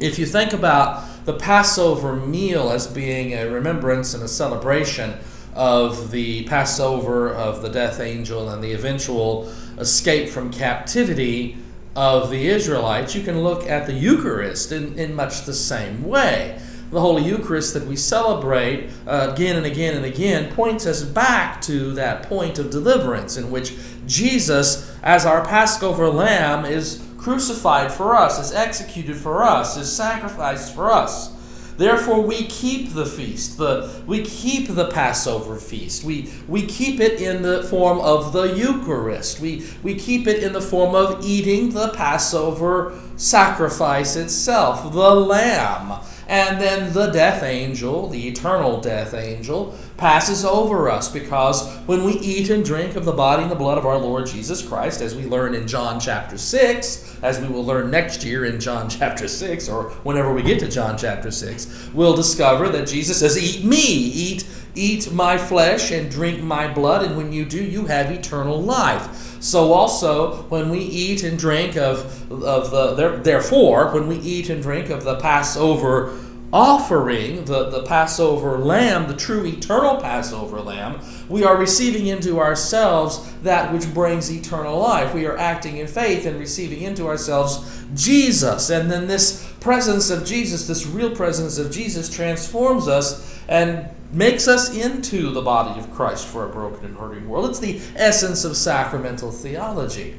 If 0.00 0.18
you 0.18 0.24
think 0.24 0.54
about 0.54 1.04
the 1.26 1.34
Passover 1.34 2.16
meal 2.16 2.70
as 2.70 2.86
being 2.86 3.34
a 3.34 3.44
remembrance 3.44 4.14
and 4.14 4.22
a 4.22 4.28
celebration 4.28 5.14
of 5.54 6.10
the 6.10 6.44
Passover 6.44 7.30
of 7.32 7.60
the 7.60 7.68
death 7.68 8.00
angel 8.00 8.48
and 8.48 8.64
the 8.64 8.72
eventual 8.72 9.52
escape 9.78 10.28
from 10.28 10.52
captivity, 10.52 11.56
of 11.96 12.28
the 12.28 12.46
Israelites, 12.46 13.14
you 13.14 13.22
can 13.22 13.40
look 13.40 13.66
at 13.66 13.86
the 13.86 13.94
Eucharist 13.94 14.70
in, 14.70 14.98
in 14.98 15.14
much 15.14 15.42
the 15.42 15.54
same 15.54 16.04
way. 16.04 16.60
The 16.90 17.00
Holy 17.00 17.24
Eucharist 17.24 17.72
that 17.72 17.86
we 17.86 17.96
celebrate 17.96 18.90
uh, 19.06 19.30
again 19.32 19.56
and 19.56 19.66
again 19.66 19.96
and 19.96 20.04
again 20.04 20.52
points 20.52 20.86
us 20.86 21.02
back 21.02 21.60
to 21.62 21.92
that 21.94 22.24
point 22.24 22.58
of 22.58 22.70
deliverance 22.70 23.38
in 23.38 23.50
which 23.50 23.74
Jesus, 24.06 24.94
as 25.02 25.24
our 25.24 25.44
Passover 25.44 26.08
lamb, 26.08 26.66
is 26.66 27.02
crucified 27.16 27.90
for 27.90 28.14
us, 28.14 28.38
is 28.38 28.54
executed 28.54 29.16
for 29.16 29.42
us, 29.42 29.76
is 29.76 29.90
sacrificed 29.90 30.74
for 30.74 30.92
us. 30.92 31.34
Therefore, 31.76 32.22
we 32.22 32.46
keep 32.46 32.94
the 32.94 33.06
feast. 33.06 33.58
The, 33.58 34.02
we 34.06 34.22
keep 34.22 34.68
the 34.68 34.88
Passover 34.88 35.56
feast. 35.56 36.04
We, 36.04 36.32
we 36.48 36.66
keep 36.66 37.00
it 37.00 37.20
in 37.20 37.42
the 37.42 37.64
form 37.64 37.98
of 38.00 38.32
the 38.32 38.54
Eucharist. 38.56 39.40
We, 39.40 39.66
we 39.82 39.94
keep 39.94 40.26
it 40.26 40.42
in 40.42 40.52
the 40.52 40.60
form 40.60 40.94
of 40.94 41.24
eating 41.24 41.70
the 41.70 41.88
Passover 41.88 42.98
sacrifice 43.16 44.16
itself, 44.16 44.92
the 44.92 45.14
lamb. 45.14 46.02
And 46.28 46.60
then 46.60 46.92
the 46.92 47.06
death 47.12 47.44
angel, 47.44 48.08
the 48.08 48.26
eternal 48.26 48.80
death 48.80 49.14
angel, 49.14 49.78
passes 49.96 50.44
over 50.44 50.90
us 50.90 51.10
because 51.10 51.74
when 51.86 52.04
we 52.04 52.12
eat 52.14 52.50
and 52.50 52.64
drink 52.64 52.96
of 52.96 53.04
the 53.04 53.12
body 53.12 53.42
and 53.42 53.50
the 53.50 53.56
blood 53.56 53.78
of 53.78 53.86
our 53.86 53.98
Lord 53.98 54.26
Jesus 54.26 54.66
Christ, 54.66 55.00
as 55.00 55.14
we 55.14 55.24
learn 55.24 55.54
in 55.54 55.66
John 55.66 55.98
chapter 55.98 56.36
6, 56.36 57.18
as 57.22 57.40
we 57.40 57.48
will 57.48 57.64
learn 57.64 57.90
next 57.90 58.24
year 58.24 58.44
in 58.44 58.60
John 58.60 58.88
chapter 58.90 59.28
6, 59.28 59.68
or 59.68 59.90
whenever 60.02 60.32
we 60.32 60.42
get 60.42 60.60
to 60.60 60.68
John 60.68 60.98
chapter 60.98 61.30
6, 61.30 61.90
we'll 61.94 62.16
discover 62.16 62.68
that 62.68 62.86
Jesus 62.86 63.20
says, 63.20 63.38
Eat 63.38 63.64
me, 63.64 63.76
eat, 63.76 64.46
eat 64.74 65.10
my 65.12 65.38
flesh 65.38 65.90
and 65.90 66.10
drink 66.10 66.42
my 66.42 66.72
blood, 66.72 67.04
and 67.04 67.16
when 67.16 67.32
you 67.32 67.44
do, 67.44 67.62
you 67.62 67.86
have 67.86 68.10
eternal 68.10 68.60
life. 68.60 69.42
So 69.42 69.72
also, 69.72 70.42
when 70.44 70.70
we 70.70 70.80
eat 70.80 71.22
and 71.22 71.38
drink 71.38 71.76
of, 71.76 72.30
of 72.32 72.70
the, 72.70 73.20
therefore, 73.22 73.92
when 73.92 74.08
we 74.08 74.16
eat 74.16 74.50
and 74.50 74.62
drink 74.62 74.90
of 74.90 75.04
the 75.04 75.16
Passover 75.16 76.18
offering, 76.56 77.44
the, 77.44 77.68
the 77.68 77.82
Passover 77.82 78.56
lamb, 78.56 79.08
the 79.08 79.16
true 79.16 79.44
eternal 79.44 80.00
Passover 80.00 80.58
lamb, 80.62 80.98
we 81.28 81.44
are 81.44 81.54
receiving 81.54 82.06
into 82.06 82.40
ourselves 82.40 83.30
that 83.42 83.70
which 83.74 83.92
brings 83.92 84.32
eternal 84.32 84.78
life. 84.78 85.12
We 85.12 85.26
are 85.26 85.36
acting 85.36 85.76
in 85.76 85.86
faith 85.86 86.24
and 86.24 86.38
receiving 86.38 86.80
into 86.80 87.06
ourselves 87.06 87.84
Jesus. 87.94 88.70
And 88.70 88.90
then 88.90 89.06
this 89.06 89.52
presence 89.60 90.08
of 90.08 90.24
Jesus, 90.24 90.66
this 90.66 90.86
real 90.86 91.14
presence 91.14 91.58
of 91.58 91.70
Jesus, 91.70 92.08
transforms 92.08 92.88
us 92.88 93.38
and 93.48 93.90
makes 94.10 94.48
us 94.48 94.74
into 94.74 95.32
the 95.32 95.42
body 95.42 95.78
of 95.78 95.92
Christ 95.92 96.26
for 96.26 96.48
a 96.48 96.48
broken 96.48 96.86
and 96.86 96.96
hurting 96.96 97.28
world. 97.28 97.50
It's 97.50 97.58
the 97.58 97.82
essence 97.96 98.46
of 98.46 98.56
sacramental 98.56 99.30
theology. 99.30 100.18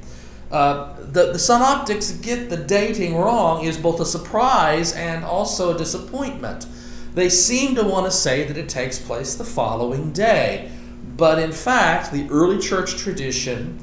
Uh, 0.51 0.95
the, 0.99 1.33
the 1.33 1.39
synoptics 1.39 2.11
get 2.11 2.49
the 2.49 2.57
dating 2.57 3.17
wrong 3.17 3.63
is 3.63 3.77
both 3.77 3.99
a 3.99 4.05
surprise 4.05 4.93
and 4.93 5.25
also 5.25 5.75
a 5.75 5.77
disappointment. 5.77 6.65
They 7.13 7.29
seem 7.29 7.75
to 7.75 7.83
want 7.83 8.05
to 8.05 8.11
say 8.11 8.43
that 8.43 8.57
it 8.57 8.69
takes 8.69 8.99
place 8.99 9.35
the 9.35 9.43
following 9.43 10.11
day. 10.11 10.71
But 11.17 11.39
in 11.39 11.51
fact, 11.51 12.11
the 12.11 12.29
early 12.29 12.59
church 12.59 12.95
tradition 12.95 13.79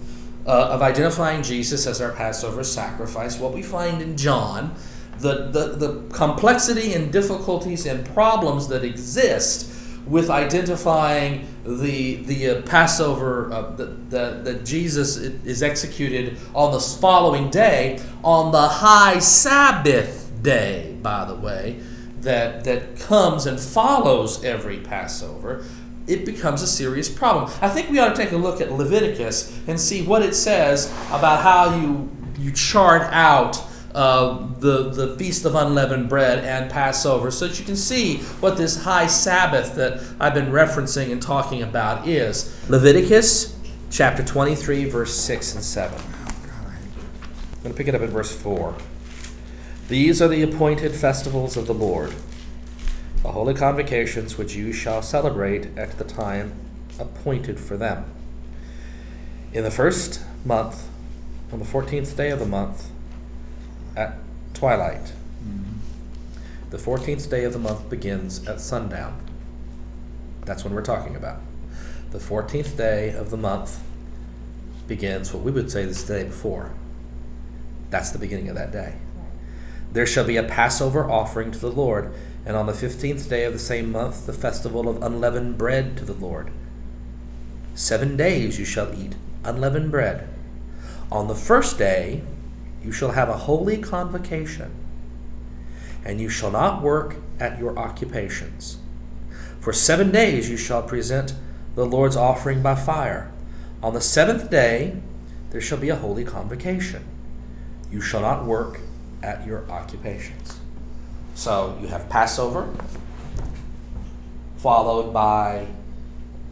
uh, 0.46 0.68
of 0.70 0.82
identifying 0.82 1.42
Jesus 1.42 1.86
as 1.86 2.00
our 2.00 2.12
Passover 2.12 2.62
sacrifice, 2.62 3.38
what 3.38 3.52
we 3.52 3.62
find 3.62 4.00
in 4.00 4.16
John, 4.16 4.74
the, 5.18 5.48
the, 5.48 5.76
the 5.76 6.02
complexity 6.12 6.92
and 6.92 7.12
difficulties 7.12 7.86
and 7.86 8.06
problems 8.14 8.68
that 8.68 8.84
exist 8.84 9.73
with 10.06 10.30
identifying 10.30 11.46
the 11.64 12.16
the 12.16 12.50
uh, 12.50 12.62
Passover 12.62 13.52
uh, 13.52 13.70
that, 14.10 14.64
Jesus 14.64 15.16
is 15.16 15.62
executed 15.62 16.38
on 16.54 16.72
the 16.72 16.80
following 16.80 17.50
day 17.50 18.00
on 18.22 18.52
the 18.52 18.68
high 18.68 19.18
Sabbath 19.18 20.30
day, 20.42 20.96
by 21.02 21.24
the 21.24 21.34
way, 21.34 21.80
that 22.20 22.64
that 22.64 22.98
comes 23.00 23.46
and 23.46 23.58
follows 23.58 24.44
every 24.44 24.78
Passover. 24.78 25.64
It 26.06 26.26
becomes 26.26 26.60
a 26.60 26.66
serious 26.66 27.08
problem. 27.08 27.50
I 27.62 27.68
think 27.70 27.88
we 27.88 27.98
ought 27.98 28.10
to 28.10 28.16
take 28.16 28.32
a 28.32 28.36
look 28.36 28.60
at 28.60 28.70
Leviticus 28.70 29.58
and 29.66 29.80
see 29.80 30.02
what 30.02 30.20
it 30.22 30.34
says 30.34 30.92
about 31.08 31.42
how 31.42 31.78
you 31.78 32.10
you 32.38 32.52
chart 32.52 33.02
out 33.12 33.62
uh, 33.94 34.46
the, 34.58 34.90
the 34.90 35.16
Feast 35.16 35.44
of 35.44 35.54
Unleavened 35.54 36.08
Bread 36.08 36.44
and 36.44 36.70
Passover 36.70 37.30
so 37.30 37.46
that 37.46 37.58
you 37.58 37.64
can 37.64 37.76
see 37.76 38.18
what 38.40 38.56
this 38.56 38.82
high 38.82 39.06
Sabbath 39.06 39.74
that 39.76 40.02
I've 40.18 40.34
been 40.34 40.50
referencing 40.50 41.12
and 41.12 41.22
talking 41.22 41.62
about 41.62 42.06
is. 42.06 42.54
Leviticus 42.68 43.56
chapter 43.90 44.24
23, 44.24 44.86
verse 44.86 45.14
6 45.14 45.54
and 45.54 45.64
7. 45.64 46.00
I'm 46.00 47.62
going 47.62 47.72
to 47.72 47.78
pick 47.78 47.88
it 47.88 47.94
up 47.94 48.02
at 48.02 48.08
verse 48.08 48.34
4. 48.34 48.74
These 49.88 50.20
are 50.20 50.28
the 50.28 50.42
appointed 50.42 50.92
festivals 50.92 51.56
of 51.56 51.66
the 51.66 51.74
Lord, 51.74 52.14
the 53.22 53.32
holy 53.32 53.54
convocations 53.54 54.36
which 54.36 54.54
you 54.54 54.72
shall 54.72 55.02
celebrate 55.02 55.76
at 55.76 55.98
the 55.98 56.04
time 56.04 56.54
appointed 56.98 57.60
for 57.60 57.76
them. 57.76 58.04
In 59.52 59.62
the 59.62 59.70
first 59.70 60.20
month, 60.44 60.88
on 61.52 61.58
the 61.58 61.64
fourteenth 61.64 62.16
day 62.16 62.30
of 62.30 62.40
the 62.40 62.46
month, 62.46 62.90
at 63.96 64.16
twilight. 64.54 65.12
The 66.70 66.76
14th 66.78 67.30
day 67.30 67.44
of 67.44 67.52
the 67.52 67.58
month 67.58 67.88
begins 67.88 68.46
at 68.48 68.60
sundown. 68.60 69.20
That's 70.44 70.64
when 70.64 70.74
we're 70.74 70.82
talking 70.82 71.14
about. 71.14 71.40
The 72.10 72.18
14th 72.18 72.76
day 72.76 73.10
of 73.10 73.30
the 73.30 73.36
month 73.36 73.80
begins 74.88 75.32
what 75.32 75.42
we 75.42 75.52
would 75.52 75.70
say 75.70 75.82
is 75.82 76.04
the 76.04 76.14
day 76.14 76.24
before. 76.24 76.72
That's 77.90 78.10
the 78.10 78.18
beginning 78.18 78.48
of 78.48 78.56
that 78.56 78.72
day. 78.72 78.94
There 79.92 80.06
shall 80.06 80.24
be 80.24 80.36
a 80.36 80.42
Passover 80.42 81.08
offering 81.08 81.52
to 81.52 81.58
the 81.58 81.70
Lord, 81.70 82.12
and 82.44 82.56
on 82.56 82.66
the 82.66 82.72
15th 82.72 83.28
day 83.28 83.44
of 83.44 83.52
the 83.52 83.58
same 83.58 83.92
month, 83.92 84.26
the 84.26 84.32
festival 84.32 84.88
of 84.88 85.00
unleavened 85.02 85.56
bread 85.56 85.96
to 85.98 86.04
the 86.04 86.12
Lord. 86.12 86.50
Seven 87.74 88.16
days 88.16 88.58
you 88.58 88.64
shall 88.64 88.92
eat 88.92 89.14
unleavened 89.44 89.90
bread. 89.90 90.28
On 91.12 91.28
the 91.28 91.34
first 91.34 91.78
day, 91.78 92.22
you 92.84 92.92
shall 92.92 93.12
have 93.12 93.28
a 93.28 93.38
holy 93.38 93.78
convocation, 93.78 94.70
and 96.04 96.20
you 96.20 96.28
shall 96.28 96.50
not 96.50 96.82
work 96.82 97.16
at 97.40 97.58
your 97.58 97.78
occupations. 97.78 98.78
For 99.60 99.72
seven 99.72 100.10
days 100.10 100.50
you 100.50 100.58
shall 100.58 100.82
present 100.82 101.34
the 101.74 101.86
Lord's 101.86 102.16
offering 102.16 102.62
by 102.62 102.74
fire. 102.74 103.32
On 103.82 103.94
the 103.94 104.00
seventh 104.00 104.50
day 104.50 105.00
there 105.50 105.60
shall 105.60 105.78
be 105.78 105.88
a 105.88 105.96
holy 105.96 106.24
convocation. 106.24 107.04
You 107.90 108.00
shall 108.00 108.20
not 108.20 108.44
work 108.44 108.80
at 109.22 109.46
your 109.46 109.68
occupations. 109.70 110.60
So 111.34 111.78
you 111.80 111.88
have 111.88 112.08
Passover, 112.10 112.68
followed 114.58 115.12
by 115.12 115.66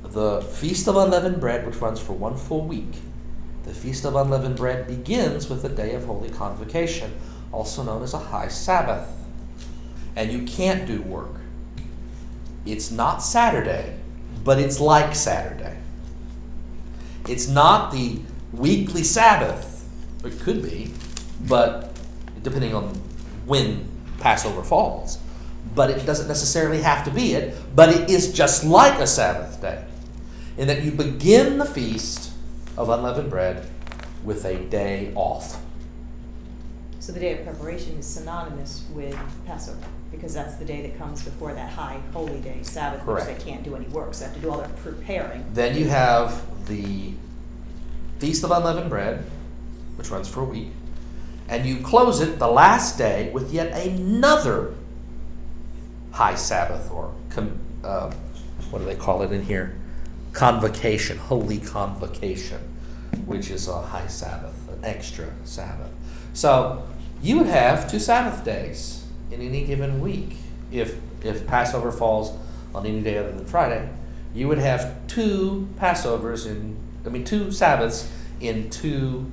the 0.03 0.41
Feast 0.41 0.89
of 0.89 0.97
Unleavened 0.97 1.41
Bread, 1.41 1.66
which 1.66 1.76
runs 1.76 2.01
for 2.01 2.14
one 2.14 2.37
full 2.37 2.64
week. 2.64 2.95
The 3.65 3.73
Feast 3.73 4.05
of 4.05 4.17
Unleavened 4.17 4.57
Bread 4.57 4.89
begins 4.89 5.49
with 5.49 5.63
the 5.63 5.69
Day 5.69 5.95
of 5.95 6.05
Holy 6.05 6.31
Convocation, 6.31 7.13
also 7.53 7.85
known 7.85 8.03
as 8.03 8.13
a 8.13 8.19
High 8.19 8.49
Sabbath. 8.49 9.09
And 10.17 10.33
you 10.33 10.43
can't 10.43 10.87
do 10.87 11.01
work. 11.03 11.37
It's 12.67 12.91
not 12.91 13.23
Saturday, 13.23 13.97
but 14.45 14.59
it's 14.59 14.81
like 14.81 15.15
Saturday. 15.15 15.77
It's 17.29 17.47
not 17.47 17.93
the 17.93 18.21
weekly 18.53 19.05
Sabbath. 19.05 19.89
It 20.25 20.41
could 20.41 20.63
be, 20.63 20.93
but 21.47 21.97
depending 22.43 22.75
on 22.75 22.89
when 23.47 23.89
Passover 24.19 24.65
falls. 24.65 25.19
But 25.75 25.91
it 25.91 26.05
doesn't 26.05 26.27
necessarily 26.27 26.83
have 26.83 27.05
to 27.05 27.13
be 27.13 27.35
it, 27.35 27.57
but 27.77 27.91
it 27.91 28.11
is 28.11 28.33
just 28.33 28.65
like 28.65 28.99
a 28.99 29.07
Sabbath 29.07 29.61
day. 29.61 29.85
In 30.57 30.67
that 30.67 30.83
you 30.83 30.91
begin 30.91 31.59
the 31.59 31.65
feast 31.65 32.32
of 32.77 32.89
unleavened 32.89 33.31
bread 33.31 33.66
with 34.25 34.45
a 34.45 34.57
day 34.66 35.12
off. 35.14 35.61
So 37.01 37.12
the 37.12 37.20
day 37.20 37.37
of 37.39 37.45
preparation 37.45 37.99
is 37.99 38.07
synonymous 38.07 38.85
with 38.93 39.18
Passover 39.45 39.85
because 40.12 40.35
that's 40.35 40.55
the 40.57 40.64
day 40.64 40.83
that 40.83 40.97
comes 40.99 41.25
before 41.25 41.53
that 41.53 41.73
high 41.73 42.01
holy 42.12 42.39
day, 42.41 42.61
Sabbath, 42.62 43.01
which 43.05 43.25
Correct. 43.25 43.39
they 43.39 43.51
can't 43.51 43.64
do 43.64 43.75
any 43.75 43.87
work, 43.89 44.14
so 44.14 44.20
they 44.20 44.27
have 44.27 44.35
to 44.37 44.41
do 44.41 44.51
all 44.51 44.59
their 44.59 44.68
preparing. 44.68 45.45
Then 45.53 45.77
you 45.77 45.89
have 45.89 46.66
the 46.66 47.12
Feast 48.18 48.45
of 48.45 48.53
Unleavened 48.53 48.89
Bread, 48.89 49.25
which 49.97 50.11
runs 50.11 50.29
for 50.29 50.43
a 50.43 50.45
week, 50.45 50.68
and 51.49 51.66
you 51.66 51.79
close 51.79 52.20
it 52.20 52.39
the 52.39 52.47
last 52.47 52.99
day 52.99 53.31
with 53.33 53.53
yet 53.53 53.77
another 53.87 54.75
high 56.12 56.37
Sabbath 56.37 56.91
or 56.91 57.12
com, 57.31 57.59
uh, 57.83 58.12
what 58.70 58.79
do 58.79 58.85
they 58.85 58.95
call 58.95 59.23
it 59.23 59.33
in 59.33 59.43
here? 59.43 59.75
Convocation, 60.33 61.18
holy 61.18 61.59
convocation, 61.59 62.61
which 63.26 63.51
is 63.51 63.68
a 63.68 63.83
high 63.83 64.07
Sabbath, 64.07 64.55
an 64.68 64.85
extra 64.85 65.28
Sabbath. 65.45 65.91
So 66.33 66.87
you 67.22 67.39
would 67.39 67.47
have 67.47 67.91
two 67.91 67.99
Sabbath 67.99 68.45
days 68.45 69.07
in 69.30 69.41
any 69.41 69.64
given 69.64 70.01
week 70.01 70.37
if 70.70 70.97
if 71.24 71.47
Passover 71.47 71.93
falls 71.93 72.37
on 72.74 72.87
any 72.87 73.01
day 73.03 73.18
other 73.18 73.33
than 73.33 73.45
Friday. 73.45 73.89
You 74.35 74.49
would 74.49 74.59
have 74.59 75.07
two 75.07 75.68
Passovers 75.78 76.47
in, 76.47 76.76
I 77.05 77.11
mean, 77.11 77.24
two 77.24 77.53
Sabbaths 77.53 78.11
in 78.41 78.70
two 78.70 79.30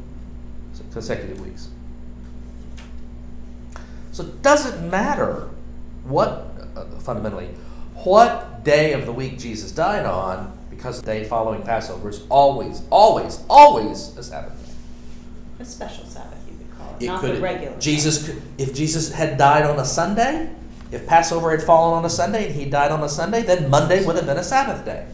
consecutive 0.91 1.39
weeks. 1.39 1.69
So 4.11 4.23
it 4.23 4.41
doesn't 4.41 4.89
matter 4.89 5.49
what, 6.03 6.47
uh, 6.75 6.83
fundamentally, 6.99 7.47
what 7.95 8.63
day 8.63 8.93
of 8.93 9.05
the 9.05 9.13
week 9.13 9.39
Jesus 9.39 9.71
died 9.71 10.05
on, 10.05 10.57
because 10.79 11.01
the 11.01 11.05
day 11.05 11.23
following 11.25 11.61
Passover 11.61 12.07
is 12.07 12.23
always, 12.29 12.83
always, 12.89 13.43
always 13.49 14.15
a 14.15 14.23
Sabbath 14.23 14.65
day. 14.65 14.71
A 15.59 15.65
special 15.65 16.05
Sabbath, 16.05 16.39
you 16.49 16.55
could 16.57 16.77
call 16.77 16.95
it, 16.95 17.03
It 17.03 17.07
not 17.07 17.19
could 17.19 17.35
the 17.35 17.41
regular. 17.41 17.77
Jesus 17.79 18.25
could, 18.25 18.41
if 18.57 18.73
Jesus 18.73 19.11
had 19.11 19.37
died 19.37 19.65
on 19.65 19.77
a 19.77 19.83
Sunday, 19.83 20.49
if 20.89 21.05
Passover 21.05 21.51
had 21.51 21.61
fallen 21.61 21.97
on 21.97 22.05
a 22.05 22.09
Sunday 22.09 22.45
and 22.45 22.55
he 22.55 22.63
died 22.63 22.91
on 22.93 23.03
a 23.03 23.09
Sunday, 23.09 23.41
then 23.41 23.69
Monday 23.69 24.05
would 24.05 24.15
have 24.15 24.25
been 24.25 24.37
a 24.37 24.43
Sabbath 24.43 24.85
day. 24.85 25.05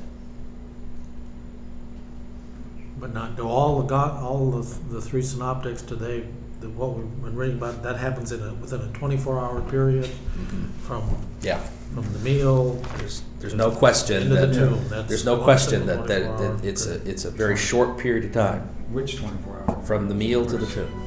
But 2.99 3.11
not, 3.11 3.35
do 3.35 3.47
all 3.47 3.81
the 3.81 3.87
God, 3.87 4.21
all 4.23 4.55
of 4.55 4.91
the 4.91 5.01
three 5.01 5.23
synoptics, 5.23 5.81
today 5.81 6.19
they, 6.19 6.27
the, 6.59 6.69
what 6.69 6.93
we've 6.93 7.23
been 7.23 7.35
reading 7.35 7.57
about, 7.57 7.81
that 7.81 7.97
happens 7.97 8.31
in 8.31 8.41
a, 8.43 8.53
within 8.53 8.81
a 8.81 8.87
twenty-four 8.93 9.39
hour 9.39 9.61
period 9.61 10.05
mm-hmm. 10.05 10.67
from, 10.85 11.03
Yeah. 11.41 11.59
From 11.95 12.13
the 12.13 12.19
meal? 12.19 12.73
There's, 12.97 13.23
there's 13.39 13.53
no 13.53 13.71
question 13.71 14.23
Into 14.23 14.35
the 14.35 14.47
that 14.47 14.53
tomb, 14.53 14.89
that's 14.89 15.07
there's 15.07 15.25
no 15.25 15.37
question 15.41 15.87
single 15.87 16.05
that, 16.05 16.07
that, 16.07 16.37
24 16.37 16.69
it's 16.69 16.85
a 16.87 17.09
it's 17.09 17.25
a 17.25 17.31
very 17.31 17.57
short 17.57 17.97
period 17.97 18.25
of 18.25 18.33
time 18.33 18.61
Which 18.91 19.17
twenty-four 19.17 19.63
hours? 19.67 19.87
from 19.87 20.07
the 20.09 20.15
meal 20.15 20.45
to 20.45 20.57
the 20.57 20.67
tomb. 20.67 21.04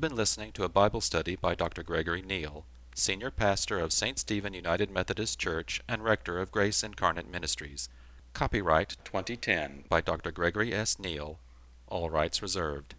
Have 0.00 0.08
been 0.08 0.16
listening 0.16 0.50
to 0.50 0.64
a 0.64 0.68
Bible 0.70 1.02
study 1.02 1.36
by 1.36 1.54
Dr. 1.54 1.82
Gregory 1.82 2.22
Neal, 2.22 2.64
Senior 2.94 3.30
Pastor 3.30 3.78
of 3.78 3.92
St. 3.92 4.18
Stephen 4.18 4.54
United 4.54 4.90
Methodist 4.90 5.38
Church 5.38 5.82
and 5.86 6.02
Rector 6.02 6.40
of 6.40 6.50
Grace 6.50 6.82
Incarnate 6.82 7.30
Ministries. 7.30 7.90
Copyright 8.32 8.96
2010 9.04 9.84
by 9.90 10.00
Dr. 10.00 10.30
Gregory 10.30 10.72
S. 10.72 10.98
Neal, 10.98 11.38
all 11.86 12.08
rights 12.08 12.40
reserved. 12.40 12.94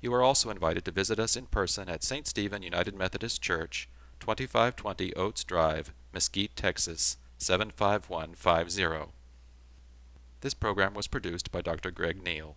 You 0.00 0.14
are 0.14 0.22
also 0.22 0.50
invited 0.50 0.84
to 0.84 0.92
visit 0.92 1.18
us 1.18 1.34
in 1.34 1.46
person 1.46 1.88
at 1.88 2.04
St. 2.04 2.26
Stephen 2.26 2.62
United 2.62 2.94
Methodist 2.94 3.42
Church, 3.42 3.88
2520 4.20 5.14
Oates 5.14 5.42
Drive, 5.42 5.92
Mesquite, 6.12 6.54
Texas 6.54 7.16
75150. 7.38 9.12
This 10.40 10.54
program 10.54 10.94
was 10.94 11.08
produced 11.08 11.50
by 11.50 11.62
Dr. 11.62 11.90
Greg 11.90 12.22
Neal. 12.22 12.56